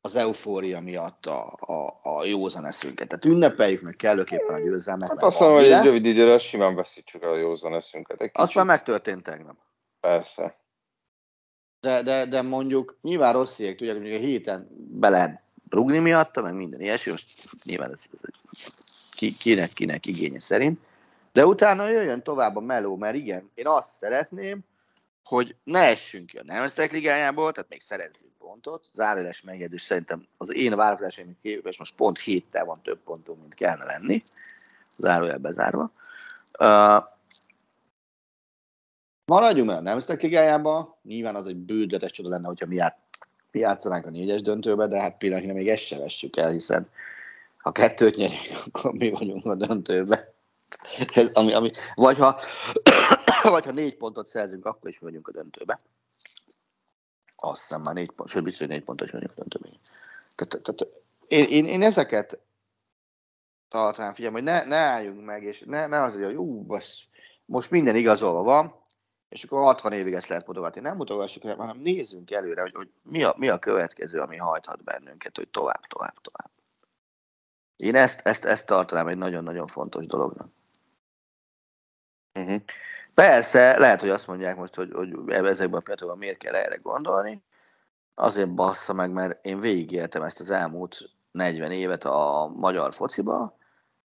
az 0.09 0.15
eufória 0.15 0.79
miatt 0.79 1.25
a, 1.25 1.57
a, 1.59 1.99
a 2.03 2.25
józan 2.25 2.65
eszünket. 2.65 3.07
Tehát 3.07 3.25
ünnepeljük 3.25 3.81
meg 3.81 3.95
kellőképpen 3.95 4.55
a 4.55 4.59
győzelmet. 4.59 5.09
Hát 5.09 5.23
azt 5.23 5.39
mondom, 5.39 5.57
hogy 5.57 5.67
egy 5.67 5.83
rövid 5.83 6.05
időre 6.05 6.37
simán 6.37 6.75
veszítsük 6.75 7.23
el 7.23 7.31
a 7.31 7.35
józan 7.35 7.73
eszünket. 7.73 8.21
Egy 8.21 8.29
azt 8.33 8.53
már 8.53 8.65
megtörtént 8.65 9.23
tegnap. 9.23 9.55
Persze. 9.99 10.57
De, 11.79 12.01
de, 12.01 12.25
de 12.25 12.41
mondjuk 12.41 12.97
nyilván 13.01 13.33
rossz 13.33 13.55
tudják, 13.55 13.79
hogy 13.79 14.13
a 14.13 14.17
héten 14.17 14.67
be 14.91 15.09
lehet 15.09 15.41
rugni 15.69 15.99
miatta, 15.99 16.41
meg 16.41 16.53
minden 16.53 16.81
ilyesmi, 16.81 17.11
most 17.11 17.49
nyilván 17.63 17.91
ez, 17.91 18.03
ez 18.53 18.67
ki, 19.11 19.33
kinek, 19.39 19.69
kinek 19.69 20.05
igénye 20.05 20.39
szerint. 20.39 20.79
De 21.31 21.45
utána 21.45 21.89
jöjjön 21.89 22.23
tovább 22.23 22.55
a 22.55 22.59
meló, 22.59 22.95
mert 22.95 23.15
igen, 23.15 23.51
én 23.53 23.67
azt 23.67 23.95
szeretném, 23.95 24.59
hogy 25.29 25.55
ne 25.63 25.79
essünk 25.79 26.25
ki 26.25 26.37
a 26.37 26.41
Nemzetek 26.45 26.91
Ligájából, 26.91 27.51
tehát 27.51 27.69
még 27.69 27.81
szerezzünk 27.81 28.31
pontot. 28.37 28.89
Zárójeles 28.93 29.41
megjegyzés 29.41 29.81
szerintem 29.81 30.27
az 30.37 30.53
én 30.53 30.75
várakozásaim 30.75 31.37
képest 31.41 31.79
most 31.79 31.95
pont 31.95 32.19
héttel 32.19 32.65
van 32.65 32.81
több 32.83 32.99
pontunk, 33.03 33.41
mint 33.41 33.53
kellene 33.53 33.85
lenni. 33.85 34.21
Zárójel 34.97 35.37
bezárva. 35.37 35.91
Uh, 36.59 37.03
maradjunk 39.25 39.69
el 39.69 39.77
a 39.77 39.81
Nemzetek 39.81 40.21
Ligájába. 40.21 40.99
Nyilván 41.03 41.35
az 41.35 41.47
egy 41.47 41.55
bődletes 41.55 42.11
csoda 42.11 42.29
lenne, 42.29 42.47
hogyha 42.47 42.65
mi, 42.65 42.75
ját, 42.75 42.97
mi 43.51 43.59
játszanánk 43.59 44.05
a 44.05 44.09
négyes 44.09 44.41
döntőbe, 44.41 44.87
de 44.87 44.99
hát 45.01 45.17
pillanatnyilag 45.17 45.57
még 45.57 45.69
ezt 45.69 45.83
se 45.83 45.97
vessük 45.97 46.37
el, 46.37 46.51
hiszen 46.51 46.89
ha 47.57 47.71
kettőt 47.71 48.15
nyerünk, 48.15 48.41
akkor 48.65 48.93
mi 48.93 49.09
vagyunk 49.09 49.45
a 49.45 49.55
döntőbe. 49.55 50.33
Ez, 51.13 51.29
ami, 51.33 51.53
ami, 51.53 51.71
vagy, 51.95 52.17
ha, 52.17 52.39
vagy 53.49 53.65
ha 53.65 53.71
négy 53.71 53.97
pontot 53.97 54.27
szerzünk, 54.27 54.65
akkor 54.65 54.89
is 54.89 54.97
vagyunk 54.97 55.27
a 55.27 55.31
döntőbe. 55.31 55.79
Azt 57.35 57.61
hiszem 57.61 57.81
már 57.81 57.93
négy 57.93 58.11
pont, 58.11 58.29
sőt 58.29 58.43
biztos, 58.43 58.67
hogy 58.67 58.75
négy 58.75 58.85
pontot 58.85 59.07
is 59.07 59.13
vagyunk 59.13 59.31
a 59.31 59.35
döntőbe. 59.35 59.69
Tehát, 60.35 60.87
én, 61.27 61.45
én, 61.45 61.65
én, 61.65 61.81
ezeket 61.81 62.39
tartanám 63.67 64.13
figyelme, 64.13 64.37
hogy 64.37 64.45
ne, 64.45 64.63
ne 64.63 64.75
álljunk 64.75 65.25
meg, 65.25 65.43
és 65.43 65.63
ne, 65.65 65.87
ne 65.87 66.01
az, 66.01 66.13
hogy 66.13 66.31
jó, 66.31 66.61
basz, 66.61 67.03
most 67.45 67.71
minden 67.71 67.95
igazolva 67.95 68.43
van, 68.43 68.81
és 69.29 69.43
akkor 69.43 69.61
60 69.61 69.93
évig 69.93 70.13
ezt 70.13 70.27
lehet 70.27 70.47
mutogatni. 70.47 70.81
Nem 70.81 70.95
mutogassuk, 70.95 71.43
hanem 71.43 71.77
nézzünk 71.77 72.31
előre, 72.31 72.61
hogy, 72.61 72.73
hogy 72.73 72.89
mi, 73.01 73.23
a, 73.23 73.33
mi 73.37 73.49
a 73.49 73.59
következő, 73.59 74.19
ami 74.19 74.37
hajthat 74.37 74.83
bennünket, 74.83 75.35
hogy 75.35 75.47
tovább, 75.47 75.81
tovább, 75.87 76.15
tovább. 76.21 76.51
Én 77.75 77.95
ezt, 77.95 78.19
ezt, 78.19 78.45
ezt 78.45 78.65
tartanám 78.65 79.07
egy 79.07 79.17
nagyon-nagyon 79.17 79.67
fontos 79.67 80.05
dolognak. 80.05 80.51
Uh-huh. 82.33 82.61
Persze, 83.13 83.79
lehet, 83.79 84.01
hogy 84.01 84.09
azt 84.09 84.27
mondják 84.27 84.55
most, 84.55 84.75
hogy, 84.75 84.91
hogy 84.93 85.13
ezekben 85.27 85.79
a 85.79 85.81
pillanatokban 85.81 86.17
miért 86.17 86.37
kell 86.37 86.55
erre 86.55 86.75
gondolni. 86.75 87.43
Azért 88.15 88.53
bassza 88.53 88.93
meg, 88.93 89.11
mert 89.11 89.45
én 89.45 89.59
végigéltem 89.59 90.21
ezt 90.21 90.39
az 90.39 90.49
elmúlt 90.49 91.09
40 91.31 91.71
évet 91.71 92.03
a 92.03 92.51
magyar 92.55 92.93
fociba, 92.93 93.57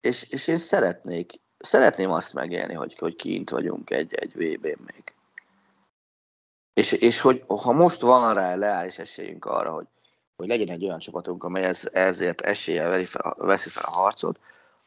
és, 0.01 0.23
és 0.23 0.47
én 0.47 0.59
szeretnék, 0.59 1.41
szeretném 1.59 2.11
azt 2.11 2.33
megélni, 2.33 2.75
hogy, 2.75 2.97
hogy 2.99 3.17
kint 3.17 3.51
vagyunk 3.51 3.91
egy, 3.91 4.15
egy 4.15 4.33
VB-n 4.33 4.83
még. 4.93 5.15
És, 6.75 6.93
és 6.93 7.21
hogy 7.21 7.45
ha 7.47 7.73
most 7.73 8.01
van 8.01 8.35
rá 8.35 8.55
leállás 8.55 8.99
esélyünk 8.99 9.45
arra, 9.45 9.71
hogy 9.71 9.87
hogy 10.43 10.51
legyen 10.51 10.69
egy 10.69 10.85
olyan 10.85 10.99
csapatunk, 10.99 11.45
amely 11.45 11.65
ez, 11.65 11.89
ezért 11.93 12.41
eséllyel 12.41 13.05
veszi 13.37 13.69
fel 13.69 13.85
a 13.87 13.91
harcot, 13.91 14.39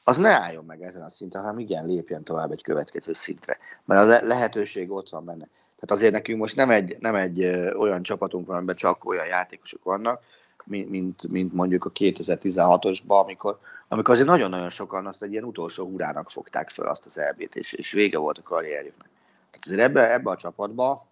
az 0.07 0.17
ne 0.17 0.29
álljon 0.29 0.65
meg 0.65 0.81
ezen 0.81 1.01
a 1.01 1.09
szinten, 1.09 1.41
hanem 1.41 1.59
igen, 1.59 1.85
lépjen 1.85 2.23
tovább 2.23 2.51
egy 2.51 2.63
következő 2.63 3.13
szintre. 3.13 3.57
Mert 3.85 4.01
a 4.01 4.25
lehetőség 4.25 4.91
ott 4.91 5.09
van 5.09 5.25
benne. 5.25 5.47
Tehát 5.75 5.91
azért 5.91 6.11
nekünk 6.11 6.39
most 6.39 6.55
nem 6.55 6.69
egy, 6.69 6.95
nem 6.99 7.15
egy 7.15 7.45
olyan 7.77 8.03
csapatunk 8.03 8.47
van, 8.47 8.55
amiben 8.55 8.75
csak 8.75 9.05
olyan 9.05 9.25
játékosok 9.25 9.83
vannak, 9.83 10.21
mint, 10.63 10.89
mint, 10.89 11.31
mint 11.31 11.53
mondjuk 11.53 11.85
a 11.85 11.91
2016-osban, 11.91 13.23
amikor, 13.23 13.59
amikor 13.87 14.13
azért 14.13 14.29
nagyon-nagyon 14.29 14.69
sokan 14.69 15.07
azt 15.07 15.23
egy 15.23 15.31
ilyen 15.31 15.43
utolsó 15.43 15.85
hurának 15.85 16.29
fogták 16.29 16.69
fel 16.69 16.85
azt 16.85 17.05
az 17.05 17.17
elbét, 17.17 17.55
és, 17.55 17.73
és 17.73 17.91
vége 17.91 18.17
volt 18.17 18.37
a 18.37 18.43
karrierjüknek. 18.43 19.09
Tehát 19.51 19.65
azért 19.65 19.81
ebbe, 19.81 20.13
ebbe 20.13 20.29
a 20.29 20.35
csapatba 20.35 21.07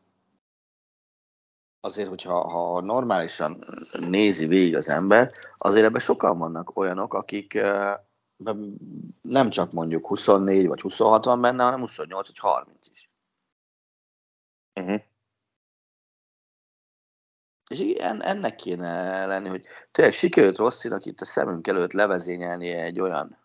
azért, 1.80 2.10
hogyha 2.10 2.48
ha 2.48 2.82
normálisan 2.82 3.66
nézi 4.10 4.46
végig 4.46 4.76
az 4.76 4.90
ember, 4.90 5.30
azért 5.58 5.86
ebben 5.86 6.00
sokan 6.00 6.38
vannak 6.38 6.78
olyanok, 6.78 7.14
akik 7.14 7.62
nem 9.22 9.50
csak 9.50 9.72
mondjuk 9.72 10.08
24 10.08 10.68
vagy 10.68 10.82
26 10.82 11.26
van 11.26 11.42
benne, 11.42 11.64
hanem 11.64 11.80
28 11.80 12.28
vagy 12.28 12.38
30 12.38 12.88
is. 12.88 13.08
Uh-huh. 14.74 15.02
És 17.70 17.80
igen, 17.80 18.24
ennek 18.24 18.56
kéne 18.56 19.26
lenni, 19.26 19.50
hogy 19.50 19.68
tényleg 19.92 20.14
sikerült 20.14 20.58
Rosszinak 20.58 21.06
itt 21.06 21.22
a 21.22 21.26
szemünk 21.26 21.68
előtt 21.68 21.92
levezényelni 21.92 22.68
egy 22.68 23.00
olyan 23.00 23.38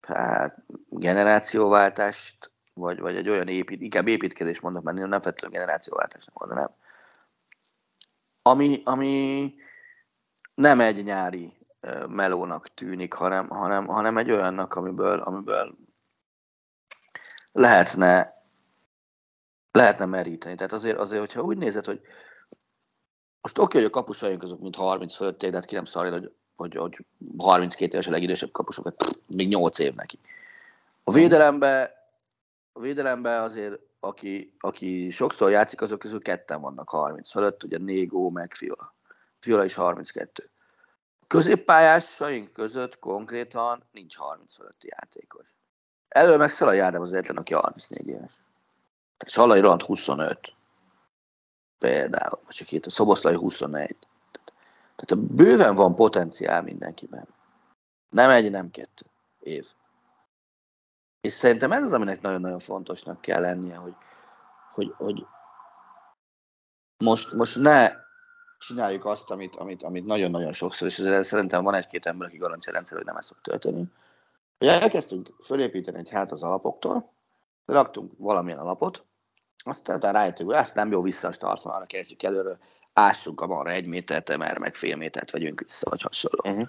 hát, 0.00 0.64
generációváltást, 0.88 2.52
vagy, 2.74 3.00
vagy 3.00 3.16
egy 3.16 3.28
olyan 3.28 3.48
épít, 3.48 3.80
inkább 3.80 4.08
építkezés 4.08 4.60
mondok, 4.60 4.82
mert 4.82 4.96
nem 4.96 5.20
feltétlenül 5.20 5.58
generációváltásnak 5.58 6.38
mondanám, 6.38 6.70
ami, 8.42 8.82
ami 8.84 9.54
nem 10.54 10.80
egy 10.80 11.04
nyári 11.04 11.52
melónak 12.08 12.74
tűnik, 12.74 13.12
hanem, 13.12 13.48
hanem, 13.48 13.86
hanem 13.86 14.16
egy 14.16 14.30
olyannak, 14.30 14.74
amiből, 14.74 15.18
amiből 15.18 15.74
lehetne, 17.52 18.42
lehetne 19.70 20.04
meríteni. 20.04 20.54
Tehát 20.54 20.72
azért, 20.72 20.98
azért, 20.98 21.20
hogyha 21.20 21.42
úgy 21.42 21.56
nézed, 21.56 21.84
hogy 21.84 22.00
most 23.40 23.58
oké, 23.58 23.76
hogy 23.78 23.86
a 23.86 23.90
kapusaink 23.90 24.42
azok 24.42 24.60
mint 24.60 24.76
30 24.76 25.14
fölötték, 25.14 25.50
de 25.50 25.56
hát 25.56 25.66
ki 25.66 25.74
nem 25.74 25.84
szarja, 25.84 26.12
hogy, 26.12 26.32
hogy, 26.56 26.74
hogy 26.74 27.04
32 27.38 27.92
éves 27.92 28.06
a 28.06 28.10
legidősebb 28.10 28.50
kapusokat, 28.50 29.18
még 29.26 29.48
8 29.48 29.78
év 29.78 29.94
neki. 29.94 30.18
A 31.04 31.12
védelembe, 31.12 32.06
a 32.72 32.80
védelembe 32.80 33.40
azért, 33.40 33.80
aki, 34.00 34.56
aki 34.58 35.10
sokszor 35.10 35.50
játszik, 35.50 35.80
azok 35.80 35.98
közül 35.98 36.22
ketten 36.22 36.60
vannak 36.60 36.88
30 36.88 37.30
fölött, 37.30 37.64
ugye 37.64 37.78
Négó 37.78 38.30
meg 38.30 38.54
Fiola. 38.54 38.94
Fiola 39.38 39.64
is 39.64 39.74
32 39.74 40.51
középpályásaink 41.32 42.52
között 42.52 42.98
konkrétan 42.98 43.82
nincs 43.92 44.16
30 44.16 44.54
fölötti 44.54 44.88
játékos. 44.90 45.56
Elől 46.08 46.36
meg 46.36 46.50
Szalai 46.50 46.78
Ádám 46.78 47.02
az 47.02 47.12
egyetlen, 47.12 47.36
aki 47.36 47.54
34 47.54 48.06
éves. 48.06 48.32
Salai 49.26 49.60
Roland 49.60 49.82
25. 49.82 50.54
Például, 51.78 52.40
vagy 52.44 52.54
csak 52.54 52.72
itt 52.72 52.86
a 52.86 52.90
Szoboszlai 52.90 53.34
21. 53.34 53.96
Tehát 54.96 55.24
bőven 55.24 55.74
van 55.74 55.94
potenciál 55.94 56.62
mindenkiben. 56.62 57.28
Nem 58.08 58.30
egy, 58.30 58.50
nem 58.50 58.70
kettő 58.70 59.06
év. 59.40 59.72
És 61.20 61.32
szerintem 61.32 61.72
ez 61.72 61.82
az, 61.82 61.92
aminek 61.92 62.20
nagyon-nagyon 62.20 62.58
fontosnak 62.58 63.20
kell 63.20 63.40
lennie, 63.40 63.76
hogy, 63.76 63.94
hogy, 64.70 64.94
hogy 64.96 65.26
most, 67.04 67.32
most 67.32 67.56
ne 67.56 68.01
csináljuk 68.62 69.04
azt, 69.04 69.30
amit, 69.30 69.56
amit, 69.56 69.82
amit 69.82 70.04
nagyon-nagyon 70.04 70.52
sokszor, 70.52 70.86
és 70.86 70.94
szerintem 71.26 71.62
van 71.64 71.74
egy-két 71.74 72.06
ember, 72.06 72.28
aki 72.28 72.36
garancia 72.36 72.72
rendszer, 72.72 72.96
hogy 72.96 73.06
nem 73.06 73.16
ezt 73.16 73.28
fog 73.28 73.40
tölteni. 73.40 73.84
Hogy 74.58 74.68
elkezdtünk 74.68 75.34
fölépíteni 75.40 75.98
egy 75.98 76.10
hát 76.10 76.32
az 76.32 76.42
alapoktól, 76.42 77.12
raktunk 77.66 78.12
valamilyen 78.16 78.58
alapot, 78.58 79.04
aztán 79.64 79.96
utána 79.96 80.18
rájöttünk, 80.18 80.50
hogy 80.50 80.58
ezt 80.58 80.74
nem 80.74 80.90
jó 80.90 81.02
vissza 81.02 81.28
a 81.28 81.32
startvonalra, 81.32 81.86
kezdjük 81.86 82.22
előre, 82.22 82.58
ássunk 82.92 83.40
a 83.40 83.46
balra 83.46 83.70
egy 83.70 83.86
métert, 83.86 84.36
mert 84.36 84.58
meg 84.58 84.74
fél 84.74 84.96
métert 84.96 85.30
vegyünk 85.30 85.60
vissza, 85.60 85.90
vagy 85.90 86.02
hasonló. 86.02 86.40
Uh-huh. 86.44 86.68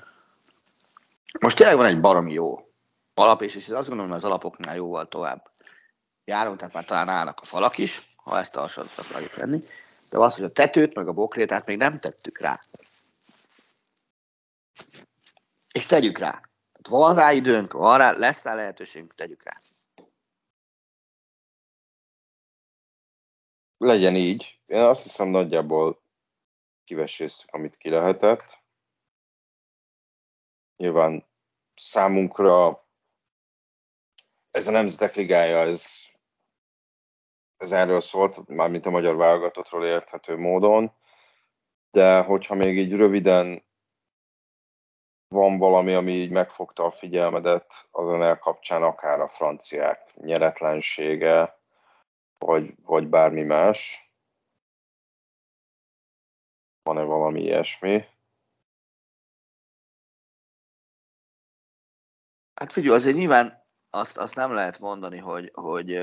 Most 1.40 1.58
tényleg 1.58 1.76
van 1.76 1.86
egy 1.86 2.00
baromi 2.00 2.34
jó 2.34 2.70
alap, 3.14 3.42
és, 3.42 3.56
és 3.56 3.70
azt 3.70 3.88
gondolom, 3.88 4.12
hogy 4.12 4.20
az 4.20 4.26
alapoknál 4.26 4.76
jóval 4.76 5.08
tovább 5.08 5.50
járunk, 6.26 6.58
tehát 6.58 6.74
már 6.74 6.86
talán 6.86 7.10
állnak 7.10 7.40
a 7.42 7.46
falak 7.46 7.78
is, 7.78 8.16
ha 8.16 8.40
ezt 8.40 8.56
a 8.56 8.60
hasonlatot 8.60 9.06
akarjuk 9.06 9.36
venni 9.36 9.64
de 10.14 10.20
az, 10.20 10.36
hogy 10.36 10.44
a 10.44 10.52
tetőt, 10.52 10.94
meg 10.94 11.08
a 11.08 11.14
bokrétát 11.14 11.66
még 11.66 11.78
nem 11.78 12.00
tettük 12.00 12.40
rá. 12.40 12.60
És 15.72 15.86
tegyük 15.86 16.18
rá. 16.18 16.32
Tehát 16.32 16.88
van 16.88 17.16
rá 17.16 17.32
időnk, 17.32 17.74
van 17.74 17.98
rá, 17.98 18.12
lesz 18.12 18.44
rá 18.44 18.56
lehetőségünk, 18.56 19.14
tegyük 19.14 19.44
rá. 19.44 19.58
Legyen 23.78 24.16
így. 24.16 24.60
Én 24.66 24.82
azt 24.82 25.04
hiszem 25.04 25.28
nagyjából 25.28 26.02
kiveséztük, 26.84 27.50
amit 27.54 27.78
ki 27.78 27.90
lehetett. 27.90 28.62
Nyilván 30.76 31.28
számunkra 31.76 32.88
ez 34.50 34.68
a 34.68 34.72
Nemzetek 34.72 35.16
Ligája, 35.16 35.60
ez 35.60 36.12
ez 37.64 37.72
erről 37.72 38.00
szólt, 38.00 38.48
mármint 38.48 38.86
a 38.86 38.90
magyar 38.90 39.16
válogatottról 39.16 39.86
érthető 39.86 40.38
módon, 40.38 40.92
de 41.92 42.22
hogyha 42.22 42.56
még 42.56 42.78
így 42.78 42.94
röviden 42.94 43.64
van 45.28 45.58
valami, 45.58 45.94
ami 45.94 46.12
így 46.12 46.32
megfogta 46.32 46.84
a 46.84 46.92
figyelmedet 46.92 47.88
az 47.92 48.10
ennél 48.10 48.38
kapcsán, 48.38 48.84
akár 48.84 49.20
a 49.20 49.30
franciák 49.30 50.16
nyeretlensége, 50.16 51.60
vagy, 52.38 52.76
vagy 52.84 53.08
bármi 53.08 53.44
más. 53.44 54.12
Van-e 56.84 57.04
valami 57.04 57.42
ilyesmi? 57.42 58.06
Hát 62.54 62.72
figyelj, 62.72 62.96
azért 62.96 63.16
nyilván 63.16 63.66
azt, 63.90 64.18
azt 64.18 64.36
nem 64.36 64.52
lehet 64.52 64.80
mondani, 64.80 65.18
hogy, 65.18 65.52
hogy 65.54 66.00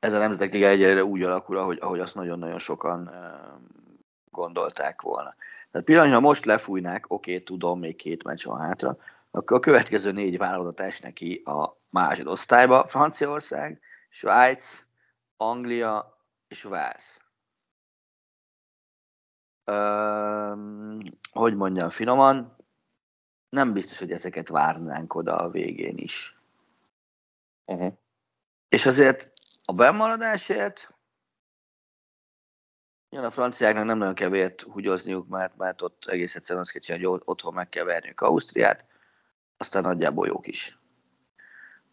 ez 0.00 0.12
a 0.12 0.18
Nemzetek 0.18 0.52
Liga 0.52 0.66
egyelőre 0.66 1.04
úgy 1.04 1.22
alakul, 1.22 1.58
ahogy, 1.58 1.78
ahogy 1.80 2.00
azt 2.00 2.14
nagyon-nagyon 2.14 2.58
sokan 2.58 3.10
gondolták 4.30 5.02
volna. 5.02 5.34
Tehát 5.70 5.86
pillanatnyilag 5.86 6.22
most 6.22 6.44
lefújnák, 6.44 7.04
oké, 7.08 7.32
okay, 7.32 7.44
tudom, 7.44 7.78
még 7.78 7.96
két 7.96 8.24
meccs 8.24 8.44
van 8.44 8.60
hátra, 8.60 8.96
akkor 9.30 9.56
a 9.56 9.60
következő 9.60 10.12
négy 10.12 10.38
válogatott 10.38 10.80
esnek 10.80 11.12
ki 11.12 11.42
a 11.44 11.76
másodosztályba. 11.90 12.86
Franciaország, 12.86 13.80
Svájc, 14.08 14.84
Anglia 15.36 16.18
és 16.48 16.64
Wales. 16.64 17.18
Öm, 19.64 20.98
hogy 21.32 21.54
mondjam 21.56 21.88
finoman, 21.88 22.56
nem 23.48 23.72
biztos, 23.72 23.98
hogy 23.98 24.12
ezeket 24.12 24.48
várnánk 24.48 25.14
oda 25.14 25.36
a 25.36 25.50
végén 25.50 25.96
is. 25.96 26.38
Uh-huh. 27.64 27.92
És 28.68 28.86
azért 28.86 29.30
a 29.70 29.72
bemaradásért 29.72 30.94
Jön 33.10 33.24
a 33.24 33.30
franciáknak 33.30 33.84
nem 33.84 33.98
nagyon 33.98 34.14
kell 34.14 34.28
vért 34.28 34.60
húgyozniuk, 34.60 35.28
mert, 35.28 35.56
mert 35.56 35.82
ott 35.82 36.04
egész 36.06 36.34
egyszerűen 36.34 36.62
azt 36.62 36.72
kell 36.72 36.80
csinálni, 36.80 37.06
hogy 37.06 37.20
otthon 37.24 37.54
meg 37.54 37.68
kell 37.68 37.84
verniük 37.84 38.20
Ausztriát, 38.20 38.84
aztán 39.56 39.82
nagyjából 39.82 40.26
jók 40.26 40.46
is. 40.46 40.78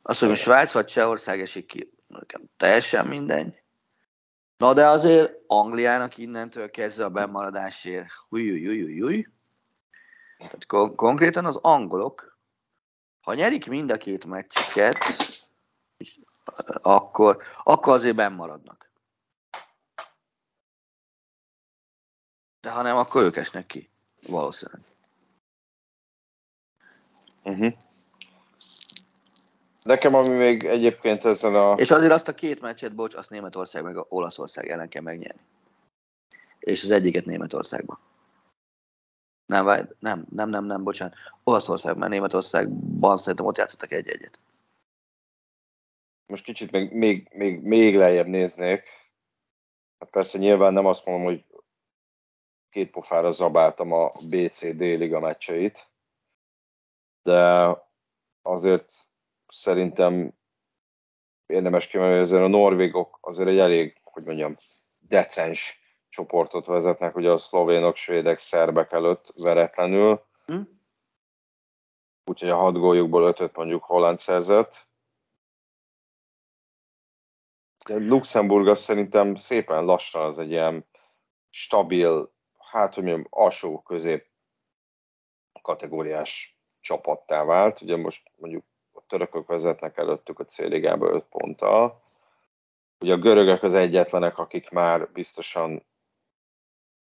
Azt 0.01 0.21
mondom, 0.21 0.39
Svájc 0.39 0.71
vagy 0.71 0.85
Csehország 0.85 1.41
esik 1.41 1.65
ki, 1.65 1.93
nekem 2.07 2.41
teljesen 2.57 3.07
mindegy. 3.07 3.63
Na 4.57 4.73
de 4.73 4.85
azért 4.85 5.33
Angliának 5.47 6.17
innentől 6.17 6.71
kezdve 6.71 7.05
a 7.05 7.09
bemaradásért 7.09 8.09
hújjújjújjújjúj. 8.29 9.27
Tehát 10.37 10.65
kon- 10.65 10.95
konkrétan 10.95 11.45
az 11.45 11.55
angolok, 11.55 12.37
ha 13.21 13.33
nyerik 13.33 13.67
mind 13.67 13.91
a 13.91 13.97
két 13.97 14.25
meccsüket, 14.25 14.97
akkor, 16.81 17.37
akkor 17.63 17.93
azért 17.93 18.15
benn 18.15 18.33
maradnak. 18.33 18.91
De 22.61 22.71
ha 22.71 22.81
nem, 22.81 22.97
akkor 22.97 23.23
ők 23.23 23.35
esnek 23.35 23.65
ki. 23.65 23.89
Valószínűleg. 24.27 24.81
Uh-huh. 27.43 27.73
Nekem 29.83 30.15
ami 30.15 30.29
még 30.35 30.65
egyébként 30.65 31.25
ezen 31.25 31.55
a... 31.55 31.73
És 31.73 31.91
azért 31.91 32.11
azt 32.11 32.27
a 32.27 32.33
két 32.33 32.61
meccset, 32.61 32.95
bocs, 32.95 33.15
azt 33.15 33.29
Németország 33.29 33.83
meg 33.83 33.97
a 33.97 34.05
Olaszország 34.09 34.69
ellen 34.69 34.89
kell 34.89 35.01
megnyerni. 35.01 35.41
És 36.59 36.83
az 36.83 36.89
egyiket 36.89 37.25
Németországban. 37.25 37.99
Nem, 39.45 39.89
nem, 39.99 40.25
nem, 40.29 40.49
nem, 40.49 40.65
nem, 40.65 40.83
bocsánat. 40.83 41.15
Olaszország, 41.43 41.97
mert 41.97 42.11
Németországban 42.11 43.17
szerintem 43.17 43.45
ott 43.45 43.57
játszottak 43.57 43.91
egy-egyet 43.91 44.39
most 46.27 46.43
kicsit 46.43 46.71
még, 46.71 46.91
még, 46.91 47.29
még, 47.33 47.61
még 47.61 47.95
lejjebb 47.95 48.27
néznék. 48.27 48.83
Hát 49.99 50.09
persze 50.09 50.37
nyilván 50.37 50.73
nem 50.73 50.85
azt 50.85 51.05
mondom, 51.05 51.25
hogy 51.25 51.45
két 52.69 52.91
pofára 52.91 53.31
zabáltam 53.31 53.91
a 53.91 54.05
BCD 54.07 54.79
liga 54.79 55.19
meccseit, 55.19 55.89
de 57.23 57.69
azért 58.41 58.93
szerintem 59.47 60.33
érdemes 61.45 61.87
kiemelni, 61.87 62.29
hogy 62.29 62.37
a 62.37 62.47
norvégok 62.47 63.17
azért 63.21 63.49
egy 63.49 63.57
elég, 63.57 63.99
hogy 64.03 64.25
mondjam, 64.25 64.55
decens 64.99 65.79
csoportot 66.09 66.65
vezetnek, 66.65 67.15
ugye 67.15 67.31
a 67.31 67.37
szlovénok, 67.37 67.95
svédek, 67.95 68.37
szerbek 68.37 68.91
előtt 68.91 69.31
veretlenül. 69.43 70.25
Hm? 70.45 70.61
Úgyhogy 72.25 72.49
a 72.49 72.55
hat 72.55 72.73
góljukból 72.73 73.23
ötöt 73.23 73.55
mondjuk 73.55 73.83
Holland 73.83 74.19
szerzett. 74.19 74.86
Luxemburg 77.87 78.67
azt 78.67 78.81
szerintem 78.81 79.35
szépen 79.35 79.85
lassan 79.85 80.21
az 80.21 80.39
egy 80.39 80.49
ilyen 80.49 80.85
stabil, 81.49 82.31
hát 82.57 82.93
hogy 82.93 83.03
mondjam, 83.03 83.27
alsó 83.29 83.81
közép 83.81 84.25
kategóriás 85.61 86.59
csapattá 86.79 87.43
vált. 87.43 87.81
Ugye 87.81 87.97
most 87.97 88.31
mondjuk 88.35 88.63
a 88.93 89.01
törökök 89.07 89.47
vezetnek 89.47 89.97
előttük 89.97 90.39
a 90.39 90.45
céligába 90.45 91.09
5 91.09 91.23
ponttal. 91.23 92.01
Ugye 92.99 93.13
a 93.13 93.17
görögök 93.17 93.63
az 93.63 93.73
egyetlenek, 93.73 94.37
akik 94.37 94.69
már 94.69 95.11
biztosan 95.11 95.85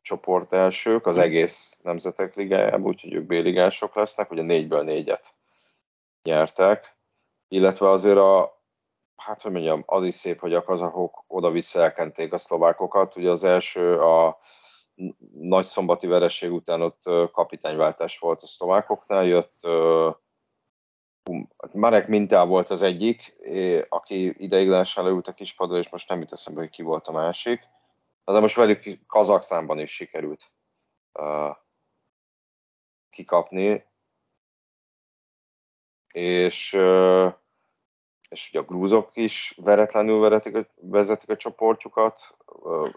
csoport 0.01 0.53
elsők 0.53 1.07
az 1.07 1.19
egész 1.19 1.81
nemzetek 1.83 2.35
ligájában, 2.35 2.87
úgyhogy 2.87 3.13
ők 3.13 3.27
B-ligások 3.27 3.95
lesznek, 3.95 4.31
ugye 4.31 4.43
négyből 4.43 4.83
négyet 4.83 5.35
nyertek, 6.23 6.97
illetve 7.49 7.91
azért 7.91 8.17
a, 8.17 8.63
hát 9.17 9.43
hogy 9.43 9.53
mondjam, 9.53 9.83
az 9.87 10.05
is 10.05 10.15
szép, 10.15 10.41
hogy 10.41 10.55
a 10.55 10.65
kazahok 10.65 11.25
oda 11.27 11.51
visszaelkenték 11.51 12.33
a 12.33 12.39
szlovákokat, 12.39 13.17
ugye 13.17 13.31
az 13.31 13.45
első 13.45 14.01
a 14.01 14.39
nagy 15.33 15.65
szombati 15.65 16.07
vereség 16.07 16.53
után 16.53 16.83
ott 16.83 17.03
kapitányváltás 17.33 18.19
volt 18.19 18.43
a 18.43 18.47
szlovákoknál, 18.47 19.25
jött 19.25 19.67
Marek 21.73 22.09
Mintá 22.09 22.45
volt 22.45 22.71
az 22.71 22.83
egyik, 22.83 23.35
aki 23.89 24.45
ideiglenesen 24.45 25.05
leült 25.05 25.29
a 25.29 25.35
kispadra, 25.35 25.79
és 25.79 25.89
most 25.89 26.09
nem 26.09 26.21
jut 26.21 26.33
eszembe, 26.33 26.61
hogy 26.61 26.71
ki 26.71 26.83
volt 26.83 27.07
a 27.07 27.13
másik. 27.13 27.61
De 28.25 28.41
most 28.41 28.57
velük 28.57 28.99
Kazaksztánban 29.07 29.79
is 29.79 29.95
sikerült 29.95 30.51
uh, 31.13 31.57
kikapni. 33.11 33.85
És, 36.13 36.73
uh, 36.73 37.33
és 38.35 38.49
ugye 38.51 38.59
a 38.59 38.65
grúzok 38.65 39.11
is 39.13 39.59
veretlenül 39.63 40.21
veretik, 40.21 40.67
vezetik 40.81 41.29
a 41.31 41.37
csoportjukat, 41.37 42.37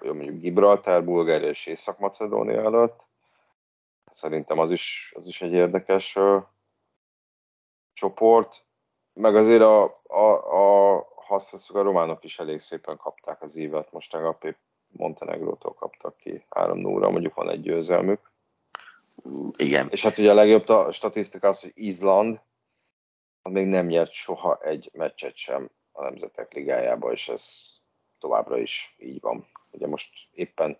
mondjuk 0.01 0.39
Gibraltár, 0.39 1.03
Bulgária 1.03 1.49
és 1.49 1.65
Észak-Macedónia 1.65 2.63
előtt. 2.63 3.03
Szerintem 4.11 4.59
az 4.59 4.71
is, 4.71 5.13
az 5.15 5.27
is 5.27 5.41
egy 5.41 5.51
érdekes 5.51 6.15
uh, 6.15 6.43
csoport. 7.93 8.65
Meg 9.13 9.35
azért 9.35 9.61
a, 9.61 9.83
a, 10.03 10.31
a, 10.33 10.95
ha 11.15 11.35
azt 11.35 11.69
a 11.69 11.81
románok 11.81 12.23
is 12.23 12.39
elég 12.39 12.59
szépen 12.59 12.97
kapták 12.97 13.41
az 13.41 13.55
évet, 13.55 13.91
most 13.91 14.11
tegnap 14.11 14.43
épp 14.43 14.57
Montenegrótól 14.87 15.73
kaptak 15.73 16.17
ki 16.17 16.45
3 16.49 16.77
0 16.77 17.09
mondjuk 17.09 17.33
van 17.33 17.49
egy 17.49 17.61
győzelmük. 17.61 18.31
Igen. 19.57 19.87
És 19.89 20.03
hát 20.03 20.17
ugye 20.17 20.31
a 20.31 20.33
legjobb 20.33 20.69
a 20.69 20.91
statisztika 20.91 21.47
az, 21.47 21.61
hogy 21.61 21.71
Izland 21.75 22.41
még 23.49 23.67
nem 23.67 23.85
nyert 23.85 24.11
soha 24.11 24.59
egy 24.63 24.89
meccset 24.93 25.35
sem 25.35 25.69
a 25.91 26.03
Nemzetek 26.03 26.53
Ligájába, 26.53 27.11
és 27.11 27.29
ez 27.29 27.45
továbbra 28.19 28.57
is 28.57 28.95
így 28.99 29.21
van. 29.21 29.47
Ugye 29.71 29.87
most 29.87 30.09
éppen, 30.31 30.77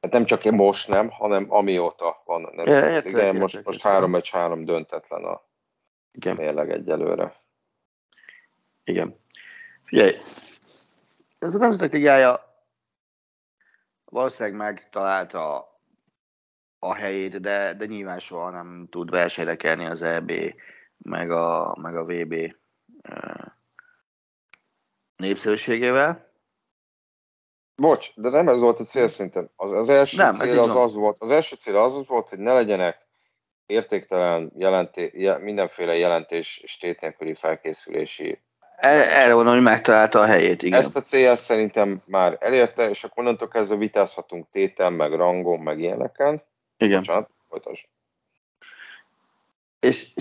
hát 0.00 0.12
nem 0.12 0.24
csak 0.24 0.44
én 0.44 0.52
most 0.52 0.88
nem, 0.88 1.10
hanem 1.10 1.46
amióta 1.52 2.22
van 2.24 2.44
a 2.44 2.54
Nemzetek 2.54 3.04
Ligája, 3.04 3.32
most, 3.32 3.64
most 3.64 3.82
három 3.82 4.10
meccs, 4.10 4.30
három 4.30 4.64
döntetlen 4.64 5.24
a 5.24 5.42
Igen. 6.12 6.36
mérleg 6.36 6.70
egyelőre. 6.70 7.36
Igen. 8.84 9.16
Figyelj, 9.82 10.12
ez 11.38 11.54
a 11.54 11.58
Nemzetek 11.58 11.92
Ligája 11.92 12.52
valószínűleg 14.04 14.58
megtalálta 14.58 15.72
a 16.78 16.94
helyét, 16.94 17.40
de, 17.40 17.74
de 17.74 17.86
nyilván 17.86 18.18
soha 18.18 18.50
nem 18.50 18.86
tud 18.90 19.10
versenyre 19.10 19.56
kelni 19.56 19.84
az 19.84 20.02
EB, 20.02 20.32
meg 20.98 21.30
a, 21.30 21.76
meg 21.80 21.96
a 21.96 22.04
VB 22.04 22.54
népszerűségével. 25.16 26.32
Bocs, 27.76 28.14
de 28.14 28.28
nem 28.28 28.48
ez 28.48 28.58
volt 28.58 28.80
a 28.80 28.84
cél 28.84 29.08
szinten. 29.08 29.50
Az, 29.56 29.72
az 29.72 29.88
első 29.88 30.16
nem, 30.16 30.34
cél 30.34 30.58
az, 30.58 30.76
az 30.76 30.94
volt, 30.94 31.16
az 31.18 31.30
első 31.30 31.56
cél 31.56 31.76
az 31.76 32.06
volt, 32.06 32.28
hogy 32.28 32.38
ne 32.38 32.52
legyenek 32.52 33.06
értéktelen 33.66 34.52
jelenté, 34.56 35.36
mindenféle 35.40 35.96
jelentés 35.96 36.58
és 36.58 36.76
tét 36.76 37.00
nélküli 37.00 37.34
felkészülési 37.34 38.38
erre 38.76 39.34
mondom, 39.34 39.54
hogy 39.54 39.62
megtalálta 39.62 40.20
a 40.20 40.24
helyét, 40.24 40.62
igen. 40.62 40.80
Ezt 40.80 40.96
a 40.96 41.00
célt 41.00 41.38
szerintem 41.38 42.00
már 42.06 42.36
elérte, 42.40 42.88
és 42.88 43.04
akkor 43.04 43.22
onnantól 43.22 43.48
kezdve 43.48 43.76
vitázhatunk 43.76 44.46
téten, 44.50 44.92
meg 44.92 45.12
rangon, 45.12 45.60
meg 45.60 45.80
ilyeneken. 45.80 46.42
Igen. 46.76 46.98
Bocsánat, 46.98 47.30
folytasd. 47.48 47.86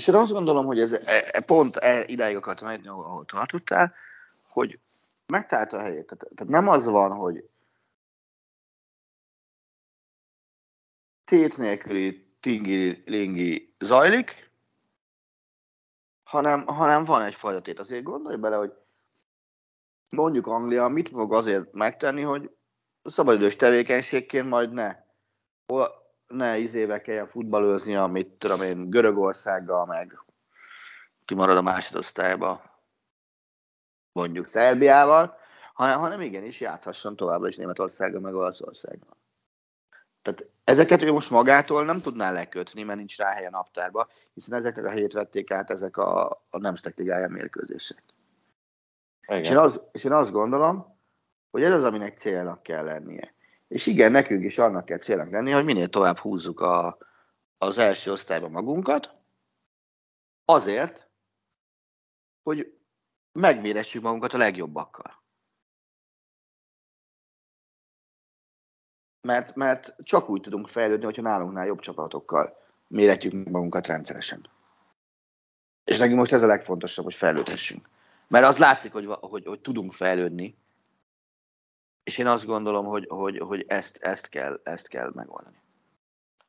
És, 0.03 0.09
én 0.09 0.15
azt 0.15 0.31
gondolom, 0.31 0.65
hogy 0.65 0.79
ez 0.79 0.91
e, 0.91 1.29
e, 1.31 1.39
pont 1.39 1.75
e, 1.75 2.05
idáig 2.05 2.35
akartam 2.35 2.67
menni, 2.67 2.87
ahol, 2.87 3.25
tartottál, 3.25 3.93
hogy 4.47 4.79
megtalálta 5.27 5.77
a 5.77 5.81
helyét. 5.81 6.05
Tehát, 6.05 6.49
nem 6.49 6.67
az 6.67 6.85
van, 6.85 7.11
hogy 7.11 7.43
tét 11.23 11.57
nélküli 11.57 12.21
tingi-lingi 12.41 13.75
zajlik, 13.79 14.51
hanem, 16.23 16.65
hanem 16.65 17.03
van 17.03 17.21
egy 17.21 17.37
tét. 17.61 17.79
Azért 17.79 18.03
gondolj 18.03 18.35
bele, 18.35 18.55
hogy 18.55 18.73
mondjuk 20.09 20.47
Anglia 20.47 20.87
mit 20.87 21.09
fog 21.09 21.33
azért 21.33 21.73
megtenni, 21.73 22.21
hogy 22.21 22.55
szabadidős 23.03 23.55
tevékenységként 23.55 24.49
majd 24.49 24.71
ne, 24.71 24.95
ne 26.33 26.57
izébe 26.57 27.01
kelljen 27.01 27.27
futballőzni, 27.27 27.95
amit 27.95 28.27
tudom 28.27 28.61
én 28.61 28.89
Görögországgal, 28.89 29.85
meg 29.85 30.19
kimarad 31.25 31.57
a 31.57 31.61
másodosztályba, 31.61 32.61
mondjuk 34.11 34.47
Szerbiával, 34.47 35.37
hanem, 35.73 35.99
hanem 35.99 36.21
igenis 36.21 36.59
járhasson 36.59 37.15
továbbra 37.15 37.47
is 37.47 37.55
Németországgal, 37.55 38.19
meg 38.19 38.33
Olaszországgal. 38.33 39.17
Tehát 40.21 40.45
ezeket 40.63 41.01
ő 41.01 41.11
most 41.11 41.29
magától 41.29 41.85
nem 41.85 42.01
tudná 42.01 42.31
lekötni, 42.31 42.83
mert 42.83 42.97
nincs 42.97 43.17
rá 43.17 43.31
helye 43.31 43.49
naptárba, 43.49 44.07
hiszen 44.33 44.57
ezeknek 44.57 44.85
a 44.85 44.89
helyét 44.89 45.13
vették 45.13 45.51
át 45.51 45.69
ezek 45.69 45.97
a, 45.97 46.29
a 46.49 46.57
Nemzetek 46.57 46.97
Ligája 46.97 47.27
mérkőzések. 47.27 48.03
És 49.27 49.49
én, 49.49 49.57
az, 49.57 49.81
és 49.91 50.03
én 50.03 50.11
azt 50.11 50.31
gondolom, 50.31 50.99
hogy 51.51 51.63
ez 51.63 51.71
az, 51.71 51.83
aminek 51.83 52.17
célnak 52.17 52.63
kell 52.63 52.83
lennie. 52.83 53.33
És 53.73 53.85
igen, 53.85 54.11
nekünk 54.11 54.43
is 54.43 54.57
annak 54.57 54.85
kell 54.85 54.97
célnak 54.97 55.29
lennie, 55.29 55.55
hogy 55.55 55.65
minél 55.65 55.89
tovább 55.89 56.17
húzzuk 56.17 56.59
a, 56.59 56.97
az 57.57 57.77
első 57.77 58.11
osztályba 58.11 58.49
magunkat, 58.49 59.15
azért, 60.45 61.09
hogy 62.43 62.77
megméressük 63.31 64.01
magunkat 64.01 64.33
a 64.33 64.37
legjobbakkal. 64.37 65.23
Mert, 69.27 69.55
mert 69.55 69.95
csak 70.03 70.29
úgy 70.29 70.41
tudunk 70.41 70.67
fejlődni, 70.67 71.05
hogyha 71.05 71.21
nálunknál 71.21 71.65
jobb 71.65 71.79
csapatokkal 71.79 72.57
méretjük 72.87 73.33
magunkat 73.49 73.87
rendszeresen. 73.87 74.49
És 75.83 75.97
nekünk 75.97 76.17
most 76.17 76.31
ez 76.31 76.43
a 76.43 76.47
legfontosabb, 76.47 77.05
hogy 77.05 77.15
fejlődhessünk. 77.15 77.85
Mert 78.27 78.45
az 78.45 78.57
látszik, 78.57 78.91
hogy, 78.91 79.05
hogy, 79.05 79.45
hogy 79.45 79.61
tudunk 79.61 79.93
fejlődni, 79.93 80.62
és 82.03 82.17
én 82.17 82.27
azt 82.27 82.45
gondolom, 82.45 82.85
hogy, 82.85 83.05
hogy, 83.09 83.37
hogy 83.37 83.63
ezt, 83.67 83.97
ezt, 84.01 84.29
kell, 84.29 84.59
ezt 84.63 84.87
kell 84.87 85.11
megoldani. 85.13 85.61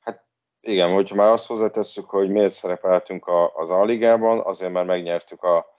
Hát 0.01 0.25
igen, 0.61 0.93
hogyha 0.93 1.15
már 1.15 1.29
azt 1.29 1.47
hozzátesszük, 1.47 2.09
hogy 2.09 2.29
miért 2.29 2.53
szerepeltünk 2.53 3.27
a, 3.27 3.55
az 3.55 3.71
A-ligában, 3.71 4.41
azért 4.41 4.73
már 4.73 4.85
megnyertük 4.85 5.43
a 5.43 5.79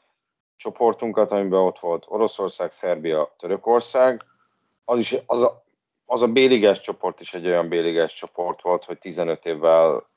csoportunkat, 0.55 1.31
amiben 1.31 1.59
ott 1.59 1.79
volt 1.79 2.05
Oroszország, 2.07 2.71
Szerbia, 2.71 3.35
Törökország. 3.37 4.23
Az 4.85 4.99
is 4.99 5.15
az 5.25 5.41
a, 5.41 5.63
az 6.05 6.21
a 6.21 6.27
béligás 6.27 6.79
csoport 6.79 7.19
is 7.19 7.33
egy 7.33 7.45
olyan 7.45 7.69
béligás 7.69 8.13
csoport 8.13 8.61
volt, 8.61 8.85
hogy 8.85 8.97
15 8.99 9.45
évvel 9.45 10.09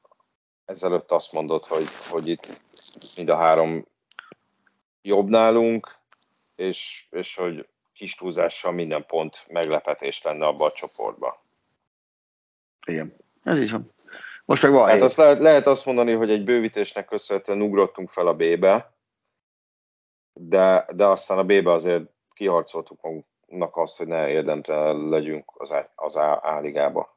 ezelőtt 0.65 1.11
azt 1.11 1.33
mondott, 1.33 1.67
hogy, 1.67 1.87
hogy 2.11 2.27
itt 2.27 2.61
mind 3.17 3.29
a 3.29 3.37
három 3.37 3.87
jobb 5.03 5.29
nálunk, 5.29 5.99
és, 6.57 7.07
és 7.11 7.37
hogy 7.37 7.69
kis 7.99 8.15
túlzással 8.15 8.73
minden 8.73 9.07
pont 9.07 9.45
meglepetés 9.49 10.23
lenne 10.23 10.47
abba 10.47 10.65
a 10.65 10.71
csoportba. 10.71 11.43
Igen, 12.87 13.17
ez 13.43 13.59
is 13.59 13.71
van. 13.71 13.93
Most 14.45 14.63
meg 14.63 14.73
van 14.73 14.89
hát 14.89 15.03
azt 15.03 15.17
lehet, 15.17 15.39
lehet 15.39 15.67
azt 15.67 15.85
mondani, 15.85 16.13
hogy 16.13 16.31
egy 16.31 16.45
bővítésnek 16.45 17.07
köszönhetően 17.07 17.63
ugrottunk 17.63 18.11
fel 18.11 18.27
a 18.27 18.35
B-be, 18.35 18.93
de, 20.33 20.87
de 20.95 21.07
aztán 21.07 21.39
a 21.39 21.45
B-be 21.45 21.73
azért 21.73 22.05
kiharcoltuk 22.35 23.03
magunk, 23.03 23.25
nak 23.47 23.77
azt, 23.77 23.97
hogy 23.97 24.07
ne 24.07 24.29
érdemtelen 24.29 25.09
legyünk 25.09 25.53
az, 25.55 25.75
az 25.95 26.17
A-ligába. 26.17 27.17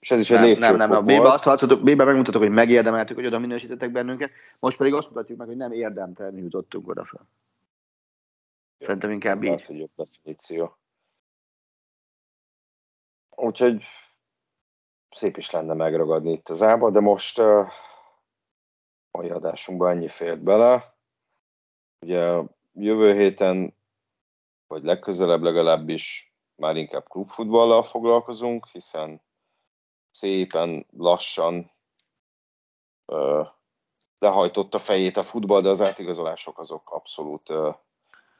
És 0.00 0.10
ez 0.10 0.20
is 0.20 0.30
egy 0.30 0.58
nem, 0.58 0.76
nem, 0.76 0.88
nem, 0.88 0.98
a 0.98 1.02
B-be 1.02 1.30
azt 1.30 1.44
hatszatok, 1.44 1.82
B-be 1.82 2.04
megmutatok, 2.04 2.42
hogy 2.42 2.50
megérdemeltük, 2.50 3.16
hogy 3.16 3.26
oda 3.26 3.38
minősítettek 3.38 3.92
bennünket, 3.92 4.30
most 4.60 4.76
pedig 4.76 4.94
azt 4.94 5.08
mutatjuk 5.08 5.38
meg, 5.38 5.46
hogy 5.46 5.56
nem 5.56 5.72
érdemtelen 5.72 6.36
jutottunk 6.36 6.88
oda 6.88 7.04
fel. 7.04 7.28
Szerintem 8.84 9.10
inkább 9.10 9.42
így. 9.42 9.66
hogy 9.66 9.78
jobb 9.78 9.90
definíció. 9.94 10.76
Úgyhogy 13.30 13.84
szép 15.10 15.36
is 15.36 15.50
lenne 15.50 15.74
megragadni 15.74 16.32
itt 16.32 16.48
az 16.48 16.62
ába, 16.62 16.90
de 16.90 17.00
most 17.00 17.38
uh, 17.38 17.66
mai 19.10 19.30
adásunkban 19.30 19.90
ennyi 19.90 20.08
fért 20.08 20.42
bele. 20.42 20.96
Ugye 22.06 22.42
jövő 22.72 23.14
héten 23.14 23.76
vagy 24.66 24.82
legközelebb 24.82 25.42
legalábbis 25.42 26.34
már 26.54 26.76
inkább 26.76 27.08
klubfutballal 27.08 27.82
foglalkozunk, 27.82 28.66
hiszen 28.66 29.22
szépen 30.10 30.86
lassan 30.96 31.72
ö, 33.06 33.42
lehajtott 34.18 34.74
a 34.74 34.78
fejét 34.78 35.16
a 35.16 35.22
futball, 35.22 35.60
de 35.60 35.68
az 35.68 35.80
átigazolások 35.80 36.58
azok 36.58 36.90
abszolút 36.90 37.50
ö, 37.50 37.70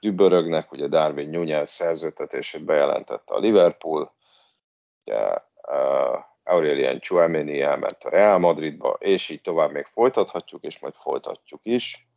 dübörögnek. 0.03 0.73
Ugye 0.73 0.87
Darwin 0.89 1.31
Nunez 1.31 1.71
szerződtetését 1.71 2.65
bejelentette 2.65 3.35
a 3.35 3.39
Liverpool, 3.39 4.13
ugye 5.05 5.39
Aurelien 6.45 7.01
Chouameni 7.01 7.61
elment 7.61 8.05
a 8.05 8.09
Real 8.09 8.39
Madridba, 8.39 8.97
és 8.99 9.29
így 9.29 9.41
tovább 9.41 9.71
még 9.71 9.85
folytathatjuk, 9.85 10.63
és 10.63 10.79
majd 10.79 10.95
folytatjuk 10.95 11.61
is. 11.63 12.09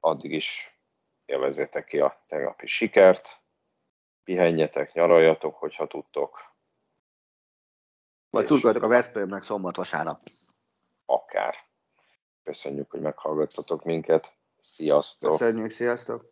Addig 0.00 0.32
is 0.32 0.78
élvezétek 1.24 1.84
ki 1.84 2.00
a 2.00 2.22
tegnapi 2.28 2.66
sikert, 2.66 3.40
pihenjetek, 4.24 4.92
nyaraljatok, 4.92 5.54
hogyha 5.54 5.86
tudtok. 5.86 6.50
Vagy 8.30 8.46
szurkoljatok 8.46 8.84
a 8.84 8.88
Veszprémnek 8.88 9.42
szombat-vasárnap. 9.42 10.20
Akár. 11.06 11.54
Köszönjük, 12.42 12.90
hogy 12.90 13.00
meghallgattatok 13.00 13.84
minket. 13.84 14.32
Sziasztok! 14.60 15.30
Köszönjük, 15.30 15.70
sziasztok! 15.70 16.31